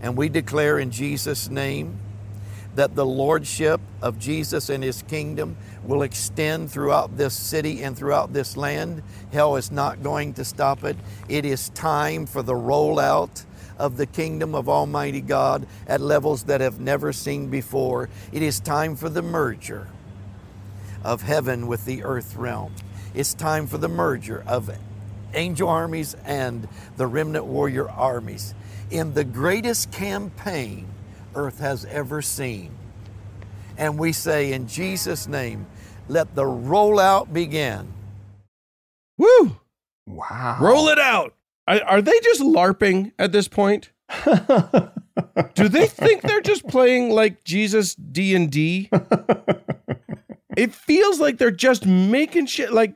and 0.00 0.16
we 0.16 0.28
declare 0.28 0.78
in 0.78 0.90
Jesus' 0.90 1.48
name 1.48 1.98
that 2.76 2.94
the 2.94 3.06
lordship 3.06 3.80
of 4.02 4.18
Jesus 4.18 4.68
and 4.68 4.84
his 4.84 5.02
kingdom 5.02 5.56
will 5.84 6.02
extend 6.02 6.70
throughout 6.70 7.16
this 7.16 7.34
city 7.34 7.82
and 7.82 7.96
throughout 7.96 8.32
this 8.32 8.56
land. 8.56 9.02
Hell 9.32 9.56
is 9.56 9.72
not 9.72 10.02
going 10.02 10.34
to 10.34 10.44
stop 10.44 10.84
it. 10.84 10.96
It 11.28 11.44
is 11.44 11.70
time 11.70 12.26
for 12.26 12.42
the 12.42 12.54
rollout 12.54 13.44
of 13.78 13.96
the 13.96 14.06
kingdom 14.06 14.54
of 14.54 14.68
Almighty 14.68 15.20
God 15.20 15.66
at 15.86 16.00
levels 16.00 16.44
that 16.44 16.60
have 16.60 16.78
never 16.80 17.12
seen 17.12 17.48
before. 17.48 18.08
It 18.32 18.42
is 18.42 18.60
time 18.60 18.94
for 18.96 19.08
the 19.08 19.22
merger 19.22 19.88
of 21.02 21.22
heaven 21.22 21.66
with 21.66 21.84
the 21.84 22.04
earth 22.04 22.36
realm. 22.36 22.74
It's 23.14 23.34
time 23.34 23.66
for 23.66 23.78
the 23.78 23.88
merger 23.88 24.44
of 24.46 24.70
angel 25.34 25.68
armies 25.68 26.14
and 26.24 26.68
the 26.96 27.06
remnant 27.06 27.46
warrior 27.46 27.88
armies 27.88 28.54
in 28.90 29.14
the 29.14 29.24
greatest 29.24 29.90
campaign 29.92 30.86
earth 31.36 31.60
has 31.60 31.84
ever 31.84 32.20
seen. 32.22 32.70
And 33.78 33.98
we 33.98 34.12
say, 34.12 34.52
in 34.52 34.66
Jesus' 34.66 35.28
name, 35.28 35.66
let 36.08 36.34
the 36.34 36.42
rollout 36.44 37.32
begin. 37.32 37.92
Woo! 39.18 39.56
Wow. 40.06 40.58
Roll 40.60 40.88
it 40.88 40.98
out. 40.98 41.34
Are, 41.68 41.80
are 41.82 42.02
they 42.02 42.18
just 42.22 42.40
LARPing 42.40 43.12
at 43.18 43.32
this 43.32 43.48
point? 43.48 43.90
Do 45.54 45.68
they 45.68 45.86
think 45.86 46.22
they're 46.22 46.40
just 46.40 46.66
playing 46.68 47.10
like 47.10 47.44
Jesus 47.44 47.94
D 47.94 48.34
and 48.34 48.50
D? 48.50 48.88
It 50.56 50.72
feels 50.72 51.20
like 51.20 51.38
they're 51.38 51.50
just 51.50 51.84
making 51.84 52.46
shit 52.46 52.72
like 52.72 52.94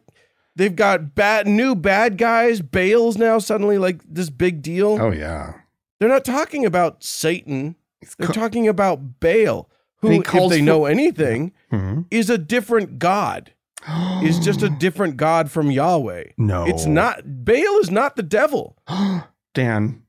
they've 0.56 0.74
got 0.74 1.14
bad 1.14 1.46
new 1.46 1.74
bad 1.74 2.16
guys, 2.16 2.60
Baal's 2.62 3.18
now 3.18 3.38
suddenly 3.38 3.76
like 3.76 4.00
this 4.08 4.30
big 4.30 4.62
deal. 4.62 4.98
oh, 5.00 5.10
yeah. 5.10 5.54
They're 5.98 6.08
not 6.08 6.24
talking 6.24 6.64
about 6.64 7.04
Satan. 7.04 7.76
They're 8.18 8.26
co- 8.28 8.32
talking 8.32 8.66
about 8.68 9.20
Baal, 9.20 9.68
who, 9.96 10.10
if 10.12 10.24
they 10.24 10.58
for- 10.58 10.64
know 10.64 10.84
anything, 10.86 11.52
Hmm. 11.70 12.02
is 12.10 12.30
a 12.30 12.38
different 12.38 12.98
god. 12.98 13.52
Is 14.22 14.38
just 14.38 14.62
a 14.62 14.68
different 14.68 15.16
god 15.16 15.50
from 15.50 15.70
Yahweh. 15.70 16.32
no. 16.36 16.66
It's 16.66 16.84
not 16.84 17.22
Baal 17.44 17.78
is 17.80 17.90
not 17.90 18.14
the 18.16 18.22
devil. 18.22 18.76
Dan, 19.54 20.02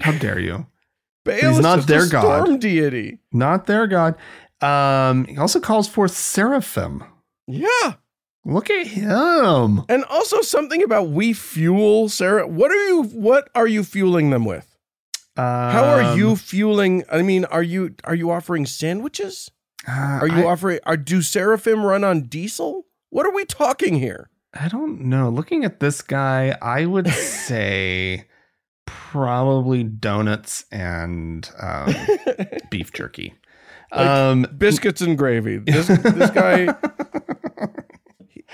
how 0.00 0.12
dare 0.18 0.40
you? 0.40 0.66
Baal 1.24 1.34
He's 1.36 1.44
is 1.58 1.60
not 1.60 1.86
their 1.86 2.08
god. 2.08 2.44
storm 2.46 2.58
deity. 2.58 3.18
Not 3.32 3.66
their 3.66 3.86
God. 3.86 4.16
Um, 4.60 5.26
he 5.26 5.38
also 5.38 5.60
calls 5.60 5.86
forth 5.88 6.10
seraphim. 6.16 7.04
Yeah. 7.46 7.94
Look 8.44 8.68
at 8.70 8.88
him. 8.88 9.82
And 9.88 10.04
also 10.10 10.40
something 10.42 10.82
about 10.82 11.10
we 11.10 11.32
fuel 11.32 12.08
Sarah. 12.08 12.48
What 12.48 12.72
are 12.72 12.86
you 12.88 13.02
what 13.04 13.48
are 13.54 13.68
you 13.68 13.84
fueling 13.84 14.30
them 14.30 14.44
with? 14.44 14.71
How 15.36 15.84
are 15.84 16.16
you 16.16 16.30
Um, 16.30 16.36
fueling? 16.36 17.04
I 17.10 17.22
mean, 17.22 17.44
are 17.46 17.62
you 17.62 17.94
are 18.04 18.14
you 18.14 18.30
offering 18.30 18.66
sandwiches? 18.66 19.50
uh, 19.88 20.18
Are 20.20 20.28
you 20.28 20.42
I, 20.42 20.44
offering 20.46 20.78
are 20.84 20.96
do 20.96 21.22
Seraphim 21.22 21.84
run 21.84 22.04
on 22.04 22.22
diesel? 22.22 22.86
What 23.10 23.26
are 23.26 23.32
we 23.32 23.44
talking 23.44 23.98
here? 23.98 24.28
I 24.54 24.68
don't 24.68 25.00
know. 25.02 25.28
Looking 25.30 25.64
at 25.64 25.80
this 25.80 26.02
guy, 26.02 26.56
I 26.60 26.84
would 26.86 27.08
say 27.46 28.26
probably 28.86 29.82
donuts 29.84 30.66
and 30.70 31.48
um, 31.60 31.94
beef 32.70 32.92
jerky. 32.92 33.34
Like, 33.90 34.06
um, 34.08 34.46
Biscuits 34.56 35.00
and 35.00 35.16
gravy. 35.18 35.58
This 35.66 35.86
this 35.88 36.30
guy 36.30 36.66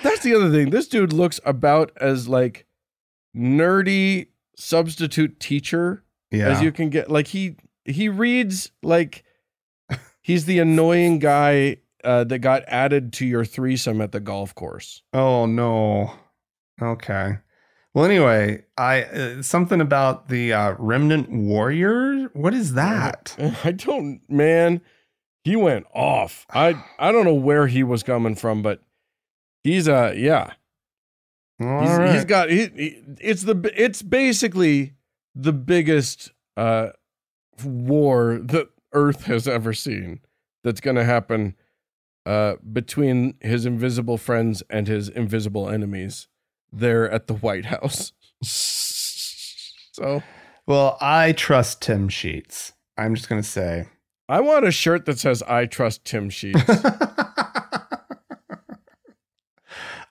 That's 0.02 0.20
the 0.20 0.34
other 0.34 0.50
thing. 0.50 0.70
This 0.70 0.86
dude 0.88 1.12
looks 1.12 1.40
about 1.44 1.90
as 2.00 2.28
like 2.28 2.66
nerdy 3.36 4.28
substitute 4.56 5.38
teacher 5.40 6.04
yeah. 6.30 6.48
as 6.48 6.62
you 6.62 6.72
can 6.72 6.90
get. 6.90 7.10
Like 7.10 7.28
he 7.28 7.56
he 7.84 8.08
reads 8.08 8.70
like 8.82 9.24
he's 10.20 10.44
the 10.46 10.58
annoying 10.58 11.18
guy 11.18 11.78
uh, 12.04 12.24
that 12.24 12.38
got 12.40 12.62
added 12.66 13.12
to 13.14 13.26
your 13.26 13.44
threesome 13.44 14.00
at 14.00 14.12
the 14.12 14.20
golf 14.20 14.54
course. 14.54 15.02
Oh 15.12 15.46
no. 15.46 16.12
Okay. 16.80 17.38
Well, 17.94 18.04
anyway, 18.04 18.64
I 18.76 19.02
uh, 19.04 19.42
something 19.42 19.80
about 19.80 20.28
the 20.28 20.52
uh, 20.52 20.74
remnant 20.78 21.30
warrior. 21.30 22.28
What 22.34 22.54
is 22.54 22.74
that? 22.74 23.34
I 23.64 23.72
don't, 23.72 24.20
man. 24.28 24.80
He 25.42 25.56
went 25.56 25.86
off. 25.94 26.46
I 26.50 26.82
I 26.98 27.10
don't 27.10 27.24
know 27.24 27.34
where 27.34 27.66
he 27.66 27.82
was 27.82 28.02
coming 28.02 28.34
from, 28.34 28.62
but 28.62 28.82
he's 29.64 29.88
uh 29.88 30.12
yeah. 30.14 30.52
He's, 31.58 31.66
right. 31.66 32.14
he's 32.14 32.24
got 32.24 32.50
he, 32.50 32.66
he- 32.66 33.02
it's 33.20 33.42
the 33.42 33.72
it's 33.74 34.02
basically 34.02 34.92
the 35.34 35.52
biggest 35.52 36.32
uh 36.56 36.88
war 37.64 38.38
that 38.42 38.68
Earth 38.92 39.24
has 39.24 39.46
ever 39.46 39.72
seen. 39.72 40.20
That's 40.64 40.80
going 40.80 40.96
to 40.96 41.04
happen 41.04 41.54
uh 42.26 42.54
between 42.72 43.34
his 43.40 43.64
invisible 43.66 44.18
friends 44.18 44.62
and 44.70 44.88
his 44.88 45.08
invisible 45.08 45.68
enemies 45.68 46.28
there 46.72 47.10
at 47.10 47.26
the 47.26 47.34
White 47.34 47.66
House. 47.66 48.12
So 49.98 50.22
well, 50.64 50.96
I 51.00 51.32
trust 51.32 51.82
Tim 51.82 52.08
Sheets. 52.08 52.72
I'm 52.96 53.16
just 53.16 53.28
gonna 53.28 53.42
say. 53.42 53.88
I 54.28 54.40
want 54.40 54.64
a 54.64 54.70
shirt 54.70 55.06
that 55.06 55.18
says 55.18 55.42
"I 55.42 55.66
trust 55.66 56.04
Tim 56.04 56.30
Sheets." 56.30 56.62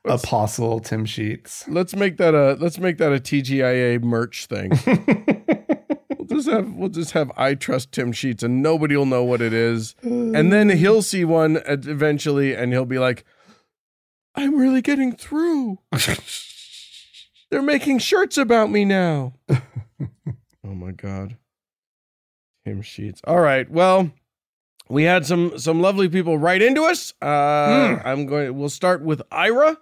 Let's- 0.09 0.23
Apostle 0.23 0.79
Tim 0.79 1.05
Sheets. 1.05 1.65
let's 1.67 1.95
make 1.95 2.17
that 2.17 2.33
a 2.33 2.53
let's 2.59 2.79
make 2.79 2.97
that 2.97 3.11
a 3.13 3.19
TGIA 3.19 4.01
merch 4.01 4.45
thing. 4.47 4.71
We'll 6.29 6.41
just 6.43 6.49
have 6.49 6.73
we'll 6.73 6.89
just 6.89 7.11
have 7.13 7.31
I 7.37 7.55
trust 7.55 7.93
Tim 7.93 8.11
Sheets, 8.11 8.43
and 8.43 8.61
nobody 8.61 8.97
will 8.97 9.05
know 9.05 9.23
what 9.23 9.41
it 9.41 9.53
is. 9.53 9.95
And 10.01 10.51
then 10.51 10.67
he'll 10.69 11.01
see 11.01 11.23
one 11.23 11.61
eventually, 11.65 12.53
and 12.53 12.73
he'll 12.73 12.85
be 12.85 12.99
like, 12.99 13.23
"I'm 14.35 14.57
really 14.57 14.81
getting 14.81 15.15
through. 15.15 15.79
They're 17.49 17.61
making 17.61 17.99
shirts 17.99 18.37
about 18.37 18.69
me 18.69 18.83
now." 18.83 19.33
oh 19.49 20.73
my 20.75 20.91
god, 20.91 21.37
Tim 22.65 22.81
Sheets. 22.81 23.21
All 23.25 23.39
right, 23.39 23.69
well. 23.71 24.11
We 24.89 25.03
had 25.03 25.25
some 25.25 25.57
some 25.59 25.81
lovely 25.81 26.07
people 26.07 26.37
write 26.37 26.61
into 26.61 26.83
us. 26.83 27.13
Uh, 27.21 27.99
I'm 28.05 28.25
going. 28.25 28.57
We'll 28.57 28.69
start 28.69 29.01
with 29.01 29.21
Ira, 29.31 29.77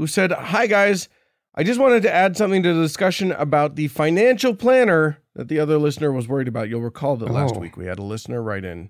who 0.00 0.06
said, 0.06 0.32
"Hi 0.32 0.66
guys, 0.66 1.10
I 1.54 1.62
just 1.62 1.78
wanted 1.78 2.02
to 2.04 2.12
add 2.12 2.34
something 2.34 2.62
to 2.62 2.72
the 2.72 2.80
discussion 2.80 3.32
about 3.32 3.76
the 3.76 3.88
financial 3.88 4.54
planner 4.54 5.18
that 5.34 5.48
the 5.48 5.58
other 5.58 5.76
listener 5.76 6.10
was 6.10 6.26
worried 6.26 6.48
about. 6.48 6.70
You'll 6.70 6.80
recall 6.80 7.16
that 7.16 7.30
last 7.30 7.54
Oh. 7.54 7.58
week 7.58 7.76
we 7.76 7.84
had 7.84 7.98
a 7.98 8.02
listener 8.02 8.42
write 8.42 8.64
in 8.64 8.88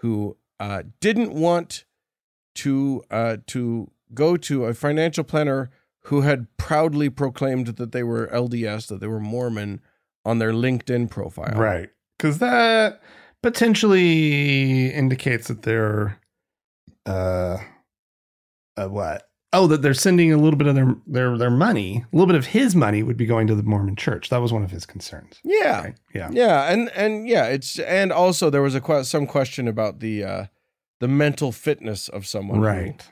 who 0.00 0.36
uh, 0.60 0.82
didn't 1.00 1.32
want 1.32 1.86
to 2.56 3.02
uh, 3.10 3.38
to 3.46 3.90
go 4.12 4.36
to 4.36 4.66
a 4.66 4.74
financial 4.74 5.24
planner 5.24 5.70
who 6.04 6.20
had 6.20 6.54
proudly 6.58 7.08
proclaimed 7.08 7.68
that 7.68 7.92
they 7.92 8.02
were 8.02 8.28
LDS, 8.30 8.88
that 8.88 9.00
they 9.00 9.06
were 9.06 9.18
Mormon 9.20 9.80
on 10.22 10.38
their 10.38 10.52
LinkedIn 10.52 11.08
profile. 11.08 11.58
right. 11.58 11.88
Because 12.18 12.38
that 12.40 13.00
potentially 13.42 14.88
indicates 14.90 15.48
that 15.48 15.62
they're 15.62 16.20
uh, 17.06 17.56
uh 18.76 18.88
what? 18.88 19.30
Oh, 19.58 19.66
that 19.68 19.80
they're 19.82 19.94
sending 19.94 20.32
a 20.32 20.36
little 20.36 20.56
bit 20.58 20.66
of 20.68 20.74
their 20.74 20.94
their 21.06 21.38
their 21.38 21.50
money, 21.50 22.04
a 22.12 22.16
little 22.16 22.26
bit 22.26 22.36
of 22.36 22.46
his 22.46 22.74
money 22.76 23.02
would 23.02 23.16
be 23.16 23.26
going 23.26 23.46
to 23.48 23.54
the 23.54 23.62
Mormon 23.62 23.96
church. 23.96 24.28
That 24.30 24.42
was 24.42 24.52
one 24.52 24.62
of 24.64 24.70
his 24.70 24.84
concerns. 24.86 25.40
Yeah. 25.44 25.82
Right? 25.82 25.94
Yeah. 26.14 26.30
Yeah, 26.32 26.72
and 26.72 26.90
and 26.94 27.28
yeah, 27.28 27.46
it's 27.46 27.78
and 27.78 28.12
also 28.12 28.50
there 28.50 28.62
was 28.62 28.74
a 28.74 28.80
que- 28.80 29.04
some 29.04 29.26
question 29.26 29.66
about 29.68 30.00
the 30.00 30.24
uh 30.24 30.44
the 31.00 31.08
mental 31.08 31.52
fitness 31.52 32.08
of 32.08 32.26
someone 32.26 32.58
who- 32.58 32.64
Right. 32.64 33.10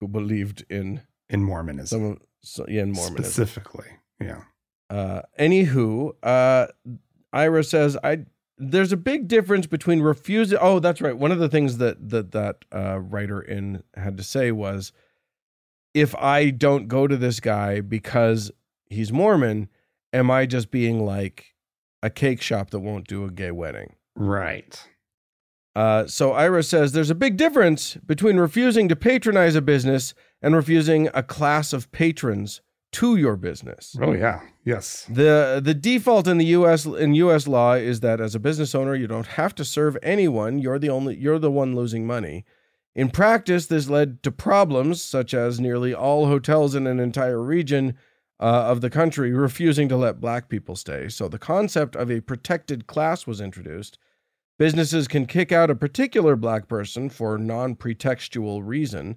who, 0.00 0.08
believed 0.08 0.64
in 0.68 1.02
In 1.30 1.42
Mormonism. 1.44 1.86
some 2.00 2.10
of 2.12 2.18
so, 2.42 2.64
yeah, 2.68 2.82
in 2.82 2.92
Mormonism. 2.92 3.24
Specifically. 3.24 3.88
Yeah. 4.20 4.42
Uh, 4.90 5.22
anywho, 5.38 6.12
uh, 6.22 6.66
Ira 7.32 7.64
says 7.64 7.96
I 8.04 8.24
there's 8.58 8.92
a 8.92 8.96
big 8.96 9.26
difference 9.28 9.66
between 9.66 10.00
refusing. 10.02 10.58
Oh, 10.60 10.78
that's 10.78 11.00
right. 11.00 11.16
One 11.16 11.32
of 11.32 11.38
the 11.38 11.48
things 11.48 11.78
that 11.78 12.10
that 12.10 12.32
that 12.32 12.56
uh, 12.74 12.98
writer 13.00 13.40
in 13.40 13.82
had 13.94 14.16
to 14.18 14.22
say 14.22 14.52
was, 14.52 14.92
if 15.94 16.14
I 16.16 16.50
don't 16.50 16.88
go 16.88 17.06
to 17.06 17.16
this 17.16 17.40
guy 17.40 17.80
because 17.80 18.50
he's 18.88 19.12
Mormon, 19.12 19.68
am 20.12 20.30
I 20.30 20.46
just 20.46 20.70
being 20.70 21.04
like 21.04 21.54
a 22.02 22.10
cake 22.10 22.42
shop 22.42 22.70
that 22.70 22.80
won't 22.80 23.06
do 23.06 23.24
a 23.24 23.30
gay 23.30 23.50
wedding? 23.50 23.94
Right. 24.16 24.82
Uh, 25.74 26.06
so 26.06 26.32
Ira 26.32 26.62
says 26.62 26.92
there's 26.92 27.10
a 27.10 27.14
big 27.14 27.36
difference 27.36 27.94
between 27.94 28.36
refusing 28.36 28.88
to 28.88 28.96
patronize 28.96 29.56
a 29.56 29.62
business 29.62 30.12
and 30.42 30.54
refusing 30.54 31.08
a 31.14 31.22
class 31.22 31.72
of 31.72 31.90
patrons 31.92 32.60
to 32.92 33.16
your 33.16 33.36
business. 33.36 33.96
Oh 34.00 34.12
yeah. 34.12 34.40
Yes. 34.64 35.06
The 35.08 35.62
the 35.64 35.72
default 35.72 36.28
in 36.28 36.36
the 36.36 36.44
US 36.46 36.84
in 36.84 37.14
US 37.14 37.48
law 37.48 37.72
is 37.72 38.00
that 38.00 38.20
as 38.20 38.34
a 38.34 38.38
business 38.38 38.74
owner 38.74 38.94
you 38.94 39.06
don't 39.06 39.26
have 39.28 39.54
to 39.54 39.64
serve 39.64 39.96
anyone, 40.02 40.58
you're 40.58 40.78
the 40.78 40.90
only 40.90 41.16
you're 41.16 41.38
the 41.38 41.50
one 41.50 41.74
losing 41.74 42.06
money. 42.06 42.44
In 42.94 43.10
practice 43.10 43.66
this 43.66 43.88
led 43.88 44.22
to 44.22 44.30
problems 44.30 45.02
such 45.02 45.32
as 45.32 45.60
nearly 45.60 45.94
all 45.94 46.26
hotels 46.26 46.74
in 46.74 46.86
an 46.86 47.00
entire 47.00 47.42
region 47.42 47.96
uh, 48.38 48.64
of 48.66 48.80
the 48.80 48.90
country 48.90 49.32
refusing 49.32 49.88
to 49.88 49.96
let 49.96 50.20
black 50.20 50.48
people 50.48 50.76
stay. 50.76 51.08
So 51.08 51.28
the 51.28 51.38
concept 51.38 51.96
of 51.96 52.10
a 52.10 52.20
protected 52.20 52.86
class 52.86 53.26
was 53.26 53.40
introduced. 53.40 53.98
Businesses 54.58 55.08
can 55.08 55.26
kick 55.26 55.52
out 55.52 55.70
a 55.70 55.74
particular 55.74 56.36
black 56.36 56.68
person 56.68 57.08
for 57.08 57.38
non-pretextual 57.38 58.60
reason 58.64 59.16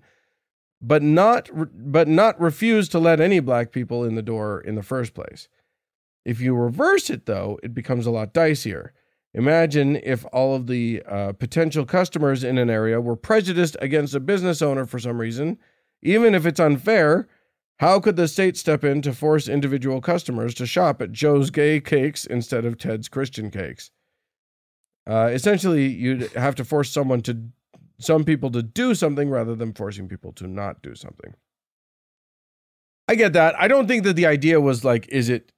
but 0.81 1.01
not 1.01 1.49
but 1.73 2.07
not 2.07 2.39
refuse 2.39 2.87
to 2.89 2.99
let 2.99 3.19
any 3.19 3.39
black 3.39 3.71
people 3.71 4.03
in 4.03 4.15
the 4.15 4.21
door 4.21 4.61
in 4.61 4.75
the 4.75 4.83
first 4.83 5.13
place. 5.13 5.47
If 6.23 6.41
you 6.41 6.55
reverse 6.55 7.09
it 7.09 7.25
though, 7.25 7.59
it 7.63 7.73
becomes 7.73 8.05
a 8.05 8.11
lot 8.11 8.33
dicier. 8.33 8.89
Imagine 9.35 9.97
if 9.97 10.25
all 10.31 10.55
of 10.55 10.67
the 10.67 11.03
uh, 11.05 11.33
potential 11.33 11.85
customers 11.85 12.41
in 12.41 12.57
an 12.57 12.69
area 12.69 13.01
were 13.01 13.17
prejudiced 13.17 13.75
against 13.81 14.15
a 14.15 14.21
business 14.21 14.61
owner 14.61 14.85
for 14.85 14.97
some 14.97 15.19
reason, 15.19 15.59
even 16.01 16.33
if 16.33 16.45
it's 16.45 16.59
unfair. 16.59 17.27
How 17.79 17.99
could 17.99 18.15
the 18.15 18.29
state 18.29 18.55
step 18.55 18.85
in 18.85 19.01
to 19.01 19.11
force 19.11 19.49
individual 19.49 19.99
customers 19.99 20.53
to 20.55 20.65
shop 20.65 21.01
at 21.01 21.11
Joe's 21.11 21.49
Gay 21.49 21.81
Cakes 21.81 22.25
instead 22.25 22.63
of 22.63 22.77
Ted's 22.77 23.09
Christian 23.09 23.51
Cakes? 23.51 23.91
Uh, 25.05 25.29
essentially, 25.33 25.85
you'd 25.85 26.31
have 26.31 26.55
to 26.55 26.63
force 26.63 26.89
someone 26.89 27.21
to 27.23 27.49
some 27.99 28.23
people 28.23 28.49
to 28.51 28.63
do 28.63 28.95
something 28.95 29.29
rather 29.29 29.53
than 29.53 29.73
forcing 29.73 30.07
people 30.07 30.31
to 30.31 30.47
not 30.47 30.81
do 30.81 30.95
something. 30.95 31.33
I 33.09 33.15
get 33.15 33.33
that. 33.33 33.59
I 33.59 33.67
don't 33.67 33.87
think 33.87 34.05
that 34.05 34.15
the 34.15 34.27
idea 34.27 34.61
was 34.61 34.85
like, 34.85 35.09
is 35.09 35.27
it 35.27 35.51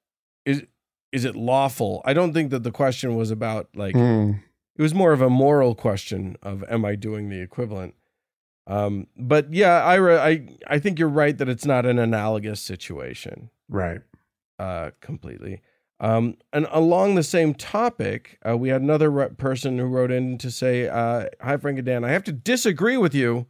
is 0.48 0.64
is 1.12 1.26
it 1.26 1.36
lawful? 1.36 2.02
I 2.06 2.14
don't 2.14 2.34
think 2.34 2.52
that 2.52 2.64
the 2.64 2.72
question 2.72 3.16
was 3.16 3.32
about 3.32 3.70
like 3.76 3.96
Hmm. 3.96 4.32
it 4.76 4.82
was 4.82 4.94
more 4.94 5.14
of 5.14 5.22
a 5.22 5.30
moral 5.30 5.74
question 5.76 6.36
of 6.44 6.64
am 6.70 6.86
I 6.86 6.96
doing 6.96 7.30
the 7.30 7.42
equivalent? 7.42 7.94
Um, 8.68 9.08
but 9.18 9.54
yeah, 9.54 9.84
Ira, 9.84 10.20
I 10.22 10.48
I 10.68 10.80
think 10.80 11.00
you're 11.00 11.08
right 11.10 11.38
that 11.38 11.48
it's 11.50 11.66
not 11.66 11.86
an 11.86 12.00
analogous 12.00 12.60
situation 12.62 13.50
Right. 13.70 14.02
uh, 14.60 14.92
completely. 15.02 15.62
Um, 16.00 16.38
and 16.54 16.68
along 16.70 17.16
the 17.16 17.24
same 17.24 17.54
topic, 17.56 18.38
uh, 18.48 18.56
we 18.56 18.70
had 18.70 18.82
another 18.82 19.10
re- 19.10 19.30
person 19.30 19.80
who 19.80 19.86
wrote 19.86 20.12
in 20.12 20.38
to 20.40 20.52
say, 20.52 20.88
uh, 20.88 21.26
"Hi, 21.42 21.58
Frank 21.58 21.80
and 21.80 21.86
Dan. 21.88 22.04
I 22.04 22.10
have 22.10 22.24
to 22.26 22.32
disagree 22.32 22.98
with 22.98 23.16
you 23.16 23.48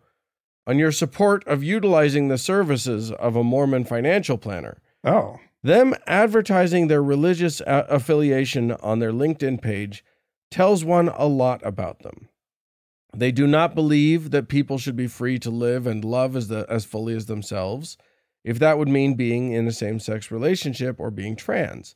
on 0.65 0.77
your 0.79 0.91
support 0.93 1.45
of 1.47 1.63
utilizing 1.63 2.27
the 2.27 2.37
services 2.37 3.11
of 3.11 3.35
a 3.35 3.43
Mormon 3.43 3.83
financial 3.85 4.37
planner. 4.37 4.77
Oh. 5.03 5.39
Them 5.63 5.95
advertising 6.05 6.87
their 6.87 7.03
religious 7.03 7.61
a- 7.61 7.85
affiliation 7.89 8.71
on 8.71 8.99
their 8.99 9.11
LinkedIn 9.11 9.61
page 9.61 10.03
tells 10.51 10.85
one 10.85 11.09
a 11.09 11.25
lot 11.25 11.65
about 11.65 12.03
them. 12.03 12.29
They 13.15 13.31
do 13.31 13.47
not 13.47 13.75
believe 13.75 14.31
that 14.31 14.47
people 14.47 14.77
should 14.77 14.95
be 14.95 15.07
free 15.07 15.39
to 15.39 15.49
live 15.49 15.87
and 15.87 16.05
love 16.05 16.35
as 16.35 16.47
the 16.49 16.65
as 16.69 16.85
fully 16.85 17.15
as 17.15 17.25
themselves, 17.25 17.97
if 18.43 18.59
that 18.59 18.77
would 18.77 18.87
mean 18.87 19.15
being 19.15 19.51
in 19.51 19.67
a 19.67 19.71
same-sex 19.71 20.29
relationship 20.29 20.99
or 20.99 21.09
being 21.09 21.35
trans. 21.35 21.95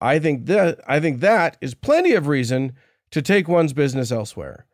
I 0.00 0.18
think 0.18 0.46
that 0.46 0.80
I 0.86 0.98
think 0.98 1.20
that 1.20 1.56
is 1.60 1.74
plenty 1.74 2.14
of 2.14 2.26
reason 2.26 2.72
to 3.10 3.22
take 3.22 3.46
one's 3.46 3.72
business 3.72 4.10
elsewhere. 4.10 4.66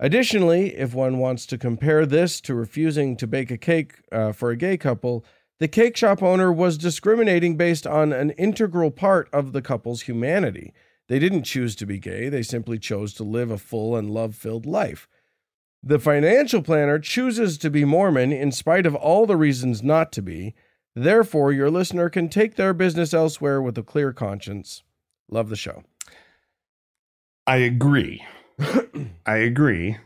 Additionally, 0.00 0.74
if 0.76 0.94
one 0.94 1.18
wants 1.18 1.46
to 1.46 1.58
compare 1.58 2.06
this 2.06 2.40
to 2.40 2.54
refusing 2.54 3.16
to 3.16 3.26
bake 3.26 3.50
a 3.50 3.58
cake 3.58 3.94
uh, 4.10 4.32
for 4.32 4.50
a 4.50 4.56
gay 4.56 4.76
couple, 4.76 5.24
the 5.64 5.68
cake 5.68 5.96
shop 5.96 6.22
owner 6.22 6.52
was 6.52 6.76
discriminating 6.76 7.56
based 7.56 7.86
on 7.86 8.12
an 8.12 8.32
integral 8.32 8.90
part 8.90 9.30
of 9.32 9.54
the 9.54 9.62
couple's 9.62 10.02
humanity. 10.02 10.74
They 11.08 11.18
didn't 11.18 11.44
choose 11.44 11.74
to 11.76 11.86
be 11.86 11.98
gay, 11.98 12.28
they 12.28 12.42
simply 12.42 12.78
chose 12.78 13.14
to 13.14 13.24
live 13.24 13.50
a 13.50 13.56
full 13.56 13.96
and 13.96 14.10
love 14.10 14.34
filled 14.34 14.66
life. 14.66 15.08
The 15.82 15.98
financial 15.98 16.60
planner 16.60 16.98
chooses 16.98 17.56
to 17.56 17.70
be 17.70 17.86
Mormon 17.86 18.30
in 18.30 18.52
spite 18.52 18.84
of 18.84 18.94
all 18.94 19.24
the 19.24 19.38
reasons 19.38 19.82
not 19.82 20.12
to 20.12 20.20
be. 20.20 20.54
Therefore, 20.94 21.50
your 21.50 21.70
listener 21.70 22.10
can 22.10 22.28
take 22.28 22.56
their 22.56 22.74
business 22.74 23.14
elsewhere 23.14 23.62
with 23.62 23.78
a 23.78 23.82
clear 23.82 24.12
conscience. 24.12 24.82
Love 25.30 25.48
the 25.48 25.56
show. 25.56 25.82
I 27.46 27.56
agree. 27.56 28.22
I 29.24 29.36
agree. 29.36 29.96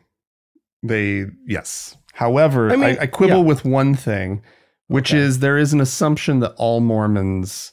They 0.85 1.27
yes. 1.45 1.97
However, 2.13 2.71
I 2.71 2.75
I, 2.75 2.99
I, 3.01 3.07
quibble 3.07 3.39
yeah. 3.39 3.43
with 3.43 3.65
one 3.65 3.97
thing, 3.97 4.43
which 4.89 5.13
Okay. 5.13 5.19
is 5.23 5.39
there 5.39 5.57
is 5.57 5.73
an 5.73 5.81
assumption 5.81 6.41
that 6.41 6.53
all 6.57 6.81
Mormons 6.81 7.73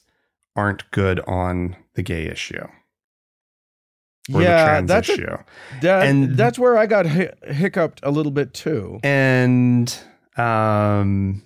aren't 0.54 0.90
good 0.90 1.20
on 1.26 1.76
the 1.94 2.02
gay 2.02 2.26
issue. 2.26 2.64
Or 4.32 4.40
the 4.40 4.42
yeah, 4.42 4.64
trans 4.64 4.88
that's 4.88 5.08
a, 5.10 5.44
that, 5.82 6.06
And- 6.06 6.36
that's 6.36 6.58
where 6.58 6.76
I 6.78 6.86
got 6.86 7.06
hi- 7.06 7.32
hiccuped 7.46 8.00
a 8.02 8.10
little 8.10 8.32
bit 8.32 8.54
too. 8.54 8.98
and 9.04 9.96
um 10.36 11.42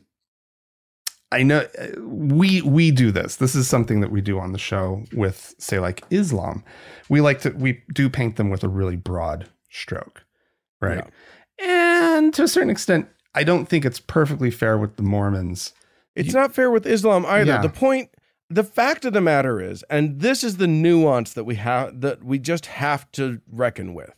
i 1.31 1.45
know 1.45 1.61
uh, 1.79 1.87
we 2.03 2.61
we 2.63 2.91
do 2.91 3.13
this. 3.13 3.37
This 3.37 3.55
is 3.55 3.69
something 3.69 4.01
that 4.01 4.11
we 4.11 4.21
do 4.21 4.41
on 4.41 4.51
the 4.53 4.59
show 4.59 5.05
with 5.13 5.55
say 5.59 5.79
like 5.79 6.03
islam. 6.11 6.65
We 7.09 7.21
like 7.21 7.41
to 7.43 7.51
we 7.51 7.83
do 7.95 8.11
paint 8.11 8.35
them 8.37 8.51
with 8.51 8.65
a 8.65 8.69
really 8.69 8.97
broad 8.97 9.49
stroke 9.71 10.25
right? 10.81 11.05
And 11.63 12.33
to 12.35 12.43
a 12.45 12.49
certain 12.49 12.71
extent 12.71 13.07
i 13.35 13.43
don't 13.45 13.67
think 13.67 13.85
it's 13.85 14.01
perfectly 14.01 14.51
fair 14.51 14.77
with 14.79 14.97
the 14.97 15.03
mormons 15.03 15.73
It's 16.17 16.35
not 16.35 16.53
fair 16.55 16.71
with 16.71 16.87
Islam 16.87 17.25
either. 17.25 17.53
Yeah. 17.53 17.63
The 17.63 17.69
point, 17.71 18.11
the 18.51 18.65
fact 18.65 19.05
of 19.05 19.13
the 19.13 19.21
matter 19.21 19.61
is, 19.61 19.85
and 19.89 20.21
this 20.21 20.43
is 20.43 20.57
the 20.57 20.67
nuance 20.67 21.33
that 21.35 21.45
we 21.45 21.55
have 21.55 22.01
that 22.01 22.25
we 22.25 22.39
just 22.39 22.67
have 22.67 23.11
to 23.13 23.41
reckon 23.51 23.95
with. 23.95 24.15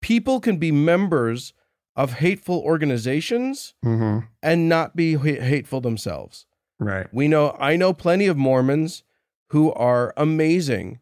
People 0.00 0.40
can 0.40 0.56
be 0.56 0.72
members 0.72 1.52
of 1.94 2.14
hateful 2.14 2.58
organizations 2.60 3.74
mm-hmm. 3.84 4.26
and 4.42 4.68
not 4.68 4.96
be 4.96 5.14
ha- 5.14 5.40
hateful 5.40 5.80
themselves. 5.82 6.46
right 6.80 7.06
We 7.12 7.28
know 7.28 7.54
I 7.60 7.76
know 7.76 7.92
plenty 7.92 8.26
of 8.26 8.36
Mormons 8.36 9.04
who 9.50 9.72
are 9.74 10.12
amazing 10.16 10.98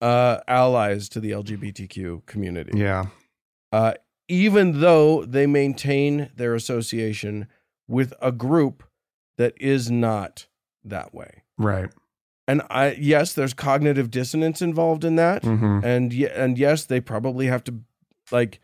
uh, 0.00 0.38
allies 0.46 1.08
to 1.10 1.20
the 1.20 1.32
LGBTQ 1.32 2.24
community. 2.26 2.78
yeah 2.78 3.06
uh, 3.72 3.94
even 4.28 4.80
though 4.80 5.24
they 5.24 5.46
maintain 5.46 6.30
their 6.36 6.54
association 6.54 7.46
with 7.86 8.14
a 8.20 8.32
group 8.32 8.82
that 9.36 9.54
is 9.60 9.90
not 9.90 10.46
that 10.84 11.14
way. 11.14 11.42
right 11.58 11.90
And 12.46 12.62
I 12.70 12.92
yes, 12.98 13.32
there's 13.32 13.54
cognitive 13.54 14.10
dissonance 14.10 14.60
involved 14.60 15.04
in 15.04 15.16
that, 15.16 15.42
mm-hmm. 15.42 15.80
and 15.84 16.12
and 16.12 16.58
yes, 16.58 16.84
they 16.84 17.00
probably 17.00 17.46
have 17.46 17.64
to 17.64 17.74
like 18.30 18.60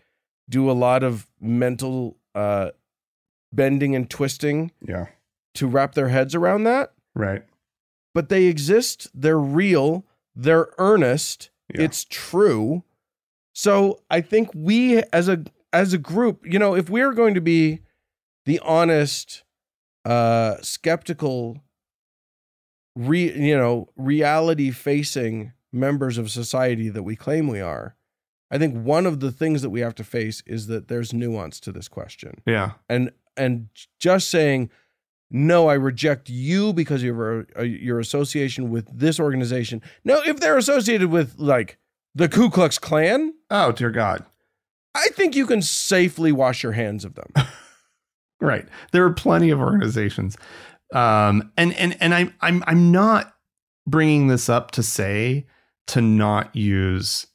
do 0.48 0.70
a 0.70 0.72
lot 0.72 1.02
of 1.02 1.26
mental 1.40 2.16
uh, 2.34 2.70
bending 3.52 3.94
and 3.96 4.08
twisting 4.10 4.72
yeah 4.86 5.06
to 5.54 5.66
wrap 5.66 5.94
their 5.94 6.08
heads 6.08 6.34
around 6.34 6.64
that. 6.64 6.92
right 7.14 7.42
But 8.14 8.28
they 8.28 8.44
exist. 8.44 9.08
They're 9.14 9.38
real. 9.38 10.04
They're 10.34 10.68
earnest. 10.78 11.50
Yeah. 11.74 11.82
It's 11.82 12.04
true. 12.04 12.84
So 13.60 14.00
I 14.08 14.22
think 14.22 14.48
we 14.54 15.02
as 15.12 15.28
a 15.28 15.44
as 15.70 15.92
a 15.92 15.98
group, 15.98 16.46
you 16.46 16.58
know, 16.58 16.74
if 16.74 16.88
we're 16.88 17.12
going 17.12 17.34
to 17.34 17.42
be 17.42 17.80
the 18.46 18.58
honest, 18.60 19.44
uh, 20.06 20.56
skeptical, 20.62 21.58
re 22.96 23.30
you 23.30 23.54
know, 23.54 23.90
reality 23.96 24.70
facing 24.70 25.52
members 25.74 26.16
of 26.16 26.30
society 26.30 26.88
that 26.88 27.02
we 27.02 27.16
claim 27.16 27.48
we 27.48 27.60
are, 27.60 27.96
I 28.50 28.56
think 28.56 28.82
one 28.82 29.04
of 29.04 29.20
the 29.20 29.30
things 29.30 29.60
that 29.60 29.68
we 29.68 29.80
have 29.80 29.94
to 29.96 30.04
face 30.04 30.42
is 30.46 30.66
that 30.68 30.88
there's 30.88 31.12
nuance 31.12 31.60
to 31.60 31.70
this 31.70 31.86
question. 31.86 32.40
Yeah. 32.46 32.70
And 32.88 33.10
and 33.36 33.68
just 33.98 34.30
saying 34.30 34.70
no 35.30 35.68
i 35.68 35.74
reject 35.74 36.30
you 36.30 36.72
because 36.72 37.02
of 37.02 37.04
your 37.04 37.46
uh, 37.58 37.62
your 37.62 38.00
association 38.00 38.70
with 38.70 38.88
this 38.90 39.20
organization. 39.20 39.82
No 40.02 40.22
if 40.24 40.40
they're 40.40 40.56
associated 40.56 41.10
with 41.10 41.34
like 41.36 41.76
the 42.14 42.28
ku 42.28 42.50
klux 42.50 42.78
klan 42.78 43.32
oh 43.50 43.72
dear 43.72 43.90
god 43.90 44.24
i 44.94 45.08
think 45.08 45.34
you 45.36 45.46
can 45.46 45.62
safely 45.62 46.32
wash 46.32 46.62
your 46.62 46.72
hands 46.72 47.04
of 47.04 47.14
them 47.14 47.32
Right. 48.40 48.66
There 48.92 49.04
are 49.04 49.12
plenty 49.12 49.50
of 49.50 49.60
organizations. 49.60 50.36
Um, 50.92 51.52
and 51.56 51.74
and 51.74 51.96
and 52.00 52.14
I'm 52.14 52.34
I'm 52.40 52.64
I'm 52.66 52.90
not 52.90 53.34
bringing 53.86 54.28
this 54.28 54.48
up 54.48 54.70
to 54.72 54.82
say 54.82 55.46
to 55.88 56.00
not 56.00 56.54
use 56.56 57.26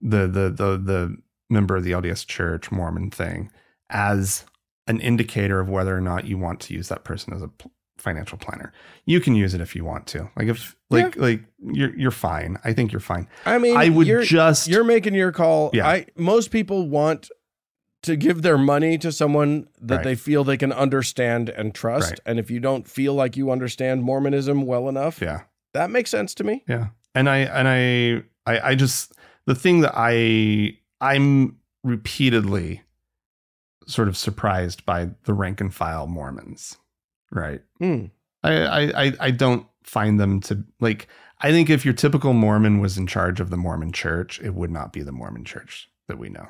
the 0.00 0.26
the 0.26 0.50
the 0.50 0.78
the 0.78 1.16
member 1.50 1.76
of 1.76 1.84
the 1.84 1.92
LDS 1.92 2.26
Church 2.26 2.70
Mormon 2.70 3.10
thing 3.10 3.50
as 3.90 4.44
an 4.86 5.00
indicator 5.00 5.60
of 5.60 5.68
whether 5.68 5.96
or 5.96 6.00
not 6.00 6.26
you 6.26 6.38
want 6.38 6.60
to 6.60 6.74
use 6.74 6.88
that 6.88 7.04
person 7.04 7.34
as 7.34 7.42
a 7.42 7.50
financial 7.98 8.38
planner. 8.38 8.72
You 9.04 9.20
can 9.20 9.34
use 9.34 9.54
it 9.54 9.60
if 9.60 9.74
you 9.74 9.84
want 9.84 10.06
to. 10.08 10.28
Like 10.36 10.48
if 10.48 10.76
like 10.90 11.16
like 11.16 11.40
you're 11.62 11.94
you're 11.96 12.10
fine. 12.10 12.58
I 12.64 12.72
think 12.72 12.92
you're 12.92 13.00
fine. 13.00 13.28
i 13.44 13.58
mean 13.58 13.76
I 13.76 13.88
would 13.88 14.06
you're, 14.06 14.22
just 14.22 14.68
you're 14.68 14.84
making 14.84 15.14
your 15.14 15.32
call 15.32 15.70
Yeah. 15.72 15.88
i 15.88 16.06
most 16.16 16.50
people 16.50 16.88
want 16.88 17.30
to 18.02 18.16
give 18.16 18.42
their 18.42 18.58
money 18.58 18.98
to 18.98 19.10
someone 19.10 19.66
that 19.80 19.96
Right. 19.96 20.04
they 20.04 20.14
feel 20.14 20.44
they 20.44 20.56
can 20.56 20.72
understand 20.72 21.48
and 21.48 21.74
trust 21.74 22.10
Right. 22.10 22.20
and 22.26 22.38
if 22.38 22.50
you 22.50 22.60
don't 22.60 22.86
feel 22.86 23.14
like 23.14 23.36
you 23.36 23.50
understand 23.50 24.02
mormonism 24.04 24.62
well 24.66 24.88
enough 24.88 25.20
yeah. 25.20 25.42
that 25.72 25.90
makes 25.90 26.10
sense 26.10 26.34
to 26.34 26.44
me 26.44 26.62
Yeah. 26.68 26.88
And 27.14 27.28
I 27.28 27.38
and 27.38 27.66
I 27.66 28.22
I 28.52 28.70
I 28.70 28.74
just 28.74 29.12
the 29.46 29.54
thing 29.54 29.80
that 29.80 29.92
I 29.96 30.76
I'm 31.00 31.56
repeatedly 31.82 32.82
sort 33.86 34.08
of 34.08 34.16
surprised 34.16 34.84
by 34.84 35.10
the 35.24 35.32
rank 35.32 35.60
and 35.60 35.72
file 35.74 36.06
Mormons. 36.06 36.76
Right. 37.36 37.60
Hmm. 37.78 38.06
I 38.42 38.52
I 38.52 39.04
I, 39.04 39.12
I 39.20 39.30
don't 39.30 39.66
find 39.82 40.18
them 40.18 40.40
to 40.40 40.64
like 40.80 41.06
I 41.40 41.50
think 41.50 41.68
if 41.68 41.84
your 41.84 41.94
typical 41.94 42.32
Mormon 42.32 42.80
was 42.80 42.96
in 42.96 43.06
charge 43.06 43.40
of 43.40 43.50
the 43.50 43.56
Mormon 43.58 43.92
church, 43.92 44.40
it 44.40 44.54
would 44.54 44.70
not 44.70 44.92
be 44.92 45.02
the 45.02 45.12
Mormon 45.12 45.44
church 45.44 45.88
that 46.08 46.18
we 46.18 46.30
know. 46.30 46.48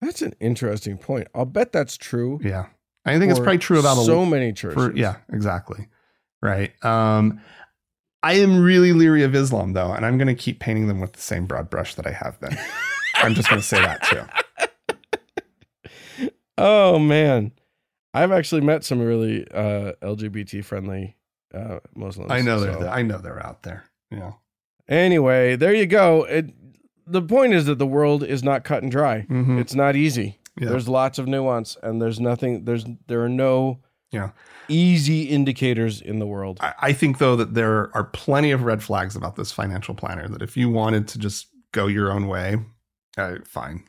That's 0.00 0.22
an 0.22 0.34
interesting 0.40 0.96
point. 0.96 1.28
I'll 1.34 1.44
bet 1.44 1.72
that's 1.72 1.96
true. 1.96 2.40
Yeah. 2.42 2.66
I 3.04 3.18
think 3.18 3.30
it's 3.30 3.40
probably 3.40 3.58
true 3.58 3.80
about 3.80 3.98
a 3.98 4.04
so 4.04 4.24
many 4.24 4.52
churches. 4.52 4.74
For, 4.80 4.96
yeah, 4.96 5.16
exactly. 5.32 5.88
Right. 6.40 6.72
Um, 6.84 7.40
I 8.22 8.34
am 8.34 8.62
really 8.62 8.92
leery 8.92 9.24
of 9.24 9.34
Islam, 9.34 9.72
though, 9.72 9.92
and 9.92 10.06
I'm 10.06 10.18
going 10.18 10.28
to 10.28 10.36
keep 10.36 10.60
painting 10.60 10.86
them 10.86 11.00
with 11.00 11.14
the 11.14 11.20
same 11.20 11.46
broad 11.46 11.68
brush 11.68 11.96
that 11.96 12.06
I 12.06 12.12
have 12.12 12.38
been. 12.40 12.56
I'm 13.16 13.34
just 13.34 13.48
going 13.48 13.60
to 13.60 13.66
say 13.66 13.80
that 13.80 14.02
too. 14.04 14.22
Oh 16.58 16.98
man, 16.98 17.52
I've 18.14 18.32
actually 18.32 18.60
met 18.60 18.84
some 18.84 19.00
really 19.00 19.46
uh, 19.52 19.92
LGBT 20.02 20.64
friendly 20.64 21.16
uh, 21.54 21.78
Muslims. 21.94 22.30
I 22.30 22.40
know 22.42 22.60
they're 22.60 22.78
so-. 22.80 22.88
I 22.88 23.02
know 23.02 23.18
they're 23.18 23.44
out 23.44 23.62
there. 23.62 23.84
Yeah. 24.10 24.32
Anyway, 24.88 25.56
there 25.56 25.74
you 25.74 25.86
go. 25.86 26.24
It, 26.24 26.50
the 27.06 27.22
point 27.22 27.54
is 27.54 27.66
that 27.66 27.78
the 27.78 27.86
world 27.86 28.22
is 28.22 28.42
not 28.42 28.64
cut 28.64 28.82
and 28.82 28.90
dry. 28.92 29.26
Mhm. 29.28 29.58
It's 29.60 29.74
not 29.74 29.96
easy. 29.96 30.38
Yeah. 30.60 30.68
There's 30.70 30.88
lots 30.88 31.18
of 31.18 31.26
nuance, 31.26 31.76
and 31.82 32.00
there's 32.02 32.20
nothing. 32.20 32.64
There's 32.64 32.84
there 33.06 33.22
are 33.22 33.28
no 33.28 33.80
Yeah. 34.10 34.30
easy 34.68 35.22
indicators 35.24 36.00
in 36.02 36.18
the 36.18 36.26
world. 36.26 36.58
I, 36.60 36.74
I 36.80 36.92
think 36.92 37.18
though 37.18 37.36
that 37.36 37.54
there 37.54 37.90
are 37.96 38.04
plenty 38.04 38.50
of 38.50 38.62
red 38.64 38.82
flags 38.82 39.16
about 39.16 39.36
this 39.36 39.50
financial 39.52 39.94
planner. 39.94 40.28
That 40.28 40.42
if 40.42 40.56
you 40.56 40.68
wanted 40.68 41.08
to 41.08 41.18
just 41.18 41.46
go 41.72 41.86
your 41.86 42.12
own 42.12 42.26
way, 42.28 42.56
uh, 43.16 43.36
fine, 43.46 43.84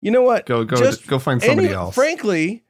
You 0.00 0.12
know 0.12 0.22
what? 0.22 0.46
go 0.46 0.62
go 0.64 0.76
Just 0.76 1.08
go 1.08 1.18
find 1.18 1.42
somebody 1.42 1.66
Any- 1.68 1.74
else. 1.76 1.94
Frankly, 1.96 2.62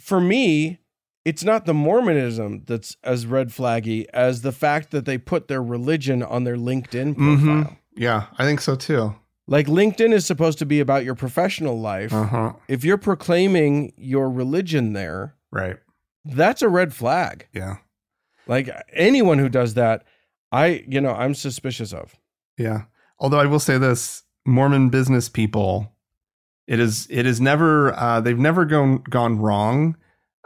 for 0.00 0.20
me, 0.20 0.78
it's 1.24 1.44
not 1.44 1.66
the 1.66 1.74
Mormonism 1.74 2.64
that's 2.66 2.96
as 3.04 3.26
red 3.26 3.48
flaggy 3.48 4.06
as 4.12 4.42
the 4.42 4.52
fact 4.52 4.90
that 4.90 5.04
they 5.04 5.18
put 5.18 5.48
their 5.48 5.62
religion 5.62 6.22
on 6.22 6.44
their 6.44 6.56
LinkedIn 6.56 7.16
profile. 7.16 7.64
Mhm. 7.72 7.76
Yeah, 7.96 8.26
I 8.38 8.44
think 8.44 8.60
so 8.60 8.74
too. 8.76 9.14
Like 9.46 9.66
LinkedIn 9.66 10.12
is 10.12 10.24
supposed 10.24 10.58
to 10.60 10.66
be 10.66 10.80
about 10.80 11.04
your 11.04 11.14
professional 11.14 11.78
life. 11.80 12.12
Uh 12.12 12.24
huh. 12.26 12.52
If 12.68 12.84
you're 12.84 12.98
proclaiming 12.98 13.92
your 13.96 14.30
religion 14.30 14.92
there, 14.92 15.34
Right. 15.50 15.76
that's 16.24 16.62
a 16.62 16.68
red 16.68 16.94
flag. 16.94 17.46
Yeah. 17.52 17.76
Like 18.46 18.70
anyone 18.92 19.38
who 19.38 19.48
does 19.48 19.74
that, 19.74 20.04
I, 20.52 20.84
you 20.88 21.00
know, 21.00 21.12
I'm 21.12 21.34
suspicious 21.34 21.92
of. 21.92 22.16
Yeah. 22.56 22.82
Although 23.18 23.40
I 23.40 23.46
will 23.46 23.60
say 23.60 23.76
this 23.76 24.22
Mormon 24.46 24.88
business 24.88 25.28
people, 25.28 25.92
It 26.70 26.78
is. 26.78 27.08
It 27.10 27.26
is 27.26 27.40
never. 27.40 27.92
Uh, 27.98 28.20
they've 28.20 28.38
never 28.38 28.64
gone 28.64 29.02
gone 29.10 29.40
wrong, 29.40 29.96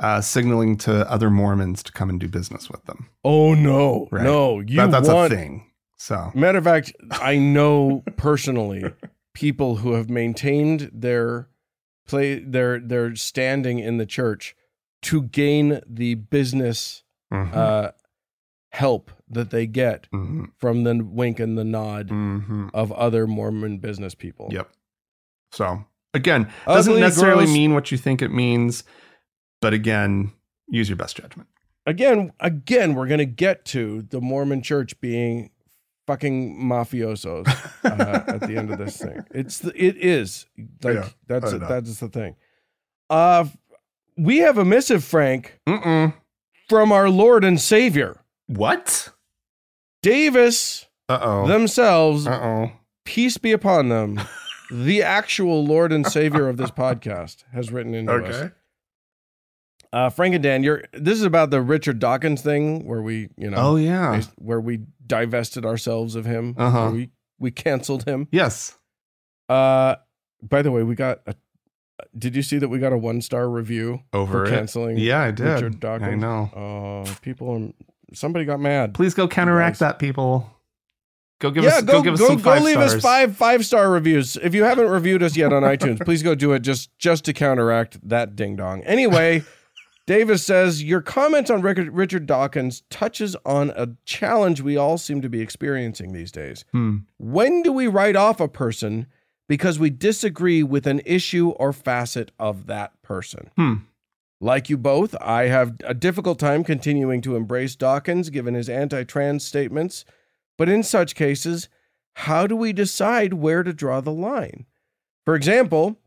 uh, 0.03 0.23
signaling 0.23 0.79
to 0.79 1.09
other 1.11 1.29
Mormons 1.29 1.83
to 1.83 1.93
come 1.93 2.09
and 2.09 2.19
do 2.19 2.29
business 2.29 2.71
with 2.71 2.83
them. 2.87 3.11
Oh 3.23 3.53
no, 3.53 4.09
Right. 4.11 4.25
no! 4.25 4.61
You 4.61 4.77
That- 4.79 4.91
that's 4.91 5.09
want 5.09 5.33
a 5.33 5.37
thing. 5.37 5.71
So 5.99 6.33
Matter 6.35 6.59
of 6.59 6.65
fact, 6.65 6.93
I 7.11 7.37
know 7.37 8.03
personally 8.17 8.85
people 9.35 9.77
who 9.77 9.93
have 9.93 10.09
maintained 10.09 10.91
their 10.95 11.49
play 12.07 12.39
their 12.39 12.81
their 12.81 13.15
standing 13.17 13.79
in 13.79 13.99
the 13.99 14.07
church 14.07 14.57
to 15.03 15.23
gain 15.25 15.81
the 15.87 16.15
business 16.15 17.03
mhm, 17.31 17.55
uh, 17.55 17.91
help 18.71 19.11
that 19.29 19.51
they 19.51 19.67
get 19.67 20.09
mhm, 20.11 20.53
from 20.57 20.85
the 20.85 21.05
wink 21.05 21.39
and 21.39 21.59
the 21.59 21.65
nod 21.65 22.09
mhm. 22.09 22.71
of 22.73 22.91
other 22.93 23.27
Mormon 23.27 23.77
business 23.79 24.15
people. 24.15 24.49
Yep. 24.51 24.71
So 25.53 25.85
again, 26.15 26.49
doesn't 26.67 26.93
Ugly, 26.93 27.01
necessarily 27.03 27.45
gross- 27.45 27.55
mean 27.55 27.75
what 27.75 27.91
you 27.93 27.99
think 27.99 28.23
it 28.23 28.31
means, 28.31 28.85
but 29.61 29.73
again, 29.75 30.33
use 30.69 30.89
your 30.89 30.97
best 30.97 31.17
judgment. 31.17 31.49
Again, 31.87 32.33
again, 32.41 32.95
we're 32.95 33.07
gonna 33.09 33.25
get 33.27 33.65
to 33.67 34.03
the 34.03 34.21
Mormon 34.21 34.63
Church 34.63 34.99
being 35.01 35.51
fucking 36.07 36.57
mafiosos 36.59 37.47
uh, 37.85 38.25
at 38.33 38.41
the 38.41 38.57
end 38.57 38.71
of 38.71 38.79
this 38.79 38.97
thing. 38.99 39.25
It's 39.31 39.59
the, 39.59 39.71
it 39.75 39.97
is 39.99 40.47
like 40.83 40.95
Yeah, 40.97 41.09
that's 41.27 41.53
know. 41.53 41.59
that's 41.59 41.99
the 42.01 42.09
thing. 42.09 42.37
Uh, 43.11 43.47
we 44.17 44.39
have 44.39 44.57
a 44.59 44.65
missive, 44.65 45.05
Frank, 45.05 45.59
Mm-mm. 45.67 46.15
from 46.69 46.91
our 46.93 47.11
Lord 47.11 47.45
and 47.45 47.61
Savior 47.61 48.21
What? 48.47 49.11
Davis 50.03 50.87
Uh 51.09 51.19
oh. 51.21 51.47
themselves. 51.49 52.27
Uh 52.27 52.41
oh. 52.43 52.73
peace 53.05 53.37
be 53.39 53.53
upon 53.53 53.89
them. 53.89 54.21
the 54.71 55.03
actual 55.03 55.65
Lord 55.65 55.93
and 55.93 56.07
Savior 56.07 56.49
of 56.49 56.57
this 56.57 56.71
podcast 56.85 57.45
has 57.53 57.71
written 57.73 57.95
into 57.95 58.13
us. 58.13 58.35
Okay. 58.35 58.55
Uh, 59.93 60.11
Frank 60.11 60.35
and 60.35 60.43
Dan, 60.43 60.65
you're 60.65 60.83
this 60.93 61.19
is 61.19 61.25
about 61.25 61.51
the 61.51 61.61
Richard 61.63 62.01
Dawkins 62.01 62.43
thing 62.43 62.85
where 62.85 63.01
we, 63.01 63.29
you 63.37 63.49
know, 63.49 63.57
Oh 63.59 63.77
yeah. 63.77 64.23
where 64.37 64.61
we 64.61 64.81
divested 65.07 65.65
ourselves 65.65 66.17
of 66.17 66.25
him. 66.25 66.55
Uh-huh. 66.59 66.91
We 66.93 67.11
we 67.39 67.51
canceled 67.53 68.05
him. 68.05 68.27
Yes. 68.33 68.77
Uh, 69.49 69.97
by 70.43 70.63
the 70.63 70.71
way, 70.73 70.83
we 70.83 70.95
got 70.95 71.21
a. 71.27 71.35
Did 72.19 72.35
you 72.35 72.43
see 72.43 72.59
that 72.59 72.69
we 72.69 72.81
got 72.81 72.93
a 72.93 72.97
one 72.99 73.21
star 73.23 73.49
review 73.49 74.01
Over 74.13 74.47
for 74.47 74.51
canceling? 74.51 74.97
Yeah, 74.99 75.21
I 75.23 75.31
did. 75.31 75.47
Richard 75.47 75.79
Dawkins. 75.79 76.11
I 76.13 76.15
know. 76.17 77.05
Uh, 77.07 77.15
people, 77.23 77.73
somebody 78.13 78.45
got 78.45 78.59
mad. 78.59 78.95
Please 78.95 79.15
go 79.15 79.29
counteract 79.29 79.79
that, 79.79 80.01
people. 80.01 80.51
Go 81.41 81.51
give 81.51 81.65
yeah, 81.65 81.77
us. 81.77 81.83
go 81.83 81.95
Go, 81.95 82.03
give 82.03 82.15
us 82.15 82.21
go, 82.21 82.29
some 82.29 82.41
go 82.41 82.55
leave 82.59 82.75
stars. 82.75 82.95
us 82.95 83.03
five 83.03 83.37
five 83.37 83.67
star 83.67 83.91
reviews. 83.91 84.37
If 84.37 84.55
you 84.55 84.65
haven't 84.65 84.89
reviewed 84.89 85.23
us 85.23 85.37
yet 85.37 85.53
on 85.53 85.63
iTunes, 85.75 86.05
please 86.05 86.23
go 86.23 86.35
do 86.35 86.53
it 86.53 86.61
just 86.61 86.97
just 86.99 87.25
to 87.25 87.33
counteract 87.33 88.07
that 88.09 88.37
ding 88.37 88.57
dong. 88.57 88.83
Anyway, 88.85 89.43
Davis 90.07 90.45
says 90.45 90.83
your 90.83 91.01
comment 91.01 91.51
on 91.51 91.63
Richard, 91.63 91.91
Richard 91.93 92.27
Dawkins 92.27 92.83
touches 92.91 93.37
on 93.45 93.71
a 93.71 93.89
challenge 94.05 94.61
we 94.61 94.77
all 94.77 94.99
seem 94.99 95.23
to 95.23 95.29
be 95.29 95.41
experiencing 95.41 96.13
these 96.13 96.31
days. 96.31 96.65
Hmm. 96.73 96.99
When 97.19 97.63
do 97.63 97.73
we 97.73 97.89
write 97.89 98.17
off 98.17 98.41
a 98.41 98.49
person 98.49 99.07
because 99.49 99.79
we 99.79 99.91
disagree 99.91 100.63
with 100.63 100.87
an 100.87 101.01
issue 101.05 101.51
or 101.51 101.73
facet 101.73 102.33
of 102.39 102.67
that 102.67 103.01
person? 103.03 103.51
Hmm. 103.57 103.75
Like 104.41 104.69
you 104.69 104.77
both, 104.77 105.15
I 105.23 105.45
have 105.45 105.75
a 105.85 105.95
difficult 105.95 106.39
time 106.39 106.65
continuing 106.65 107.23
to 107.23 107.35
embrace 107.35 107.75
Dawkins 107.77 108.29
given 108.29 108.53
his 108.55 108.69
anti 108.69 109.05
trans 109.05 109.45
statements. 109.45 110.05
But 110.57 110.69
in 110.69 110.83
such 110.83 111.15
cases, 111.15 111.69
how 112.15 112.47
do 112.47 112.57
we 112.57 112.73
decide 112.73 113.35
where 113.35 113.63
to 113.63 113.73
draw 113.73 114.01
the 114.01 114.13
line? 114.13 114.67
For 115.25 115.35
example, 115.35 115.99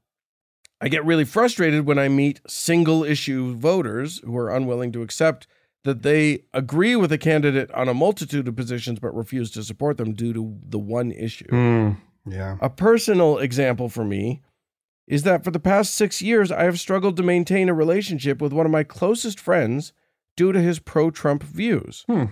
I 0.79 0.89
get 0.89 1.05
really 1.05 1.25
frustrated 1.25 1.85
when 1.85 1.99
I 1.99 2.07
meet 2.07 2.41
single 2.47 3.03
issue 3.03 3.55
voters 3.55 4.19
who 4.19 4.37
are 4.37 4.49
unwilling 4.49 4.91
to 4.93 5.01
accept 5.01 5.47
that 5.83 6.03
they 6.03 6.43
agree 6.53 6.95
with 6.95 7.11
a 7.11 7.17
candidate 7.17 7.71
on 7.71 7.87
a 7.87 7.93
multitude 7.93 8.47
of 8.47 8.55
positions 8.55 8.99
but 8.99 9.15
refuse 9.15 9.49
to 9.51 9.63
support 9.63 9.97
them 9.97 10.13
due 10.13 10.33
to 10.33 10.57
the 10.67 10.79
one 10.79 11.11
issue. 11.11 11.47
Hmm. 11.49 11.91
Yeah. 12.29 12.57
A 12.59 12.69
personal 12.69 13.37
example 13.37 13.89
for 13.89 14.03
me 14.03 14.41
is 15.07 15.23
that 15.23 15.43
for 15.43 15.51
the 15.51 15.59
past 15.59 15.95
six 15.95 16.21
years, 16.21 16.51
I 16.51 16.63
have 16.63 16.79
struggled 16.79 17.15
to 17.17 17.23
maintain 17.23 17.69
a 17.69 17.73
relationship 17.73 18.41
with 18.41 18.51
one 18.51 18.65
of 18.65 18.71
my 18.71 18.83
closest 18.83 19.39
friends 19.39 19.93
due 20.35 20.51
to 20.51 20.61
his 20.61 20.79
pro 20.79 21.09
Trump 21.09 21.41
views. 21.43 22.03
Hmm. 22.07 22.25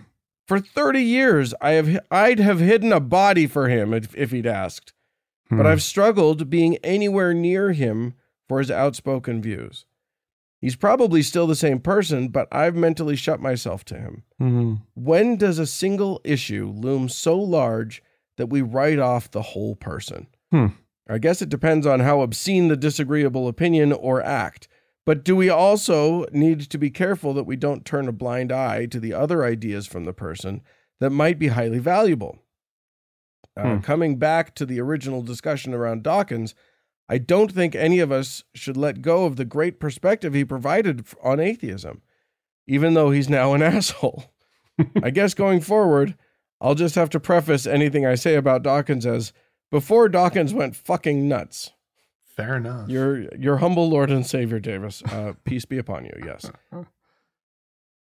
For 0.47 0.59
30 0.59 1.01
years, 1.01 1.53
I 1.59 1.71
have, 1.71 1.99
I'd 2.11 2.39
have 2.39 2.59
hidden 2.59 2.93
a 2.93 2.99
body 2.99 3.47
for 3.47 3.67
him 3.67 3.93
if, 3.93 4.15
if 4.15 4.31
he'd 4.31 4.45
asked, 4.45 4.93
but 5.49 5.61
Hmm. 5.61 5.65
I've 5.67 5.81
struggled 5.83 6.49
being 6.49 6.77
anywhere 6.83 7.33
near 7.33 7.71
him 7.71 8.13
for 8.47 8.59
his 8.59 8.69
outspoken 8.69 9.41
views. 9.41 9.85
He's 10.61 10.75
probably 10.75 11.21
still 11.21 11.47
the 11.47 11.55
same 11.55 11.79
person, 11.79 12.29
but 12.29 12.47
I've 12.51 12.75
mentally 12.75 13.15
shut 13.15 13.39
myself 13.39 13.83
to 13.85 13.95
him. 13.95 14.23
Hmm. 14.39 14.73
When 14.95 15.35
does 15.37 15.59
a 15.59 15.67
single 15.67 16.21
issue 16.23 16.71
loom 16.75 17.09
so 17.09 17.37
large 17.37 18.01
that 18.37 18.47
we 18.47 18.61
write 18.61 18.99
off 18.99 19.29
the 19.31 19.41
whole 19.41 19.75
person? 19.75 20.27
Hmm. 20.51 20.67
I 21.07 21.19
guess 21.19 21.41
it 21.41 21.49
depends 21.49 21.85
on 21.85 21.99
how 21.99 22.21
obscene 22.21 22.67
the 22.67 22.75
disagreeable 22.77 23.47
opinion 23.47 23.93
or 23.93 24.23
act. 24.23 24.67
But 25.05 25.23
do 25.23 25.35
we 25.35 25.49
also 25.49 26.25
need 26.31 26.61
to 26.61 26.77
be 26.77 26.89
careful 26.89 27.33
that 27.35 27.43
we 27.45 27.55
don't 27.55 27.85
turn 27.85 28.07
a 28.07 28.11
blind 28.11 28.51
eye 28.51 28.87
to 28.87 28.99
the 28.99 29.13
other 29.13 29.43
ideas 29.45 29.85
from 29.85 30.05
the 30.05 30.13
person 30.13 30.61
that 30.99 31.11
might 31.11 31.37
be 31.37 31.49
highly 31.49 31.79
valuable? 31.79 32.39
Uh, 33.57 33.75
Hmm. 33.75 33.79
Coming 33.81 34.17
back 34.17 34.55
to 34.55 34.65
the 34.65 34.81
original 34.81 35.21
discussion 35.21 35.73
around 35.73 36.03
Dawkins, 36.03 36.55
I 37.07 37.19
don't 37.19 37.51
think 37.51 37.75
any 37.75 37.99
of 37.99 38.11
us 38.11 38.43
should 38.55 38.75
let 38.75 39.01
go 39.03 39.25
of 39.25 39.35
the 39.35 39.45
great 39.45 39.79
perspective 39.79 40.33
he 40.33 40.43
provided 40.43 41.05
on 41.23 41.39
atheism, 41.39 42.01
even 42.67 42.95
though 42.95 43.11
he's 43.11 43.29
now 43.29 43.53
an 43.53 43.61
asshole. 43.63 44.33
I 45.01 45.11
guess 45.11 45.33
going 45.35 45.61
forward, 45.61 46.17
I'll 46.59 46.75
just 46.75 46.95
have 46.95 47.11
to 47.11 47.19
preface 47.19 47.67
anything 47.67 48.05
I 48.05 48.15
say 48.15 48.35
about 48.35 48.63
Dawkins 48.63 49.05
as 49.05 49.31
before 49.71 50.09
Dawkins 50.09 50.53
went 50.53 50.75
fucking 50.75 51.27
nuts. 51.27 51.71
Fair 52.35 52.57
enough. 52.57 52.89
Your 52.89 53.33
your 53.35 53.57
humble 53.57 53.89
Lord 53.89 54.11
and 54.11 54.25
Savior, 54.25 54.59
Davis. 54.59 55.01
Uh, 55.03 55.33
peace 55.45 55.65
be 55.65 55.77
upon 55.77 56.05
you. 56.05 56.11
Yes. 56.25 56.49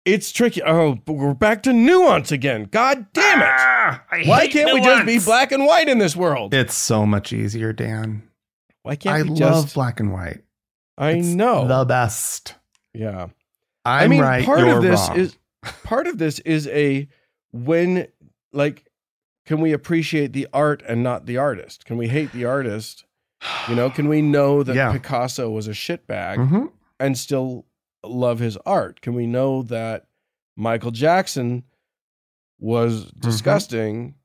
It's 0.05 0.32
tricky. 0.32 0.61
Oh, 0.63 0.95
but 0.95 1.13
we're 1.13 1.34
back 1.34 1.63
to 1.63 1.73
nuance 1.73 2.32
again. 2.32 2.65
God 2.71 3.07
damn 3.13 3.41
it! 3.41 3.45
Ah, 3.47 4.03
I 4.11 4.23
Why 4.25 4.41
hate 4.41 4.51
can't 4.51 4.73
we 4.73 4.82
just 4.82 5.05
be 5.05 5.19
black 5.19 5.51
and 5.51 5.65
white 5.65 5.88
in 5.89 5.97
this 5.99 6.15
world? 6.15 6.53
It's 6.53 6.73
so 6.75 7.05
much 7.05 7.34
easier, 7.34 7.73
Dan. 7.73 8.23
Why 8.84 8.95
can't 8.95 9.15
I 9.15 9.21
we 9.23 9.30
love 9.30 9.38
just? 9.65 9.73
black 9.75 9.99
and 9.99 10.11
white. 10.13 10.41
I 10.97 11.11
It's 11.11 11.27
know. 11.27 11.67
the 11.67 11.86
best. 11.86 12.55
yeah. 12.93 13.27
I'm 13.86 14.03
I 14.03 14.07
mean, 14.07 14.21
right. 14.21 14.45
part 14.45 14.59
you're 14.59 14.77
of 14.77 14.84
this 14.84 15.07
wrong. 15.09 15.17
is 15.19 15.38
part 15.84 16.07
of 16.07 16.17
this 16.17 16.39
is 16.39 16.67
a 16.67 17.07
when 17.51 18.07
like 18.53 18.86
can 19.45 19.61
we 19.61 19.71
appreciate 19.73 20.34
the 20.34 20.47
art 20.53 20.84
and 20.88 21.01
not 21.03 21.25
the 21.25 21.38
artist? 21.38 21.86
Can 21.86 21.97
we 21.97 22.07
hate 22.09 22.32
the 22.32 22.45
artist? 22.45 23.05
You 23.67 23.75
know, 23.75 23.89
can 23.89 24.07
we 24.09 24.21
know 24.21 24.63
that 24.63 24.75
Yeah. 24.75 24.91
Picasso 24.91 25.49
was 25.49 25.67
a 25.67 25.71
shitbag 25.71 26.37
Mhm. 26.37 26.71
and 26.99 27.17
still 27.17 27.65
love 28.03 28.39
his 28.39 28.57
art? 28.65 29.01
Can 29.01 29.13
we 29.13 29.25
know 29.27 29.63
that 29.63 30.07
Michael 30.57 30.91
Jackson 30.91 31.63
was 32.59 33.05
Mm-hmm. 33.05 33.19
disgusting? 33.21 34.15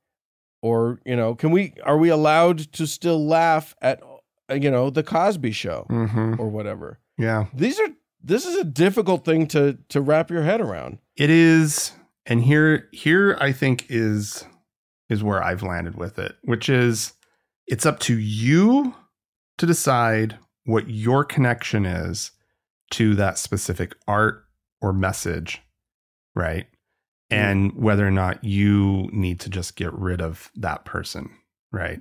Or, 0.63 0.99
you 1.05 1.15
know, 1.15 1.35
can 1.35 1.51
we 1.51 1.75
are 1.85 1.99
we 1.99 2.09
allowed 2.09 2.59
to 2.73 2.87
still 2.87 3.25
laugh 3.27 3.75
at 3.83 4.03
uh, 4.51 4.55
you 4.55 4.71
know, 4.71 4.91
the 4.91 5.03
Cosby 5.03 5.53
show 5.53 5.87
Mhm. 5.91 6.39
or 6.39 6.49
whatever? 6.49 6.99
Yeah. 7.19 7.47
These 7.55 7.79
are 7.81 7.89
this 8.23 8.47
is 8.47 8.57
a 8.57 8.65
difficult 8.65 9.25
thing 9.25 9.47
to 9.49 9.79
to 9.91 10.01
wrap 10.01 10.31
your 10.31 10.43
head 10.43 10.61
around. 10.63 10.99
It 11.17 11.29
is, 11.31 11.93
and 12.27 12.43
here 12.43 12.89
here 12.93 13.37
I 13.41 13.53
think 13.53 13.87
is 13.91 14.47
is 15.11 15.23
where 15.23 15.43
I've 15.43 15.63
landed 15.63 15.97
with 15.97 16.19
it, 16.19 16.35
which 16.45 16.69
is 16.71 17.13
it's 17.67 17.85
up 17.87 18.01
to 18.01 18.19
you 18.19 18.95
to 19.59 19.67
decide 19.67 20.39
what 20.65 20.89
your 20.89 21.25
connection 21.25 21.85
is 21.85 22.33
to 22.93 23.15
that 23.15 23.39
specific 23.39 23.95
art 24.07 24.45
or 24.81 24.93
message, 24.93 25.63
right? 26.35 26.67
And 27.31 27.73
whether 27.75 28.07
or 28.07 28.11
not 28.11 28.45
you 28.45 29.09
need 29.13 29.41
to 29.41 29.51
just 29.51 29.77
get 29.77 29.93
rid 29.93 30.21
of 30.21 30.51
that 30.57 30.85
person, 30.85 31.31
right? 31.73 32.01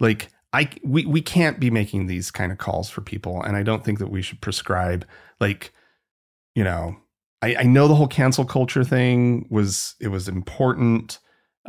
Like 0.00 0.30
I 0.52 0.68
we 0.82 1.06
we 1.06 1.22
can't 1.22 1.58
be 1.58 1.70
making 1.70 2.06
these 2.06 2.30
kind 2.30 2.52
of 2.52 2.58
calls 2.58 2.90
for 2.90 3.00
people, 3.00 3.42
and 3.42 3.56
I 3.56 3.62
don't 3.62 3.84
think 3.84 3.98
that 3.98 4.10
we 4.10 4.20
should 4.20 4.40
prescribe 4.40 5.06
like 5.40 5.72
you 6.54 6.64
know 6.64 6.96
I, 7.44 7.56
I 7.60 7.62
know 7.64 7.88
the 7.88 7.94
whole 7.94 8.08
cancel 8.08 8.46
culture 8.46 8.84
thing 8.84 9.46
was 9.50 9.96
it 10.00 10.08
was 10.08 10.28
important, 10.28 11.18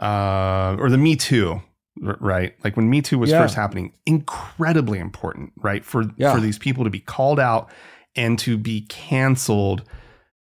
uh, 0.01 0.77
or 0.79 0.89
the 0.89 0.97
Me 0.97 1.17
Too, 1.17 1.61
right? 2.01 2.53
Like 2.63 2.75
when 2.75 2.89
Me 2.89 3.01
Too 3.01 3.17
was 3.19 3.29
Yeah. 3.31 3.41
first 3.41 3.55
happening, 3.55 3.93
incredibly 4.05 4.99
important, 4.99 5.53
right? 5.57 5.83
For 5.85 6.03
Yeah. 6.17 6.33
for 6.33 6.39
these 6.41 6.57
people 6.57 6.83
to 6.83 6.89
be 6.89 6.99
called 6.99 7.39
out 7.39 7.69
and 8.15 8.37
to 8.39 8.57
be 8.57 8.81
canceled 8.87 9.83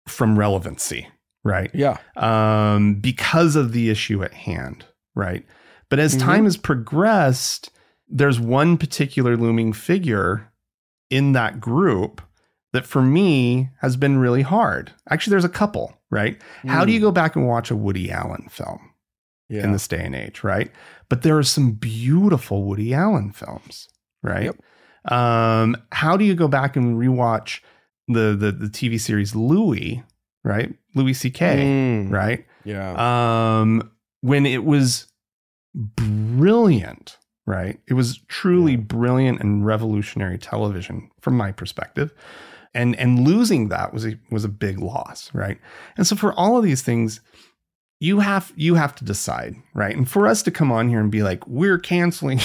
from 0.08 0.38
relevancy, 0.38 1.08
right? 1.43 1.70
Yeah. 1.74 1.97
um, 2.18 2.95
because 2.95 3.56
of 3.56 3.72
the 3.74 3.89
issue 3.89 4.24
at 4.24 4.34
hand, 4.34 4.86
right? 5.16 5.45
But 5.89 5.99
as 5.99 6.16
Mhm. 6.16 6.20
time 6.20 6.43
has 6.45 6.58
progressed, 6.58 7.70
there's 8.08 8.39
one 8.39 8.78
particular 8.78 9.36
looming 9.38 9.74
figure 9.74 10.52
in 11.10 11.32
that 11.34 11.60
group 11.60 12.22
that 12.74 12.86
for 12.86 13.02
me 13.02 13.70
has 13.82 13.97
been 13.97 14.18
really 14.18 14.41
hard. 14.43 14.91
Actually, 15.10 15.32
there's 15.32 15.43
a 15.45 15.49
couple, 15.49 15.97
right? 16.10 16.41
How 16.68 16.86
do 16.86 16.91
you 16.93 16.99
go 17.02 17.12
back 17.12 17.36
and 17.36 17.45
watch 17.47 17.70
a 17.72 17.76
Woody 17.76 18.10
Allen 18.12 18.47
film 18.49 18.91
Yeah. 19.52 19.64
in 19.66 19.72
this 19.74 19.88
day 19.88 20.04
and 20.04 20.16
age, 20.16 20.43
right? 20.43 20.72
But 21.10 21.22
there 21.24 21.38
are 21.38 21.43
some 21.43 21.74
beautiful 21.74 22.64
Woody 22.64 22.93
Allen 22.93 23.32
films, 23.34 23.89
right? 24.24 24.45
Yep. 24.45 25.12
Um, 25.12 25.76
how 25.91 26.16
do 26.18 26.24
you 26.26 26.34
go 26.36 26.47
back 26.47 26.76
and 26.76 26.95
rewatch 26.97 27.60
the 28.08 28.36
the, 28.36 28.52
the 28.52 28.68
TV 28.68 28.99
series 28.99 29.36
Louie, 29.36 30.04
right? 30.43 30.74
Louis 30.95 31.14
C.K., 31.14 31.58
Mm, 31.58 32.12
right? 32.12 32.45
Yeah. 32.64 33.60
um, 33.62 33.91
when 34.22 34.45
it 34.45 34.64
was 34.64 35.08
brilliant, 35.95 37.18
right? 37.45 37.80
It 37.88 37.93
was 37.93 38.20
truly 38.28 38.74
Yeah. 38.74 38.78
brilliant 38.82 39.39
and 39.41 39.66
revolutionary 39.66 40.38
television 40.38 41.10
from 41.22 41.36
my 41.38 41.52
perspective. 41.52 42.14
And 42.74 42.95
and 42.95 43.28
losing 43.28 43.68
that 43.70 43.93
was 43.93 44.06
a 44.06 44.18
was 44.30 44.45
a 44.45 44.49
big 44.49 44.80
loss, 44.80 45.30
right? 45.34 45.58
And 45.97 46.08
so 46.08 46.16
for 46.16 46.32
all 46.34 46.58
of 46.58 46.64
these 46.64 46.82
things, 46.82 47.20
you 48.02 48.20
have 48.20 48.52
you 48.56 48.74
have 48.74 48.95
to 48.95 49.06
decide, 49.06 49.56
right? 49.76 49.95
And 49.95 50.10
for 50.10 50.28
us 50.28 50.41
to 50.43 50.52
come 50.52 50.72
on 50.72 50.89
here 50.89 50.99
and 50.99 51.12
be 51.12 51.22
like, 51.22 51.45
we're 51.47 51.78
canceling 51.78 52.39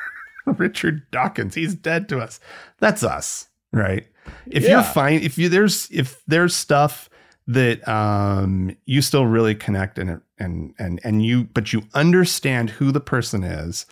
Richard 0.46 1.02
Dawkins, 1.10 1.56
he's 1.56 1.74
dead 1.74 2.08
to 2.10 2.20
us. 2.20 2.38
That's 2.78 3.02
us, 3.02 3.48
right? 3.72 4.06
If 4.46 4.62
you're 4.62 4.84
fine, 4.84 5.20
if 5.20 5.36
you 5.36 5.48
there's 5.48 5.88
if 5.90 6.22
there's 6.28 6.54
stuff 6.54 7.10
that 7.48 7.86
um 7.88 8.76
you 8.86 9.02
still 9.02 9.26
really 9.26 9.56
connect 9.56 9.98
and 9.98 10.20
and 10.38 10.74
and 10.78 11.00
and 11.02 11.24
you 11.24 11.44
but 11.44 11.72
you 11.72 11.82
understand 11.92 12.70
who 12.70 12.92
the 12.92 13.00
person 13.00 13.42
is 13.42 13.86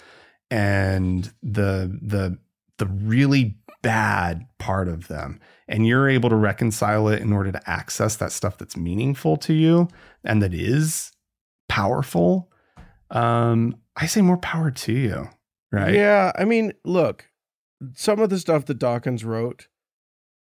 and 0.52 1.32
the 1.42 1.98
the 2.00 2.38
the 2.76 2.86
really 2.86 3.56
bad 3.82 4.46
part 4.58 4.88
of 4.88 5.08
them 5.08 5.38
and 5.68 5.86
you're 5.86 6.08
able 6.08 6.28
to 6.28 6.36
reconcile 6.36 7.08
it 7.08 7.20
in 7.22 7.32
order 7.32 7.52
to 7.52 7.70
access 7.70 8.16
that 8.16 8.32
stuff 8.32 8.58
that's 8.58 8.76
meaningful 8.76 9.36
to 9.36 9.52
you 9.54 9.88
and 10.24 10.42
that 10.42 10.52
is 10.52 11.12
powerful 11.68 12.50
um 13.10 13.76
i 13.96 14.04
say 14.06 14.20
more 14.20 14.36
power 14.38 14.70
to 14.70 14.92
you 14.92 15.28
right 15.70 15.94
Yeah. 15.94 16.32
I 16.34 16.44
mean, 16.44 16.72
look, 16.84 17.28
some 17.94 18.20
of 18.20 18.30
the 18.30 18.38
stuff 18.38 18.64
that 18.66 18.78
Dawkins 18.78 19.22
wrote 19.24 19.68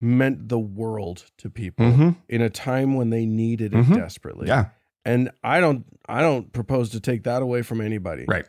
meant 0.01 0.49
the 0.49 0.59
world 0.59 1.27
to 1.39 1.49
people 1.51 1.87
Mhm. 1.87 2.17
in 2.29 2.41
a 2.43 2.51
time 2.51 2.95
when 2.97 3.11
they 3.11 3.25
needed 3.27 3.73
it 3.75 3.85
Mhm. 3.87 3.95
desperately. 3.95 4.49
yeah 4.49 4.71
And 5.05 5.31
I 5.45 5.61
don't 5.61 5.85
I 6.09 6.21
don't 6.23 6.53
propose 6.53 6.91
to 6.91 7.01
take 7.01 7.23
that 7.25 7.43
away 7.43 7.63
from 7.63 7.81
anybody. 7.81 8.25
right 8.27 8.47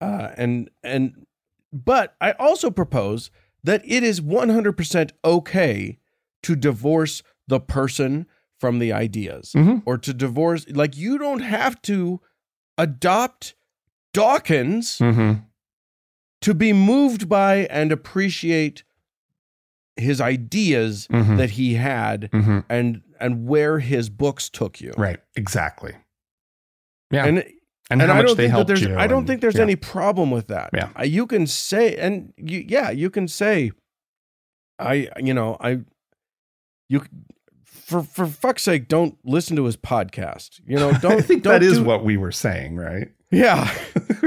Uh, 0.00 0.30
and 0.36 0.70
and 0.82 1.26
but 1.72 2.14
I 2.20 2.32
also 2.32 2.70
propose 2.70 3.30
that 3.64 3.82
it 3.84 4.02
is 4.02 4.20
100% 4.20 5.10
okay 5.24 5.98
to 6.42 6.54
divorce 6.56 7.22
the 7.46 7.60
person 7.60 8.26
from 8.60 8.78
the 8.78 8.92
ideas 8.92 9.52
Mhm. 9.56 9.82
or 9.86 9.98
to 9.98 10.12
divorce 10.12 10.66
like 10.70 10.96
you 10.96 11.18
don't 11.18 11.40
have 11.40 11.80
to 11.82 12.20
adopt 12.76 13.54
Dawkins 14.14 14.98
mm-hmm. 14.98 15.40
to 16.40 16.54
be 16.54 16.72
moved 16.72 17.28
by 17.28 17.66
and 17.70 17.92
appreciate 17.92 18.82
his 19.96 20.20
ideas 20.20 21.06
Mhm. 21.10 21.36
that 21.36 21.50
he 21.50 21.74
had 21.74 22.30
Mm-hmm. 22.32 22.58
and 22.68 23.02
and 23.20 23.46
where 23.48 23.80
his 23.80 24.08
books 24.10 24.48
took 24.48 24.80
you. 24.80 24.92
right 24.96 25.20
exactly 25.34 25.94
yeah 27.10 27.24
And 27.26 27.44
and, 27.90 28.00
and 28.02 28.10
how 28.10 28.16
I 28.16 28.18
much 28.18 28.26
don't 28.28 28.36
they 28.36 28.42
think 28.44 28.50
helped 28.52 28.68
there's 28.68 28.82
you 28.82 28.96
I 28.96 29.06
don't 29.06 29.18
and- 29.20 29.26
think 29.28 29.40
there's 29.40 29.56
yeah. 29.56 29.62
any 29.62 29.76
problem 29.76 30.30
with 30.30 30.48
that. 30.48 30.70
Yeah. 30.74 31.02
You 31.02 31.26
can 31.26 31.46
say 31.46 31.96
and 31.96 32.32
you 32.36 32.64
yeah, 32.66 32.90
you 32.90 33.10
can 33.10 33.28
say 33.28 33.70
I 34.78 35.08
you 35.18 35.34
know, 35.34 35.56
I 35.60 35.80
you 36.88 37.02
for 37.64 38.02
for 38.02 38.26
fuck's 38.26 38.62
sake 38.64 38.88
don't 38.88 39.16
listen 39.24 39.56
to 39.56 39.64
his 39.64 39.76
podcast. 39.76 40.60
You 40.66 40.76
know, 40.76 40.92
don't 41.00 41.12
I 41.12 41.20
think 41.20 41.42
don't 41.42 41.54
that 41.54 41.62
is 41.62 41.78
do- 41.78 41.84
what 41.84 42.04
we 42.04 42.16
were 42.16 42.32
saying, 42.32 42.76
right? 42.76 43.08
Yeah. 43.30 43.72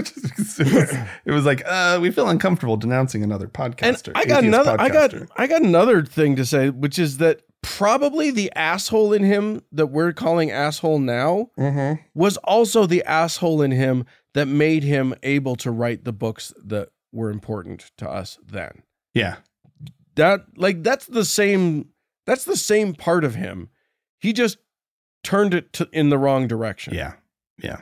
It, 0.64 1.32
was, 1.32 1.46
like, 1.46 1.64
uh, 1.66 1.98
we 2.02 2.12
feel 2.12 2.28
uncomfortable 2.30 2.78
denouncing 2.78 3.24
another 3.24 3.48
podcaster. 3.48 4.10
And. 4.10 4.18
I 4.18 4.26
got 4.26 4.44
another 4.44 4.76
I 4.80 4.90
got. 4.90 5.14
I 5.38 5.48
got 5.48 5.62
another 5.62 6.04
thing 6.04 6.36
to 6.36 6.46
say 6.46 6.70
which 6.70 7.00
is 7.00 7.18
that 7.18 7.42
probably 7.62 8.32
the 8.32 8.52
asshole 8.56 9.14
in 9.14 9.24
him 9.24 9.62
that 9.72 9.88
we're 9.88 10.14
calling 10.14 10.50
asshole 10.52 11.00
now 11.00 11.50
Mhm. 11.58 12.00
was 12.14 12.38
also 12.38 12.86
the 12.86 13.04
asshole 13.06 13.62
in 13.62 13.72
him 13.72 14.06
that 14.34 14.48
made 14.48 14.84
him 14.84 15.14
able 15.24 15.56
to 15.58 15.72
write 15.72 16.04
the 16.04 16.14
books 16.14 16.54
that 16.64 16.90
were 17.12 17.30
important 17.30 17.92
to 17.98 18.10
us 18.10 18.40
then. 18.46 18.84
Yeah, 19.14 19.38
That 20.16 20.46
like 20.58 20.84
that's 20.84 21.06
the 21.06 21.26
same 21.26 21.90
that's 22.26 22.46
the 22.46 22.58
same 22.58 22.94
part 22.94 23.24
of 23.24 23.36
him. 23.36 23.70
He 24.20 24.34
just 24.34 24.58
turned 25.24 25.54
it 25.54 25.72
to, 25.74 25.90
in 25.92 26.10
the 26.10 26.18
wrong 26.18 26.48
direction. 26.48 26.94
yeah, 26.94 27.14
yeah. 27.62 27.82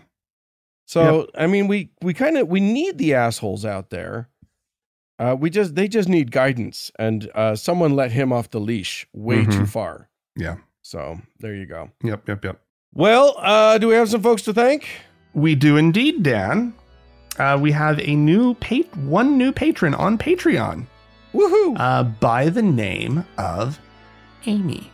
So 0.86 1.28
I 1.36 1.48
mean 1.48 1.68
we 1.68 1.92
we 2.02 2.14
kind 2.14 2.38
of 2.38 2.48
we 2.48 2.60
need 2.60 2.98
the 2.98 3.14
assholes 3.14 3.64
out 3.66 3.90
there. 3.92 4.30
Uh, 5.20 5.36
we 5.38 5.50
just 5.50 5.76
they 5.76 5.88
just 5.88 6.08
need 6.10 6.32
guidance 6.32 6.92
and 6.98 7.30
uh, 7.36 7.54
someone 7.56 7.94
let 7.96 8.12
him 8.14 8.32
off 8.32 8.50
the 8.50 8.60
leash 8.60 9.06
way 9.14 9.44
too 9.44 9.64
Mhm. 9.64 9.68
far. 9.70 10.08
Yeah. 10.38 10.56
So 10.82 11.20
there 11.40 11.54
you 11.54 11.66
go. 11.66 11.90
Yep, 12.04 12.28
yep, 12.30 12.46
yep. 12.46 12.62
Well, 12.94 13.36
uh, 13.38 13.78
do 13.78 13.90
we 13.90 13.96
have 13.96 14.10
some 14.10 14.22
folks 14.24 14.42
to 14.44 14.54
thank? 14.54 14.88
We 15.34 15.54
do 15.56 15.76
indeed, 15.78 16.24
Dan. 16.24 16.74
Uh, 17.38 17.58
we 17.62 17.72
have 17.74 18.00
a 18.00 18.16
new 18.16 18.54
pat- 18.56 18.96
one 18.98 19.38
new 19.38 19.52
patron 19.52 19.94
on 19.94 20.18
Patreon 20.18 20.88
Woohoo! 21.34 21.76
uh, 21.80 22.04
by 22.04 22.50
the 22.50 22.62
name 22.64 23.26
of 23.38 23.80
Amy. 24.46 24.92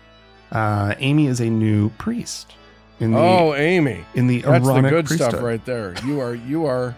Uh, 0.52 0.94
Amy 1.00 1.28
is 1.28 1.40
a 1.40 1.50
new 1.50 1.90
priest 1.92 2.54
in 3.00 3.12
the 3.12 3.18
oh, 3.18 3.54
Amy. 3.56 4.04
in 4.16 4.28
the 4.28 4.42
That's 4.42 4.66
the 4.66 4.82
good 4.82 5.06
priesthood. 5.06 5.30
stuff 5.32 5.42
right 5.44 5.64
there. 5.66 5.96
You 6.06 6.20
are 6.20 6.36
you 6.36 6.66
are 6.66 6.96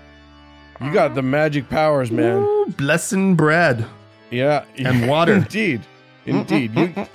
you 0.81 0.93
got 0.93 1.15
the 1.15 1.21
magic 1.21 1.69
powers, 1.69 2.11
man. 2.11 2.37
Ooh, 2.43 2.65
blessing 2.77 3.35
bread 3.35 3.85
Yeah. 4.31 4.65
and 4.77 5.07
water. 5.07 5.33
Indeed. 5.35 5.81
Indeed. 6.25 6.75
You 6.75 7.07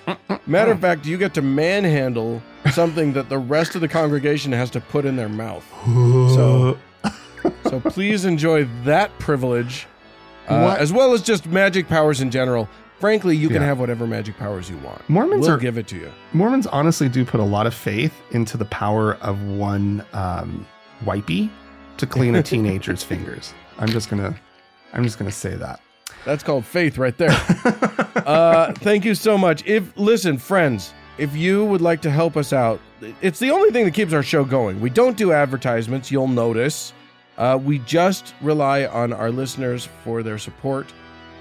matter 0.47 0.73
of 0.73 0.81
fact, 0.81 1.05
you 1.07 1.19
get 1.19 1.35
to 1.35 1.43
manhandle 1.43 2.43
something 2.73 3.13
that 3.13 3.29
the 3.29 3.39
rest 3.39 3.75
of 3.75 3.81
the 3.81 3.89
congregation 3.89 4.53
has 4.53 4.71
to 4.71 4.81
put 4.81 5.05
in 5.05 5.17
their 5.17 5.29
mouth. 5.29 5.65
So- 5.85 6.79
So 7.69 7.81
please 7.81 8.25
enjoy 8.25 8.69
that 8.85 9.17
privilege. 9.19 9.87
Uh, 10.49 10.77
as 10.79 10.93
well 10.93 11.13
as 11.13 11.23
just 11.23 11.47
magic 11.47 11.89
powers 11.89 12.21
in 12.21 12.31
general. 12.31 12.69
Frankly, 13.01 13.37
you 13.37 13.49
can 13.49 13.63
Yeah. 13.63 13.67
have 13.69 13.81
whatever 13.81 14.07
magic 14.07 14.37
powers 14.39 14.71
you 14.71 14.77
want. 14.79 15.09
Mormons 15.09 15.43
we'll 15.47 15.57
are 15.57 15.59
give 15.59 15.77
it 15.79 15.87
to 15.89 15.97
you. 15.97 16.13
Mormons 16.33 16.67
honestly 16.69 17.09
do 17.09 17.25
put 17.25 17.41
a 17.41 17.45
lot 17.45 17.67
of 17.67 17.75
faith 17.75 18.13
into 18.31 18.57
the 18.57 18.65
power 18.67 19.15
of 19.23 19.43
one 19.43 20.05
um, 20.13 20.65
wipey 21.05 21.51
to 21.99 22.07
clean 22.07 22.35
a 22.35 22.43
teenager's 22.43 23.03
fingers. 23.03 23.55
I'm 23.79 23.89
just 23.89 24.11
gonna, 24.11 24.35
I'm 24.93 25.05
just 25.05 25.19
gonna 25.19 25.31
say 25.31 25.55
that. 25.57 25.81
That's 26.25 26.43
called 26.43 26.65
faith 26.65 26.99
right 26.99 27.17
there. 27.17 27.31
uh, 28.27 28.73
thank 28.75 29.05
you 29.05 29.15
so 29.15 29.37
much. 29.37 29.67
If 29.67 29.97
listen, 29.97 30.39
friends, 30.39 30.93
if 31.19 31.35
you 31.35 31.65
would 31.65 31.81
like 31.81 32.01
to 32.03 32.11
help 32.11 32.37
us 32.37 32.53
out, 32.53 32.81
it's 33.21 33.39
the 33.39 33.51
only 33.51 33.71
thing 33.71 33.85
that 33.85 33.95
keeps 33.95 34.13
our 34.13 34.23
show 34.23 34.45
going. 34.45 34.81
We 34.81 34.91
don't 34.91 35.17
do 35.17 35.33
advertisements. 35.33 36.11
You'll 36.11 36.29
notice. 36.29 36.93
Uh, 37.39 37.59
we 37.63 37.79
just 37.81 38.35
rely 38.41 38.87
on 38.87 39.13
our 39.13 39.31
listeners 39.31 39.89
for 40.05 40.23
their 40.23 40.39
support, 40.39 40.93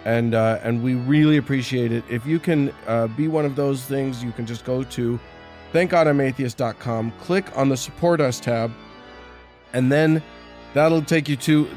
and 0.06 0.34
uh, 0.34 0.60
and 0.64 0.82
we 0.84 0.96
really 0.96 1.38
appreciate 1.38 1.92
it. 1.92 2.04
If 2.10 2.26
you 2.26 2.40
can 2.40 2.74
uh, 2.88 3.08
be 3.08 3.28
one 3.28 3.46
of 3.46 3.56
those 3.56 3.84
things, 3.84 4.24
you 4.24 4.32
can 4.32 4.46
just 4.46 4.66
go 4.66 4.84
to 4.84 5.20
thankgodimatheist.com, 5.74 7.12
click 7.22 7.58
on 7.58 7.70
the 7.70 7.78
support 7.78 8.20
us 8.20 8.40
tab, 8.40 8.72
and 9.74 9.92
then 9.92 10.24
that'll 10.74 11.02
take 11.02 11.28
you 11.30 11.36
to 11.36 11.68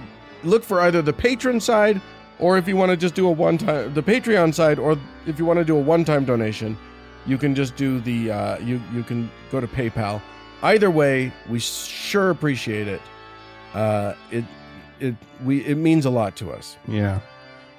look 0.43 0.63
for 0.65 0.81
either 0.81 1.03
the 1.03 1.13
patron 1.13 1.61
side 1.61 2.01
or 2.39 2.59
if 2.59 2.69
you 2.69 2.77
want 2.77 2.91
to 2.91 2.97
just 2.97 3.15
do 3.15 3.27
a 3.27 3.31
one 3.31 3.57
time 3.59 3.93
the 3.95 4.03
patreon 4.03 4.53
side 4.53 4.79
or 4.79 4.99
if 5.27 5.39
you 5.39 5.45
want 5.45 5.59
to 5.59 5.65
do 5.65 5.77
a 5.77 5.81
one 5.81 6.05
time 6.05 6.25
donation 6.25 6.77
you 7.27 7.39
can 7.39 7.55
just 7.55 7.77
do 7.77 8.01
the 8.01 8.31
uh, 8.31 8.59
you 8.59 8.81
you 8.93 9.03
can 9.03 9.31
go 9.51 9.61
to 9.61 9.67
paypal 9.67 10.21
either 10.63 10.91
way 10.91 11.33
we 11.49 11.59
sure 11.59 12.31
appreciate 12.31 12.89
it 12.89 13.01
uh, 13.75 14.15
it 14.31 14.45
it 15.01 15.15
we 15.45 15.65
it 15.65 15.77
means 15.77 16.05
a 16.05 16.11
lot 16.11 16.37
to 16.37 16.51
us 16.51 16.77
Yeah. 16.87 17.21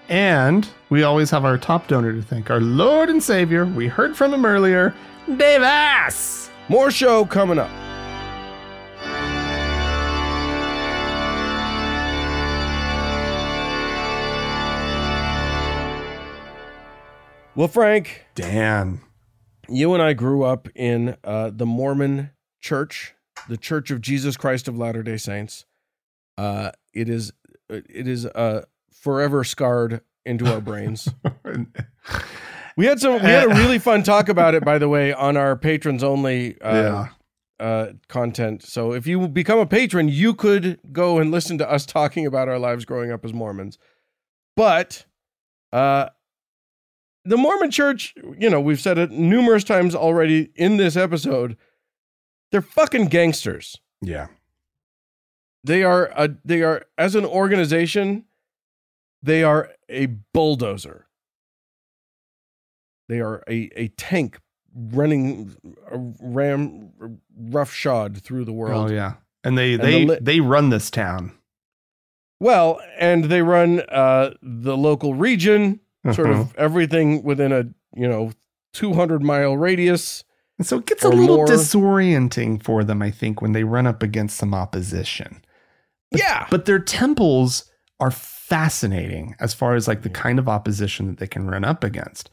And 0.08 0.70
we 0.90 1.02
always 1.02 1.32
have 1.32 1.46
our 1.46 1.58
top 1.58 1.88
donor 1.88 2.14
to 2.14 2.22
thank, 2.22 2.52
our 2.52 2.60
Lord 2.62 3.10
and 3.10 3.24
Savior. 3.24 3.66
We 3.66 3.88
heard 3.88 4.16
from 4.16 4.36
him 4.36 4.46
earlier, 4.46 4.94
Davis. 5.38 6.52
more 6.70 6.92
show 6.92 7.26
coming 7.26 7.58
up 7.58 7.72
well 17.56 17.68
frank 17.68 18.26
Dan. 18.36 19.02
you 19.70 19.94
and 19.94 20.02
I 20.04 20.14
grew 20.14 20.44
up 20.44 20.68
in 20.76 21.18
uh, 21.24 21.52
the 21.54 21.66
Mormon 21.66 22.32
Church, 22.62 23.14
the 23.48 23.58
Church 23.58 23.92
of 23.92 24.02
Jesus 24.02 24.38
Christ 24.38 24.68
of 24.68 24.78
Latter 24.78 25.04
Day 25.04 25.18
Saints. 25.18 25.66
Uh, 26.38 26.72
it 26.94 27.10
is 27.10 27.32
it 27.70 28.08
is 28.08 28.26
uh, 28.26 28.64
forever 28.92 29.44
scarred 29.44 30.02
into 30.26 30.52
our 30.52 30.62
brains. 30.62 31.10
We 32.78 32.86
had 32.86 33.00
some. 33.00 33.14
We 33.14 33.30
had 33.30 33.46
a 33.46 33.56
really 33.56 33.80
fun 33.80 34.04
talk 34.04 34.28
about 34.28 34.54
it, 34.54 34.66
by 34.66 34.78
the 34.78 34.90
way, 34.90 35.14
on 35.14 35.38
our 35.38 35.56
patrons 35.56 36.04
only 36.04 36.60
uh, 36.62 36.76
yeah. 36.76 37.66
uh, 37.66 37.94
content. 38.10 38.64
So 38.64 38.94
if 38.94 39.08
you 39.08 39.28
become 39.28 39.60
a 39.60 39.66
patron, 39.66 40.10
you 40.10 40.34
could 40.34 40.80
go 40.92 41.18
and 41.18 41.32
listen 41.32 41.58
to 41.60 41.70
us 41.70 41.86
talking 41.86 42.26
about 42.26 42.50
our 42.50 42.60
lives 42.60 42.84
growing 42.84 43.12
up 43.12 43.24
as 43.24 43.34
Mormons. 43.34 43.78
But 44.58 45.06
uh, 45.72 46.10
the 47.26 47.38
Mormon 47.38 47.72
Church, 47.72 48.14
you 48.38 48.50
know, 48.50 48.62
we've 48.62 48.80
said 48.80 48.98
it 48.98 49.12
numerous 49.12 49.64
times 49.64 49.96
already 49.96 50.52
in 50.56 50.78
this 50.78 50.96
episode. 50.96 51.58
They're 52.52 52.62
fucking 52.62 53.08
gangsters. 53.08 53.78
Yeah. 54.02 54.28
They 55.64 55.84
are 55.84 56.12
a, 56.16 56.30
they 56.46 56.62
are 56.62 56.86
as 56.98 57.16
an 57.16 57.26
organization, 57.26 58.26
they 59.24 59.44
are 59.44 59.72
a 59.90 60.06
bulldozer. 60.34 61.08
They 63.10 63.20
are 63.20 63.44
a, 63.48 63.70
a 63.76 63.88
tank 63.90 64.40
running 64.76 65.56
a 65.90 65.98
ram 66.20 66.92
roughshod 67.36 68.22
through 68.22 68.46
the 68.46 68.54
world. 68.54 68.92
Oh 68.92 68.94
yeah. 68.94 69.14
And 69.44 69.58
they 69.58 69.74
And 69.74 69.84
they 69.84 70.06
the 70.06 70.12
li- 70.12 70.20
they 70.22 70.40
run 70.40 70.70
this 70.70 70.92
town. 70.92 71.32
Well, 72.40 72.82
and 73.00 73.26
they 73.26 73.42
run 73.42 73.80
uh, 73.80 74.34
the 74.42 74.76
local 74.76 75.16
region, 75.16 75.80
sort 76.14 76.30
Uh-huh. 76.30 76.42
of 76.42 76.56
everything 76.58 77.24
within 77.24 77.52
a 77.52 77.64
you 77.96 78.08
know 78.08 78.32
200 78.74 79.22
mile 79.24 79.56
radius. 79.58 80.24
And 80.58 80.66
so 80.66 80.78
it 80.78 80.86
gets 80.86 81.04
a 81.04 81.10
little 81.10 81.36
more. 81.38 81.46
disorienting 81.48 82.64
for 82.64 82.84
them, 82.86 83.02
I 83.02 83.12
think, 83.12 83.42
when 83.42 83.52
they 83.52 83.64
run 83.66 83.86
up 83.88 84.02
against 84.02 84.38
some 84.38 84.54
opposition. 84.54 85.44
yeah, 86.12 86.48
But 86.50 86.64
their 86.66 86.80
temples 86.80 87.70
are 88.00 88.12
fascinating 88.12 89.36
as 89.40 89.54
far 89.54 89.76
as 89.76 89.88
like 89.88 90.02
the 90.04 90.10
kind 90.10 90.40
of 90.40 90.48
opposition 90.48 91.08
that 91.08 91.18
they 91.18 91.28
can 91.28 91.48
run 91.48 91.64
up 91.66 91.84
against. 91.84 92.30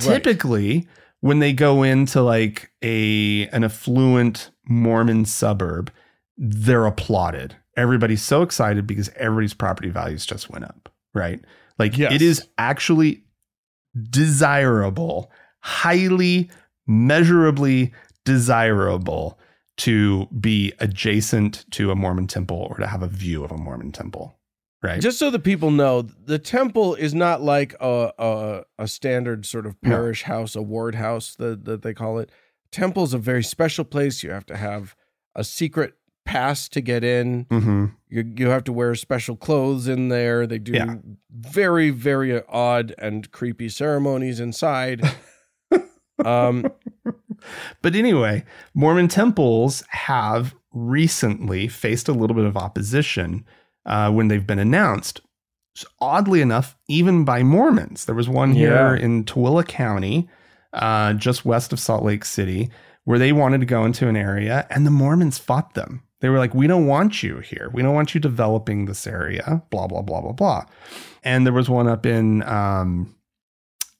Right. 0.00 0.22
Typically, 0.22 0.88
when 1.20 1.38
they 1.40 1.52
go 1.52 1.82
into 1.82 2.22
like 2.22 2.70
a 2.82 3.46
an 3.48 3.64
affluent 3.64 4.50
Mormon 4.68 5.24
suburb, 5.26 5.90
they're 6.38 6.86
applauded. 6.86 7.56
Everybody's 7.76 8.22
so 8.22 8.42
excited 8.42 8.86
because 8.86 9.10
everybody's 9.16 9.54
property 9.54 9.90
values 9.90 10.24
just 10.24 10.48
went 10.50 10.64
up, 10.64 10.88
right? 11.14 11.40
Like 11.78 11.96
Yes. 11.98 12.12
it 12.14 12.22
is 12.22 12.46
actually 12.58 13.24
desirable, 14.10 15.30
highly 15.60 16.50
measurably 16.86 17.92
desirable 18.24 19.38
to 19.78 20.26
be 20.40 20.72
adjacent 20.78 21.64
to 21.72 21.90
a 21.90 21.94
Mormon 21.94 22.26
temple 22.26 22.66
or 22.70 22.76
to 22.78 22.86
have 22.86 23.02
a 23.02 23.08
view 23.08 23.44
of 23.44 23.50
a 23.50 23.56
Mormon 23.58 23.92
temple, 23.92 24.38
right? 24.82 25.00
just 25.00 25.18
so 25.18 25.30
that 25.30 25.40
people 25.44 25.70
know, 25.70 26.02
the 26.02 26.38
temple 26.38 26.94
is 26.94 27.14
not 27.14 27.42
like 27.42 27.74
a 27.80 28.10
a, 28.18 28.62
a 28.78 28.88
standard 28.88 29.44
sort 29.44 29.66
of 29.66 29.76
No. 29.82 29.90
parish 29.90 30.22
house, 30.22 30.56
a 30.56 30.62
ward 30.62 30.94
house 30.94 31.34
that, 31.36 31.64
that 31.66 31.82
they 31.82 31.92
call 31.92 32.18
it. 32.18 32.30
Temple 32.72 33.04
is 33.04 33.12
a 33.14 33.18
very 33.18 33.42
special 33.44 33.84
place. 33.84 34.22
You 34.22 34.30
have 34.30 34.46
to 34.46 34.56
have 34.56 34.96
a 35.34 35.44
secret 35.44 35.94
pass 36.26 36.68
to 36.70 36.80
get 36.82 37.02
in. 37.04 37.46
hmm 37.50 37.86
You 38.08 38.24
you 38.36 38.48
have 38.50 38.64
to 38.64 38.72
wear 38.72 38.94
special 38.94 39.36
clothes 39.36 39.88
in 39.88 40.08
there. 40.08 40.46
They 40.46 40.58
do 40.58 40.72
Yeah. 40.72 40.96
very 41.30 41.90
very 41.90 42.42
odd 42.48 42.94
and 42.98 43.30
creepy 43.32 43.68
ceremonies 43.70 44.38
inside. 44.40 45.00
um, 46.24 46.66
But 47.82 47.94
anyway, 47.94 48.44
Mormon 48.74 49.08
temples 49.08 49.84
have 49.90 50.54
recently 50.72 51.68
faced 51.68 52.08
a 52.08 52.12
little 52.12 52.34
bit 52.36 52.44
of 52.44 52.56
opposition 52.56 53.44
uh, 53.84 54.10
when 54.10 54.28
they've 54.28 54.46
been 54.46 54.58
announced. 54.58 55.20
So 55.74 55.86
oddly 56.00 56.40
enough, 56.40 56.76
even 56.88 57.24
by 57.24 57.42
Mormons. 57.42 58.06
There 58.06 58.14
was 58.14 58.28
one 58.28 58.52
here 58.52 58.96
Yeah. 58.96 59.04
in 59.04 59.24
Tooele 59.24 59.66
County, 59.66 60.28
uh, 60.72 61.12
just 61.12 61.44
west 61.44 61.72
of 61.72 61.78
Salt 61.78 62.02
Lake 62.02 62.24
City, 62.24 62.70
where 63.04 63.18
they 63.18 63.32
wanted 63.32 63.60
to 63.60 63.66
go 63.66 63.84
into 63.84 64.08
an 64.08 64.16
area 64.16 64.66
and 64.70 64.84
the 64.86 64.90
Mormons 64.90 65.38
fought 65.38 65.74
them. 65.74 66.02
They 66.20 66.28
were 66.28 66.38
like, 66.38 66.54
We 66.54 66.66
don't 66.66 66.86
want 66.86 67.22
you 67.22 67.38
here. 67.38 67.70
We 67.72 67.82
don't 67.82 67.94
want 67.94 68.14
you 68.14 68.20
developing 68.20 68.86
this 68.86 69.06
area, 69.06 69.62
blah, 69.70 69.86
blah, 69.86 70.02
blah, 70.02 70.20
blah, 70.20 70.32
blah. 70.32 70.64
And 71.22 71.44
there 71.44 71.52
was 71.52 71.68
one 71.68 71.88
up 71.88 72.06
in 72.06 72.42
um, 72.44 73.14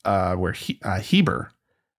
uh, 0.04 0.34
where 0.36 0.52
he, 0.52 0.78
uh, 0.82 1.00
Heber, 1.00 1.50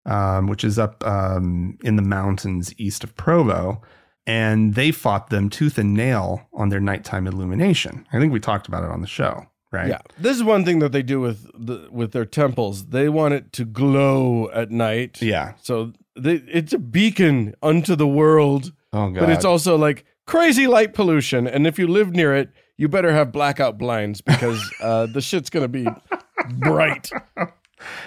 um, 0.05 0.47
which 0.47 0.63
is 0.63 0.80
up 0.80 1.05
um, 1.05 1.78
in 1.84 1.97
the 1.97 2.01
mountains 2.01 2.74
east 2.78 3.03
of 3.03 3.15
Provo. 3.15 3.82
And 4.26 4.76
they 4.76 4.91
fought 4.91 5.30
them 5.30 5.49
tooth 5.49 5.78
and 5.78 5.93
nail 5.93 6.49
on 6.51 6.68
their 6.68 6.82
nighttime 6.82 7.28
illumination. 7.28 8.05
I 8.11 8.20
think 8.20 8.34
we 8.34 8.41
talked 8.41 8.68
about 8.68 8.84
it 8.84 8.89
on 8.89 8.99
the 8.99 9.07
show, 9.07 9.45
right? 9.72 9.88
Yeah, 9.88 10.01
this 10.20 10.36
is 10.36 10.43
one 10.43 10.65
thing 10.65 10.80
that 10.80 10.91
they 10.91 11.01
do 11.01 11.22
with 11.22 11.49
the 11.53 11.88
with 11.89 12.11
their 12.11 12.26
temples. 12.26 12.88
They 12.88 13.07
want 13.07 13.36
it 13.36 13.53
to 13.53 13.63
glow 13.63 14.49
at 14.51 14.70
night. 14.70 15.22
Yeah. 15.22 15.53
So 15.61 15.93
they, 16.18 16.41
it's 16.51 16.74
a 16.74 16.78
beacon 16.78 17.55
unto 17.63 17.95
the 17.95 18.07
world, 18.07 18.74
Oh, 18.94 19.10
God. 19.10 19.22
but 19.22 19.30
it's 19.30 19.46
also 19.46 19.78
like 19.78 20.06
crazy 20.26 20.68
light 20.68 20.94
pollution. 20.94 21.48
And 21.48 21.68
if 21.68 21.78
you 21.78 21.88
live 21.88 22.12
near 22.12 22.36
it, 22.36 22.50
you 22.78 22.88
better 22.88 23.12
have 23.12 23.32
blackout 23.32 23.78
blinds 23.78 24.22
because 24.22 24.62
uh, 24.82 25.08
the 25.08 25.22
shit's 25.22 25.50
gonna 25.50 25.68
be 25.68 25.88
bright. 26.60 27.10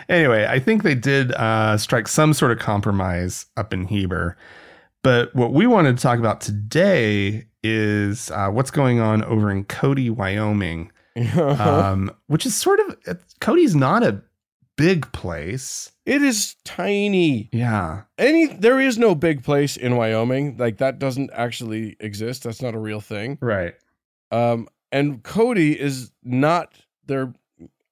anyway, 0.09 0.47
I 0.49 0.59
think 0.59 0.83
they 0.83 0.95
did 0.95 1.33
uh, 1.33 1.77
strike 1.77 2.09
some 2.09 2.33
sort 2.33 2.53
of 2.53 2.59
compromise 2.59 3.47
up 3.57 3.73
in 3.73 3.87
Heber. 3.87 4.37
But 5.03 5.35
what 5.35 5.53
we 5.53 5.67
wanted 5.67 5.97
to 5.97 6.03
talk 6.03 6.19
about 6.19 6.41
today 6.41 7.47
is 7.63 8.31
uh, 8.31 8.51
what's 8.51 8.71
going 8.71 9.01
on 9.01 9.25
over 9.25 9.51
in 9.51 9.65
Cody, 9.65 10.11
Wyoming, 10.11 10.93
um, 11.37 12.11
which 12.27 12.47
is 12.47 12.55
sort 12.55 12.81
of 12.81 13.19
Cody's 13.41 13.75
not 13.75 14.03
a 14.03 14.23
big 14.77 15.11
place. 15.13 15.93
It 16.11 16.23
is 16.23 16.57
tiny. 16.65 17.49
Yeah. 17.53 18.03
Any 18.19 18.47
there 18.49 18.81
is 18.81 18.99
no 18.99 19.15
big 19.15 19.45
place 19.45 19.77
in 19.77 19.95
Wyoming. 19.95 20.57
Like 20.57 20.79
that 20.79 20.99
doesn't 20.99 21.31
actually 21.33 21.97
exist. 22.01 22.43
That's 22.43 22.61
not 22.61 22.75
a 22.75 22.81
real 22.81 23.01
thing. 23.01 23.39
Right. 23.41 23.75
Um, 24.33 24.67
and 24.91 25.23
Cody 25.23 25.79
is 25.81 26.11
not 26.25 26.75
their. 27.07 27.33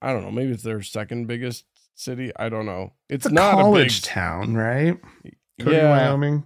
I 0.02 0.12
don't 0.12 0.22
know. 0.22 0.32
Maybe 0.32 0.50
it's 0.50 0.64
their 0.64 0.82
second 0.82 1.28
biggest 1.28 1.64
city. 1.94 2.32
I 2.36 2.48
don't 2.48 2.66
know. 2.66 2.92
It's, 3.08 3.24
It's 3.24 3.30
a 3.30 3.34
not 3.34 3.54
college 3.54 3.98
a 3.98 4.00
big 4.00 4.02
town, 4.02 4.54
right? 4.54 4.98
Cody, 5.60 5.76
yeah. 5.76 5.90
Wyoming. 5.90 6.42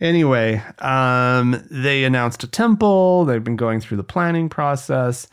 Anyway, 0.00 0.60
um, 0.80 1.64
they 1.70 2.02
announced 2.02 2.42
a 2.42 2.48
temple. 2.48 3.24
They've 3.24 3.42
been 3.42 3.54
going 3.54 3.80
through 3.80 3.98
the 3.98 4.04
planning 4.04 4.48
process, 4.48 5.28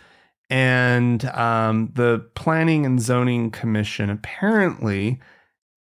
and 0.51 1.25
um, 1.25 1.89
the 1.95 2.19
Planning 2.36 2.86
and 2.86 3.01
Zoning 3.01 3.49
Commission 3.49 4.11
apparently 4.11 5.19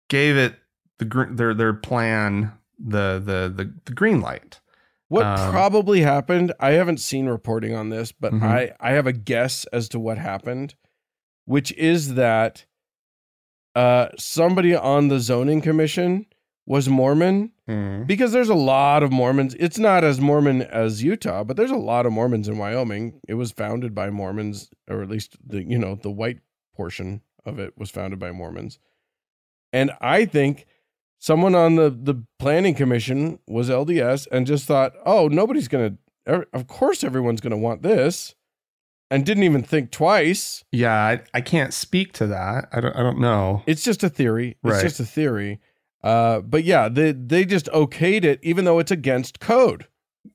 gave 0.09 0.35
it 0.37 0.55
the 0.97 1.05
gr- 1.05 1.31
their 1.31 1.53
their 1.53 1.73
plan 1.73 2.51
the 2.77 3.21
the 3.23 3.51
the, 3.63 3.73
the 3.85 3.93
green 3.93 4.19
light. 4.21 4.59
What 5.07 5.25
Um, 5.25 5.51
probably 5.51 6.01
happened? 6.01 6.53
I 6.59 6.71
haven't 6.73 6.99
seen 6.99 7.27
reporting 7.27 7.73
on 7.73 7.89
this, 7.89 8.11
but 8.11 8.31
Mhm. 8.33 8.43
I 8.43 8.73
I 8.79 8.91
have 8.91 9.07
a 9.07 9.13
guess 9.13 9.65
as 9.73 9.89
to 9.89 9.99
what 9.99 10.17
happened, 10.17 10.75
which 11.45 11.71
is 11.73 12.13
that 12.15 12.65
uh 13.75 14.07
somebody 14.17 14.75
on 14.75 15.07
the 15.07 15.19
zoning 15.19 15.61
commission 15.61 16.25
was 16.65 16.87
Mormon 16.89 17.51
because 18.07 18.31
there's 18.31 18.49
a 18.49 18.55
lot 18.55 19.03
of 19.03 19.11
Mormons. 19.11 19.55
It's 19.59 19.77
not 19.77 20.03
as 20.03 20.19
Mormon 20.19 20.63
as 20.63 21.03
Utah, 21.03 21.43
but 21.43 21.55
there's 21.55 21.69
a 21.69 21.75
lot 21.75 22.07
of 22.07 22.11
Mormons 22.11 22.47
in 22.47 22.57
Wyoming. 22.57 23.19
It 23.27 23.35
was 23.35 23.51
founded 23.51 23.93
by 23.93 24.09
Mormons, 24.09 24.71
or 24.89 25.03
at 25.03 25.09
least 25.09 25.37
the 25.45 25.63
you 25.63 25.77
know 25.77 25.93
the 25.95 26.09
white 26.11 26.39
portion 26.75 27.21
of 27.45 27.59
it 27.59 27.77
was 27.77 27.91
founded 27.91 28.17
by 28.19 28.31
Mormons. 28.31 28.79
And 29.73 29.91
I 30.01 30.25
think 30.25 30.65
someone 31.19 31.55
on 31.55 31.75
the 31.75 31.89
the 31.89 32.23
planning 32.39 32.73
commission 32.75 33.39
was 33.47 33.69
LDS 33.69 34.27
and 34.31 34.47
just 34.47 34.65
thought, 34.65 34.93
oh, 35.05 35.27
nobody's 35.27 35.67
gonna. 35.67 35.97
er- 36.27 36.47
Of 36.53 36.67
course, 36.67 37.03
everyone's 37.03 37.41
gonna 37.41 37.57
want 37.57 37.81
this, 37.83 38.35
and 39.11 39.25
didn't 39.25 39.43
even 39.43 39.63
think 39.63 39.91
twice. 39.91 40.63
Yeah, 40.71 40.93
I, 40.93 41.21
I 41.33 41.41
can't 41.41 41.73
speak 41.73 42.13
to 42.13 42.27
that. 42.27 42.69
I 42.71 42.79
don't 42.81 42.95
I 42.95 43.03
don't 43.03 43.19
know. 43.19 43.63
It's 43.67 43.83
just 43.83 44.03
a 44.03 44.09
theory. 44.09 44.57
It's 44.63 44.73
Right. 44.73 44.81
just 44.81 44.99
a 44.99 45.05
theory. 45.05 45.59
Uh, 46.03 46.39
but 46.39 46.63
yeah, 46.63 46.87
they 46.89 47.11
they 47.11 47.45
just 47.45 47.65
okayed 47.67 48.23
it, 48.23 48.39
even 48.41 48.65
though 48.65 48.79
it's 48.79 48.91
against 48.91 49.39
code. 49.39 49.85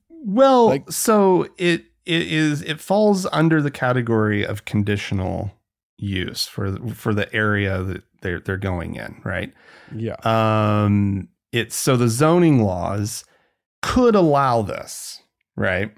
Well, 0.09 0.67
Like- 0.67 0.91
so 0.91 1.47
it 1.57 1.85
it 2.05 2.21
is 2.31 2.61
it 2.61 2.79
falls 2.79 3.25
under 3.31 3.61
the 3.61 3.71
category 3.71 4.45
of 4.45 4.63
conditional 4.65 5.51
use 5.97 6.45
for 6.45 6.77
for 6.93 7.13
the 7.13 7.33
area 7.33 7.81
that 7.83 8.03
they're 8.25 8.39
they're 8.39 8.57
going 8.57 8.95
in, 8.95 9.21
right? 9.23 9.53
Yeah. 9.95 10.15
Um 10.23 11.29
it's 11.51 11.75
so 11.75 11.95
the 11.95 12.09
zoning 12.09 12.63
laws 12.63 13.23
could 13.81 14.15
allow 14.15 14.61
this, 14.63 15.21
right? 15.55 15.93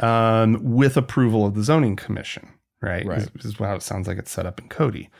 Um 0.00 0.58
with 0.62 0.96
approval 0.96 1.44
of 1.44 1.54
the 1.54 1.64
zoning 1.64 1.96
commission, 1.96 2.48
right? 2.80 3.04
Right. 3.04 3.28
This 3.34 3.44
is 3.44 3.56
how 3.58 3.74
it 3.74 3.82
sounds 3.82 4.06
like 4.08 4.18
it's 4.18 4.30
set 4.30 4.46
up 4.46 4.60
in 4.60 4.68
Cody. 4.68 5.10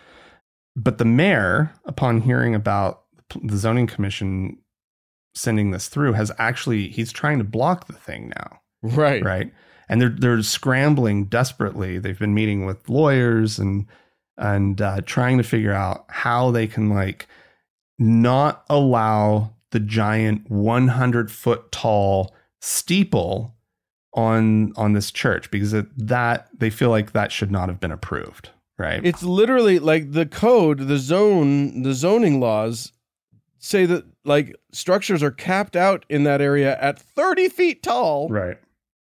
But 0.77 0.99
the 0.99 1.05
mayor, 1.05 1.73
upon 1.85 2.21
hearing 2.23 2.55
about 2.55 3.03
the 3.43 3.57
zoning 3.57 3.87
commission 3.87 4.59
sending 5.35 5.71
this 5.73 5.89
through, 5.89 6.13
has 6.13 6.31
actually 6.39 6.89
he's 6.89 7.13
trying 7.13 7.39
to 7.39 7.45
block 7.45 7.87
the 7.89 7.93
thing 7.93 8.33
now 8.37 8.61
Right. 8.83 9.23
right? 9.25 9.53
And 9.89 10.01
they're 10.01 10.17
they're 10.17 10.43
scrambling 10.43 11.27
desperately. 11.27 11.99
They've 11.99 12.19
been 12.19 12.35
meeting 12.35 12.65
with 12.65 12.89
lawyers 12.89 13.59
and 13.59 13.87
and 14.39 14.80
uh, 14.80 15.01
trying 15.05 15.39
to 15.39 15.45
figure 15.45 15.72
out 15.72 16.05
how 16.09 16.51
they 16.51 16.66
can 16.66 16.89
like 16.89 17.26
not 17.99 18.64
allow 18.68 19.55
the 19.70 19.80
giant 19.80 20.51
100 20.51 21.30
foot 21.30 21.70
tall 21.72 22.35
steeple 22.61 23.55
on 24.14 24.72
on 24.76 24.93
this 24.93 25.11
church 25.11 25.51
because 25.51 25.72
it, 25.72 25.87
that 25.97 26.49
they 26.59 26.70
feel 26.70 26.91
like 26.91 27.12
that 27.12 27.33
should 27.33 27.51
not 27.51 27.68
have 27.68 27.80
been 27.80 27.93
approved 27.93 28.51
right 28.78 29.05
It's 29.05 29.22
literally 29.22 29.78
like 29.78 30.12
the 30.12 30.26
code, 30.26 30.87
the 30.89 30.99
zone, 30.99 31.83
the 31.83 31.95
zoning 31.95 32.41
laws 32.41 32.93
say 33.59 33.87
that 33.87 34.05
like 34.24 34.57
structures 34.72 35.22
are 35.22 35.30
capped 35.30 35.76
out 35.76 36.05
in 36.09 36.24
that 36.24 36.41
area 36.41 36.78
at 36.80 36.99
30 36.99 37.49
feet 37.49 37.83
tall. 37.83 38.28
right 38.28 38.59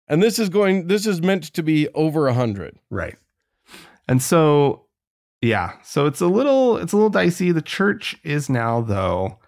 And 0.08 0.22
this 0.22 0.40
is 0.40 0.50
going, 0.50 0.88
this 0.88 1.06
is 1.06 1.22
meant 1.22 1.46
to 1.54 1.64
be 1.64 1.90
over 1.90 2.24
100. 2.26 2.78
Right. 2.90 3.16
And 4.08 4.22
so 4.22 4.85
yeah, 5.42 5.74
so 5.84 6.06
it's 6.06 6.22
a 6.22 6.28
little 6.28 6.78
it's 6.78 6.94
a 6.94 6.96
little 6.96 7.10
dicey. 7.10 7.52
The 7.52 7.62
church 7.62 8.16
is 8.24 8.50
now 8.50 8.82
though 8.82 9.40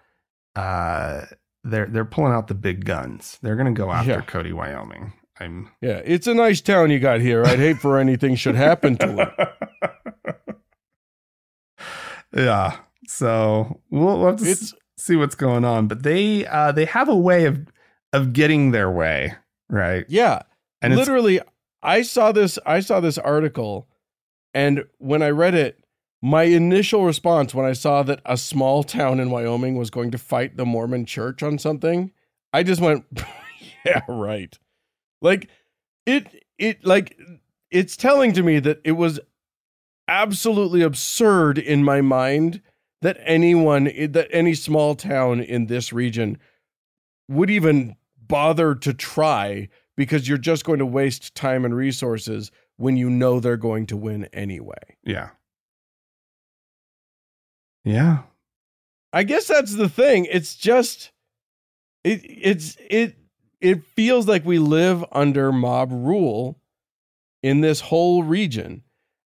uh 0.56 1.22
they're 1.64 1.86
they're 1.86 2.04
pulling 2.04 2.32
out 2.32 2.46
the 2.48 2.54
big 2.54 2.84
guns. 2.84 3.38
They're 3.42 3.56
going 3.56 3.72
to 3.74 3.78
go 3.78 3.90
after 3.90 4.10
Yeah. 4.12 4.20
Cody, 4.22 4.52
Wyoming. 4.52 5.12
I'm 5.40 5.70
Yeah. 5.80 6.00
It's 6.04 6.26
a 6.26 6.34
nice 6.34 6.60
town 6.60 6.90
you 6.90 6.98
got 7.00 7.20
here. 7.20 7.44
I'd 7.44 7.58
hate 7.58 7.78
for 7.78 7.98
anything 7.98 8.34
should 8.36 8.54
happen 8.56 8.96
to 8.98 9.32
it. 10.26 10.44
yeah. 12.34 12.76
So 13.06 13.80
we'll, 13.90 14.18
we'll 14.18 14.26
have 14.28 14.36
to 14.40 14.50
s- 14.50 14.74
see 14.96 15.16
what's 15.16 15.34
going 15.34 15.64
on, 15.64 15.88
but 15.88 16.02
they 16.02 16.46
uh 16.46 16.72
they 16.72 16.84
have 16.84 17.08
a 17.08 17.16
way 17.16 17.44
of 17.44 17.66
of 18.12 18.32
getting 18.32 18.70
their 18.70 18.90
way, 18.90 19.34
right? 19.68 20.04
yeah. 20.08 20.42
And 20.80 20.94
literally 20.94 21.40
i 21.82 22.02
saw 22.02 22.30
this 22.32 22.58
i 22.66 22.78
saw 22.80 23.00
this 23.00 23.18
article 23.18 23.87
and 24.58 24.84
when 24.98 25.22
i 25.22 25.28
read 25.28 25.54
it 25.54 25.84
my 26.20 26.44
initial 26.44 27.04
response 27.04 27.54
when 27.54 27.66
i 27.66 27.72
saw 27.72 28.02
that 28.02 28.20
a 28.24 28.36
small 28.36 28.82
town 28.82 29.20
in 29.20 29.30
wyoming 29.30 29.76
was 29.76 29.90
going 29.90 30.10
to 30.10 30.18
fight 30.18 30.56
the 30.56 30.66
mormon 30.66 31.04
church 31.04 31.42
on 31.42 31.58
something 31.58 32.12
i 32.52 32.62
just 32.62 32.80
went 32.80 33.04
yeah 33.84 34.00
right. 34.08 34.58
Like 35.20 35.48
it 36.06 36.44
it 36.58 36.84
like 36.84 37.18
it's 37.70 37.96
telling 37.96 38.32
to 38.32 38.42
me 38.42 38.58
that 38.60 38.80
it 38.84 38.92
was 38.92 39.20
absolutely 40.06 40.82
absurd 40.82 41.58
in 41.58 41.84
my 41.84 42.00
mind 42.00 42.62
that 43.02 43.18
anyone 43.24 43.84
that 43.84 44.28
any 44.30 44.54
small 44.54 44.94
town 44.94 45.40
in 45.40 45.66
this 45.66 45.92
region 45.92 46.38
would 47.28 47.50
even 47.50 47.96
bother 48.26 48.74
to 48.74 48.94
try 48.94 49.68
because 49.96 50.28
you're 50.28 50.38
just 50.38 50.64
going 50.64 50.78
to 50.78 50.86
waste 50.86 51.34
time 51.34 51.64
and 51.64 51.76
resources 51.76 52.50
when 52.78 52.96
you 52.96 53.10
know 53.10 53.38
they're 53.40 53.58
going 53.58 53.86
to 53.86 53.96
win 53.96 54.24
anyway. 54.32 54.96
yeah. 55.04 55.30
Yeah. 57.84 58.22
I 59.12 59.22
guess 59.22 59.46
that's 59.46 59.74
the 59.74 59.88
thing. 59.88 60.26
It's 60.26 60.54
just 60.54 61.10
it 62.04 62.20
it's 62.24 62.76
it 62.90 63.16
it 63.60 63.84
feels 63.84 64.28
like 64.28 64.44
we 64.44 64.58
live 64.58 65.04
under 65.12 65.52
mob 65.52 65.90
rule 65.92 66.60
in 67.42 67.60
this 67.60 67.80
whole 67.80 68.22
region. 68.22 68.82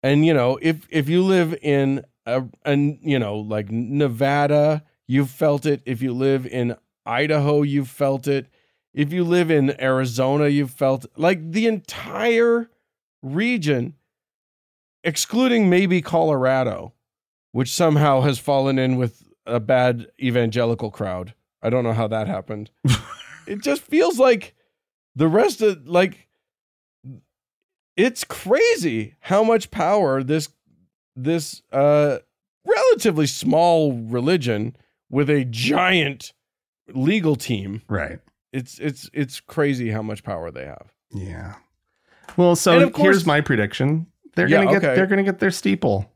And 0.03 0.25
you 0.25 0.33
know, 0.33 0.57
if 0.61 0.87
if 0.89 1.09
you 1.09 1.23
live 1.23 1.57
in 1.61 2.05
a 2.25 2.45
and 2.63 2.97
you 3.01 3.19
know, 3.19 3.37
like 3.37 3.69
Nevada, 3.69 4.83
you've 5.07 5.29
felt 5.29 5.65
it. 5.65 5.81
If 5.85 6.01
you 6.01 6.13
live 6.13 6.45
in 6.45 6.77
Idaho, 7.05 7.61
you've 7.63 7.89
felt 7.89 8.27
it. 8.27 8.47
If 8.93 9.11
you 9.11 9.25
live 9.25 9.51
in 9.51 9.79
Arizona, 9.81 10.47
you've 10.47 10.71
felt 10.71 11.05
like 11.17 11.51
the 11.51 11.67
entire 11.67 12.69
region 13.25 13.95
excluding 15.03 15.69
maybe 15.69 16.01
Colorado, 16.01 16.93
which 17.51 17.71
somehow 17.71 18.21
has 18.21 18.39
fallen 18.39 18.77
in 18.79 18.95
with 18.97 19.23
a 19.45 19.59
bad 19.59 20.07
evangelical 20.21 20.89
crowd. 20.91 21.33
I 21.61 21.69
don't 21.69 21.83
know 21.83 21.93
how 21.93 22.07
that 22.07 22.27
happened. 22.27 22.71
it 23.47 23.61
just 23.61 23.81
feels 23.81 24.19
like 24.19 24.55
the 25.15 25.27
rest 25.27 25.61
of 25.61 25.87
like 25.87 26.27
it's 27.97 28.23
crazy 28.23 29.15
how 29.19 29.43
much 29.43 29.71
power 29.71 30.21
this 30.23 30.49
this 31.15 31.61
uh 31.71 32.17
relatively 32.65 33.25
small 33.27 33.93
religion 33.93 34.75
with 35.09 35.29
a 35.29 35.45
giant 35.45 36.33
legal 36.93 37.35
team 37.35 37.81
Right. 37.87 38.19
it's 38.51 38.79
it's 38.79 39.09
it's 39.13 39.39
crazy 39.39 39.91
how 39.91 40.01
much 40.01 40.23
power 40.23 40.51
they 40.51 40.65
have 40.65 40.91
Yeah. 41.11 41.55
Well, 42.37 42.55
so 42.55 42.89
course- 42.89 43.03
here's 43.03 43.25
my 43.25 43.41
prediction. 43.41 44.07
They're 44.35 44.47
Yeah, 44.49 44.63
gonna 44.65 44.71
get 44.79 44.83
okay. 44.83 44.95
they're 44.95 45.07
gonna 45.07 45.23
get 45.23 45.39
their 45.39 45.51
steeple. 45.51 46.11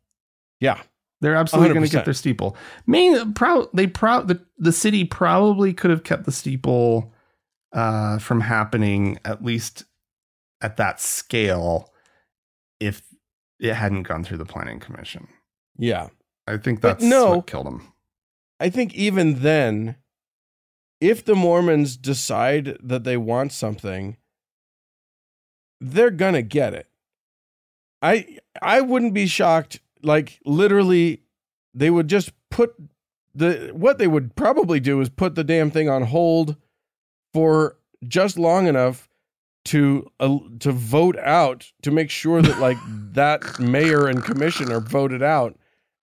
yeah 0.59 0.81
They're 1.21 1.35
absolutely 1.35 1.73
going 1.73 1.85
to 1.85 1.91
get 1.91 2.05
their 2.05 2.13
steeple. 2.13 2.55
Main 2.87 3.33
proud 3.33 3.67
they 3.73 3.87
proud 3.87 4.27
the, 4.27 4.45
the 4.57 4.71
city 4.71 5.03
probably 5.05 5.73
could 5.73 5.91
have 5.91 6.03
kept 6.03 6.25
the 6.25 6.31
steeple 6.31 7.13
uh, 7.73 8.17
from 8.19 8.41
happening 8.41 9.19
at 9.25 9.43
least 9.43 9.85
at 10.61 10.77
that 10.77 10.99
scale 10.99 11.93
if 12.79 13.03
it 13.59 13.73
hadn't 13.73 14.03
gone 14.03 14.23
through 14.23 14.37
the 14.37 14.45
planning 14.45 14.79
commission. 14.79 15.27
yeah 15.77 16.07
I 16.47 16.57
think 16.57 16.81
But 16.81 16.99
that's 16.99 17.03
no. 17.03 17.35
what 17.37 17.47
killed 17.47 17.67
them. 17.67 17.93
I 18.59 18.69
think 18.69 18.93
even 18.95 19.41
then, 19.43 19.95
if 20.99 21.23
the 21.23 21.35
Mormons 21.35 21.95
decide 21.95 22.77
that 22.83 23.03
they 23.03 23.15
want 23.17 23.51
something, 23.53 24.17
they're 25.79 26.11
gonna 26.11 26.41
get 26.41 26.73
it. 26.73 26.87
I 28.01 28.37
I 28.61 28.81
wouldn't 28.81 29.13
be 29.13 29.27
shocked. 29.27 29.79
Like 30.01 30.39
literally, 30.45 31.23
they 31.73 31.89
would 31.89 32.07
just 32.07 32.31
put 32.49 32.75
the 33.35 33.71
what 33.73 33.97
they 33.97 34.07
would 34.07 34.35
probably 34.35 34.79
do 34.79 35.01
is 35.01 35.09
put 35.09 35.35
the 35.35 35.43
damn 35.43 35.71
thing 35.71 35.89
on 35.89 36.03
hold 36.03 36.55
for 37.33 37.77
just 38.07 38.37
long 38.39 38.67
enough 38.67 39.09
to 39.65 40.09
uh, 40.19 40.39
to 40.59 40.71
vote 40.71 41.17
out 41.17 41.71
to 41.81 41.91
make 41.91 42.09
sure 42.09 42.41
that 42.41 42.59
like 42.59 42.77
that 43.13 43.59
mayor 43.59 44.07
and 44.07 44.23
commissioner 44.23 44.79
voted 44.79 45.21
out 45.21 45.57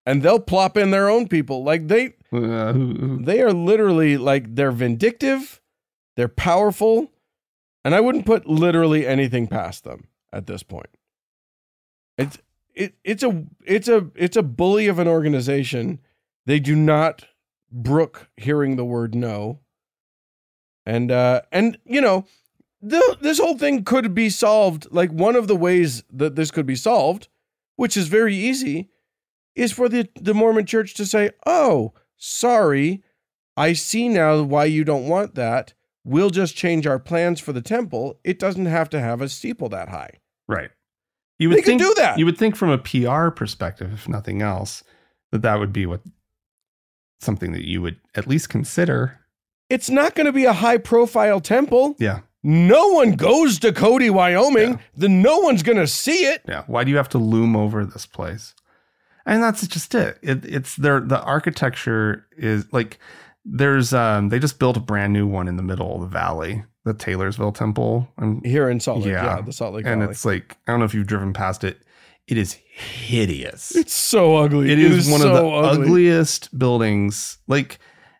and 0.04 0.22
they'll 0.22 0.38
plop 0.38 0.76
in 0.76 0.90
their 0.90 1.08
own 1.08 1.26
people 1.26 1.64
like 1.64 1.88
they 1.88 2.14
they 2.30 3.40
are 3.40 3.52
literally 3.52 4.16
like 4.16 4.54
they're 4.54 4.72
vindictive, 4.72 5.61
they're 6.16 6.28
powerful, 6.28 7.11
and 7.87 7.95
I 7.95 8.00
wouldn't 8.00 8.26
put 8.26 8.49
literally 8.49 9.07
anything 9.07 9.46
past 9.46 9.84
them 9.84 10.08
at 10.33 10.49
this 10.49 10.64
point. 10.64 10.91
It's 12.18 12.37
it 12.75 12.96
it's 13.04 13.22
a 13.22 13.45
it's 13.64 13.87
a 13.87 14.11
it's 14.17 14.37
a 14.37 14.42
bully 14.42 14.88
of 14.88 14.99
an 14.99 15.07
organization. 15.07 16.00
They 16.46 16.58
do 16.58 16.75
not 16.75 17.26
brook 17.71 18.29
hearing 18.37 18.75
the 18.75 18.84
word 18.84 19.14
no. 19.14 19.61
And 20.84 21.13
uh 21.13 21.42
and 21.53 21.79
you 21.84 22.00
know, 22.00 22.25
the, 22.83 23.18
this 23.21 23.38
whole 23.38 23.57
thing 23.57 23.84
could 23.84 24.17
be 24.17 24.30
solved 24.30 24.88
like 24.91 25.13
one 25.13 25.37
of 25.37 25.46
the 25.46 25.54
ways 25.54 26.03
that 26.13 26.34
this 26.34 26.50
could 26.50 26.67
be 26.67 26.75
solved, 26.75 27.29
which 27.76 27.96
is 27.96 28.08
very 28.08 28.34
easy, 28.34 28.88
is 29.54 29.71
for 29.71 29.88
the 29.88 30.08
the 30.17 30.34
Mormon 30.34 30.67
church 30.67 30.95
to 30.95 31.07
say, 31.07 31.30
"Oh, 31.46 31.92
sorry, 32.17 33.04
I 33.57 33.75
see 33.75 34.08
now 34.08 34.42
why 34.42 34.64
you 34.64 34.83
don't 34.83 35.07
want 35.07 35.37
that. 35.37 35.75
We'll 36.07 36.30
just 36.30 36.54
change 36.57 36.87
our 36.87 37.00
plans 37.00 37.41
for 37.41 37.53
the 37.53 37.61
temple. 37.61 38.20
It 38.22 38.38
doesn't 38.38 38.66
have 38.66 38.88
to 38.91 39.00
have 39.00 39.20
a 39.20 39.28
steeple 39.28 39.68
that 39.70 39.88
high. 39.88 40.20
right. 40.46 40.70
You 41.38 41.50
They 41.50 41.57
would 41.57 41.64
can 41.64 41.78
think 41.78 41.83
do 41.83 41.95
that. 42.00 42.18
You 42.18 42.24
would 42.24 42.38
think 42.38 42.57
from 42.57 42.70
a 42.70 42.78
PR 42.78 43.28
perspective, 43.30 43.92
if 43.92 44.08
nothing 44.08 44.41
else, 44.41 44.83
that 45.33 45.42
that 45.42 45.58
would 45.58 45.72
be 45.72 45.84
what 45.84 46.00
something 47.20 47.53
that 47.53 47.66
you 47.66 47.83
would 47.83 47.96
at 48.14 48.26
least 48.26 48.49
consider. 48.49 49.18
It's 49.68 49.91
not 49.91 50.14
going 50.14 50.26
to 50.26 50.33
be 50.33 50.45
a 50.45 50.53
high 50.53 50.78
profile 50.78 51.41
temple. 51.41 51.96
Yeah. 51.99 52.20
No 52.42 52.88
one 52.88 53.12
goes 53.16 53.58
to 53.58 53.72
Cody, 53.72 54.08
Wyoming. 54.08 54.70
Yeah. 54.74 54.78
Then 54.96 55.20
no 55.20 55.38
one's 55.41 55.62
going 55.64 55.78
to 55.78 55.88
see 55.88 56.24
it. 56.24 56.42
Yeah. 56.49 56.62
Why 56.68 56.84
do 56.84 56.91
you 56.91 56.96
have 56.96 57.08
to 57.11 57.18
loom 57.18 57.57
over 57.57 57.84
this 57.84 58.07
place? 58.07 58.54
And 59.26 59.42
that's 59.42 59.66
just 59.66 59.95
it. 59.95 60.18
it 60.22 60.45
it's 60.45 60.76
their 60.76 61.00
the 61.00 61.20
architecture 61.20 62.26
is 62.38 62.72
like 62.72 62.99
there's 63.48 63.92
um 63.94 64.28
they 64.30 64.38
just 64.38 64.58
built 64.58 64.76
a 64.76 64.80
brand 64.80 65.12
new 65.12 65.26
one 65.26 65.46
in 65.48 65.56
the 65.56 65.62
middle 65.62 65.94
of 65.94 66.00
the 66.00 66.06
valley, 66.08 66.64
the 66.84 66.92
Taylorsville 66.94 67.52
Temple. 67.52 68.08
And, 68.18 68.44
Here 68.44 68.68
in 68.68 68.80
Salt 68.80 68.98
Lake, 68.98 69.12
yeah, 69.12 69.36
Yeah. 69.36 69.40
the 69.42 69.52
Salt 69.52 69.74
Lake 69.74 69.86
and 69.86 70.00
Valley. 70.00 70.10
it's 70.12 70.24
like 70.24 70.56
I 70.66 70.72
don't 70.72 70.80
know 70.80 70.86
if 70.86 70.94
you've 70.94 71.06
driven 71.06 71.32
past 71.32 71.62
it. 71.64 71.78
It 72.26 72.36
is 72.38 72.54
hideous. 72.54 73.74
It's 73.76 73.92
so 73.94 74.36
ugly. 74.36 74.72
it 74.72 74.78
is, 74.80 75.08
one 75.08 75.20
of 75.22 75.28
the 75.32 75.46
ugly. 75.46 75.84
ugliest 75.84 76.58
buildings. 76.58 77.38
Like 77.46 77.78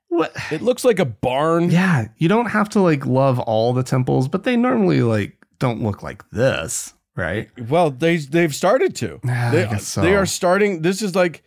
what 0.09 0.33
It 0.53 0.63
looks 0.63 0.85
like 0.85 0.99
a 1.01 1.05
barn. 1.05 1.71
yeah, 1.71 2.07
you 2.17 2.29
don't 2.29 2.47
have 2.51 2.69
to 2.71 2.81
like 2.81 3.05
love 3.05 3.41
all 3.41 3.73
the 3.73 3.83
temples, 3.83 4.29
but 4.29 4.45
they 4.45 4.57
normally 4.57 5.03
like 5.03 5.37
don't 5.59 5.83
look 5.83 6.03
like 6.05 6.23
this, 6.31 6.95
right? 7.17 7.49
Well, 7.69 7.91
they 7.91 8.19
they've 8.19 8.55
started 8.55 8.95
to. 8.97 9.21
They, 9.51 9.69
so. 9.79 10.03
they 10.03 10.15
are 10.15 10.27
starting. 10.27 10.83
This 10.83 11.03
is 11.03 11.17
like 11.17 11.43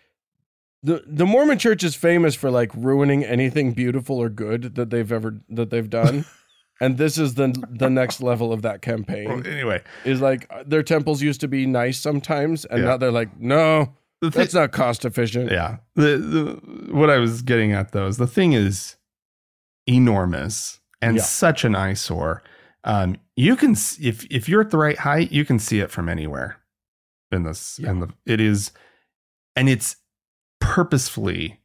the 0.83 1.03
the 1.05 1.25
Mormon 1.25 1.57
Church 1.57 1.83
is 1.83 1.95
famous 1.95 2.35
for 2.35 2.49
like 2.51 2.71
ruining 2.75 3.23
anything 3.23 3.73
beautiful 3.73 4.17
or 4.17 4.29
good 4.29 4.75
that 4.75 4.89
they've 4.89 5.11
ever 5.11 5.39
that 5.49 5.69
they've 5.69 5.89
done, 5.89 6.25
and 6.81 6.97
this 6.97 7.17
is 7.17 7.33
the 7.35 7.53
the 7.69 7.89
next 7.89 8.21
level 8.21 8.53
of 8.53 8.61
that 8.61 8.85
Well, 8.85 8.95
campaign. 8.97 9.45
anyway, 9.45 9.81
Is 10.05 10.21
like 10.21 10.49
their 10.65 10.83
temples 10.83 11.21
used 11.21 11.41
to 11.41 11.47
be 11.47 11.65
nice 11.65 11.99
sometimes, 11.99 12.65
and 12.65 12.79
Yeah. 12.79 12.85
now 12.89 12.97
they're 12.97 13.11
like, 13.11 13.37
no, 13.39 13.93
the 14.21 14.29
That's 14.29 14.53
not 14.53 14.71
cost 14.71 15.05
efficient. 15.05 15.51
yeah. 15.51 15.77
The, 15.95 16.17
the 16.17 16.93
what 16.93 17.09
I 17.09 17.17
was 17.17 17.41
getting 17.41 17.71
at 17.73 17.91
though 17.91 18.07
is 18.07 18.17
the 18.17 18.27
thing 18.27 18.53
is 18.53 18.95
enormous 19.87 20.79
and 21.01 21.17
Yeah. 21.17 21.23
such 21.23 21.63
an 21.63 21.75
eyesore. 21.75 22.43
Um, 22.83 23.17
you 23.35 23.55
can 23.55 23.71
if 23.99 24.25
if 24.29 24.47
you're 24.47 24.61
at 24.61 24.69
the 24.71 24.77
right 24.77 24.97
height, 24.97 25.31
you 25.31 25.45
can 25.45 25.59
see 25.59 25.79
it 25.79 25.91
from 25.91 26.07
anywhere. 26.09 26.57
In 27.31 27.43
this, 27.43 27.79
Yeah. 27.81 27.91
and 27.91 28.01
the 28.01 28.09
it 28.25 28.41
is, 28.41 28.71
and 29.55 29.69
it's 29.69 29.97
purposefully 30.59 31.59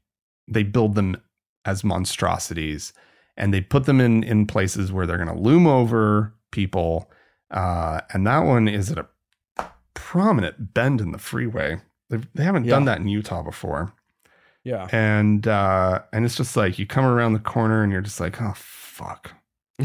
they 0.48 0.62
build 0.62 0.94
them 0.94 1.16
as 1.64 1.82
monstrosities, 1.84 2.92
and 3.36 3.52
they 3.54 3.60
put 3.60 3.84
them 3.86 4.00
in 4.00 4.22
in 4.22 4.46
places 4.46 4.92
where 4.92 5.06
they're 5.06 5.16
going 5.22 5.34
to 5.34 5.40
loom 5.42 5.66
over 5.66 6.34
people. 6.52 7.10
Uh, 7.50 8.00
and 8.12 8.26
that 8.26 8.40
one 8.40 8.68
is 8.68 8.90
at 8.92 8.98
a 8.98 9.06
prominent 9.94 10.74
bend 10.74 11.00
in 11.00 11.12
the 11.12 11.18
freeway. 11.18 11.80
They've, 12.10 12.26
they 12.34 12.44
haven't 12.44 12.66
done 12.66 12.84
that 12.86 12.98
in 12.98 13.08
Utah 13.08 13.42
before 13.42 13.92
Yeah. 14.62 14.86
and 14.92 15.46
uh 15.48 16.02
and 16.12 16.24
it's 16.24 16.36
just 16.36 16.56
like 16.56 16.78
you 16.78 16.86
come 16.86 17.04
around 17.06 17.32
the 17.32 17.38
corner 17.38 17.82
and 17.82 17.90
you're 17.90 18.02
just 18.02 18.20
like 18.20 18.40
oh 18.42 18.52
fuck 18.56 19.32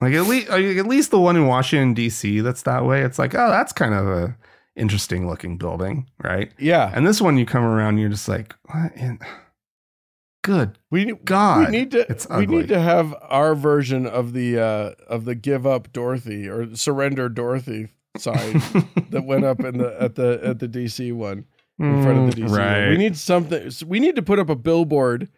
like 0.00 0.14
at 0.14 0.26
least 0.26 0.48
at 0.50 0.86
least 0.86 1.10
the 1.10 1.18
one 1.18 1.36
in 1.36 1.46
washington 1.46 1.94
dc 1.94 2.42
that's 2.42 2.62
that 2.62 2.84
way 2.84 3.02
it's 3.02 3.18
like 3.18 3.34
oh 3.34 3.50
that's 3.50 3.72
kind 3.72 3.94
of 3.94 4.06
a 4.06 4.36
interesting 4.78 5.26
looking 5.26 5.58
building 5.58 6.08
right 6.22 6.52
Yeah. 6.58 6.90
and 6.94 7.06
this 7.06 7.20
one 7.20 7.36
you 7.36 7.44
come 7.46 7.64
around 7.64 7.98
you're 7.98 8.08
just 8.08 8.28
like 8.28 8.54
what 8.70 8.92
in 8.96 9.18
good 10.42 10.78
We 10.90 11.12
god 11.24 11.66
we 11.70 11.78
need 11.78 11.90
to 11.90 12.10
it's 12.10 12.26
ugly. 12.30 12.46
we 12.46 12.56
need 12.62 12.68
to 12.68 12.80
have 12.80 13.14
our 13.22 13.54
version 13.54 14.06
of 14.06 14.32
the 14.32 14.58
uh 14.58 14.90
of 15.08 15.24
the 15.24 15.34
give 15.34 15.66
up 15.66 15.92
Dorothy 15.92 16.48
or 16.48 16.74
surrender 16.76 17.28
Dorothy 17.28 17.88
sign 18.16 18.62
that 19.10 19.24
went 19.26 19.44
up 19.44 19.60
in 19.60 19.78
the 19.78 19.96
at 20.00 20.14
the 20.14 20.40
at 20.42 20.58
the 20.60 20.68
DC 20.68 21.12
one 21.12 21.44
in 21.78 22.02
front 22.02 22.18
of 22.30 22.34
the 22.34 22.42
DC. 22.42 22.46
Mm, 22.46 22.50
one. 22.50 22.58
right 22.58 22.88
We 22.90 22.96
need 22.96 23.16
something 23.16 23.70
we 23.86 24.00
need 24.00 24.16
to 24.16 24.22
put 24.22 24.38
up 24.38 24.48
a 24.48 24.56
billboard 24.56 25.28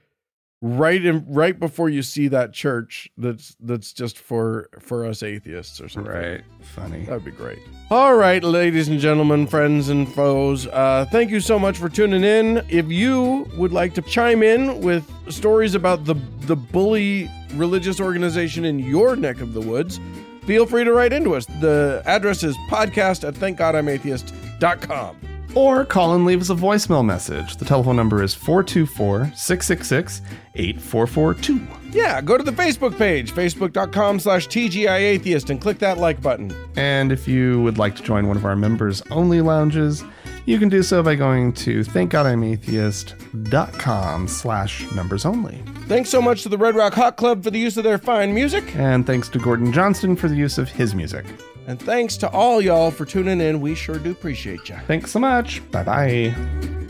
right 0.62 1.02
in 1.04 1.24
right 1.26 1.58
before 1.58 1.88
you 1.88 2.02
see 2.02 2.28
that 2.28 2.52
church 2.52 3.08
that's 3.16 3.56
that's 3.60 3.94
just 3.94 4.18
for 4.18 4.68
for 4.78 5.06
us 5.06 5.22
atheists 5.22 5.80
or 5.80 5.88
something. 5.88 6.12
right 6.12 6.42
funny 6.74 7.04
That'd 7.04 7.24
be 7.24 7.30
great. 7.30 7.60
All 7.90 8.14
right, 8.14 8.44
ladies 8.44 8.88
and 8.88 9.00
gentlemen, 9.00 9.46
friends 9.46 9.88
and 9.88 10.06
foes, 10.12 10.66
uh, 10.68 11.06
thank 11.10 11.30
you 11.30 11.40
so 11.40 11.58
much 11.58 11.76
for 11.76 11.88
tuning 11.88 12.22
in. 12.22 12.58
If 12.68 12.88
you 12.88 13.48
would 13.56 13.72
like 13.72 13.94
to 13.94 14.02
chime 14.02 14.42
in 14.42 14.80
with 14.80 15.10
stories 15.32 15.74
about 15.74 16.04
the 16.04 16.14
the 16.42 16.56
bully 16.56 17.30
religious 17.54 18.00
organization 18.00 18.64
in 18.64 18.78
your 18.78 19.16
neck 19.16 19.40
of 19.40 19.54
the 19.54 19.60
woods, 19.60 19.98
feel 20.44 20.66
free 20.66 20.84
to 20.84 20.92
write 20.92 21.12
into 21.12 21.34
us. 21.34 21.46
The 21.60 22.02
address 22.04 22.42
is 22.44 22.56
podcast 22.68 23.26
at 23.26 23.34
thankgodimatheist.com. 23.34 25.16
Or 25.54 25.84
call 25.84 26.14
and 26.14 26.24
leave 26.24 26.40
us 26.40 26.50
a 26.50 26.54
voicemail 26.54 27.04
message. 27.04 27.56
The 27.56 27.64
telephone 27.64 27.96
number 27.96 28.22
is 28.22 28.32
424 28.34 29.32
666 29.34 30.22
8442. 30.54 31.66
Yeah, 31.90 32.20
go 32.20 32.38
to 32.38 32.44
the 32.44 32.52
Facebook 32.52 32.96
page, 32.96 33.32
facebook.com 33.32 34.20
slash 34.20 34.46
TGIAtheist, 34.46 35.50
and 35.50 35.60
click 35.60 35.80
that 35.80 35.98
like 35.98 36.22
button. 36.22 36.54
And 36.76 37.10
if 37.10 37.26
you 37.26 37.60
would 37.62 37.78
like 37.78 37.96
to 37.96 38.02
join 38.02 38.28
one 38.28 38.36
of 38.36 38.44
our 38.44 38.54
members 38.54 39.02
only 39.10 39.40
lounges, 39.40 40.04
you 40.46 40.58
can 40.58 40.68
do 40.68 40.82
so 40.82 41.02
by 41.02 41.14
going 41.16 41.52
to 41.54 41.80
thankgodimatheist.com 41.80 44.28
slash 44.28 44.92
members 44.92 45.24
only. 45.26 45.62
Thanks 45.86 46.10
so 46.10 46.22
much 46.22 46.44
to 46.44 46.48
the 46.48 46.58
Red 46.58 46.76
Rock 46.76 46.94
Hot 46.94 47.16
Club 47.16 47.42
for 47.42 47.50
the 47.50 47.58
use 47.58 47.76
of 47.76 47.82
their 47.84 47.98
fine 47.98 48.32
music. 48.34 48.76
And 48.76 49.04
thanks 49.06 49.28
to 49.30 49.40
Gordon 49.40 49.72
Johnston 49.72 50.14
for 50.16 50.28
the 50.28 50.36
use 50.36 50.58
of 50.58 50.68
his 50.68 50.94
music. 50.94 51.26
And 51.66 51.80
thanks 51.80 52.16
to 52.18 52.30
all 52.30 52.60
y'all 52.60 52.90
for 52.90 53.04
tuning 53.04 53.40
in. 53.40 53.60
We 53.60 53.74
sure 53.74 53.98
do 53.98 54.10
appreciate 54.10 54.68
you. 54.68 54.76
Thanks 54.86 55.10
so 55.10 55.18
much. 55.18 55.62
Bye 55.70 55.84
bye. 55.84 56.89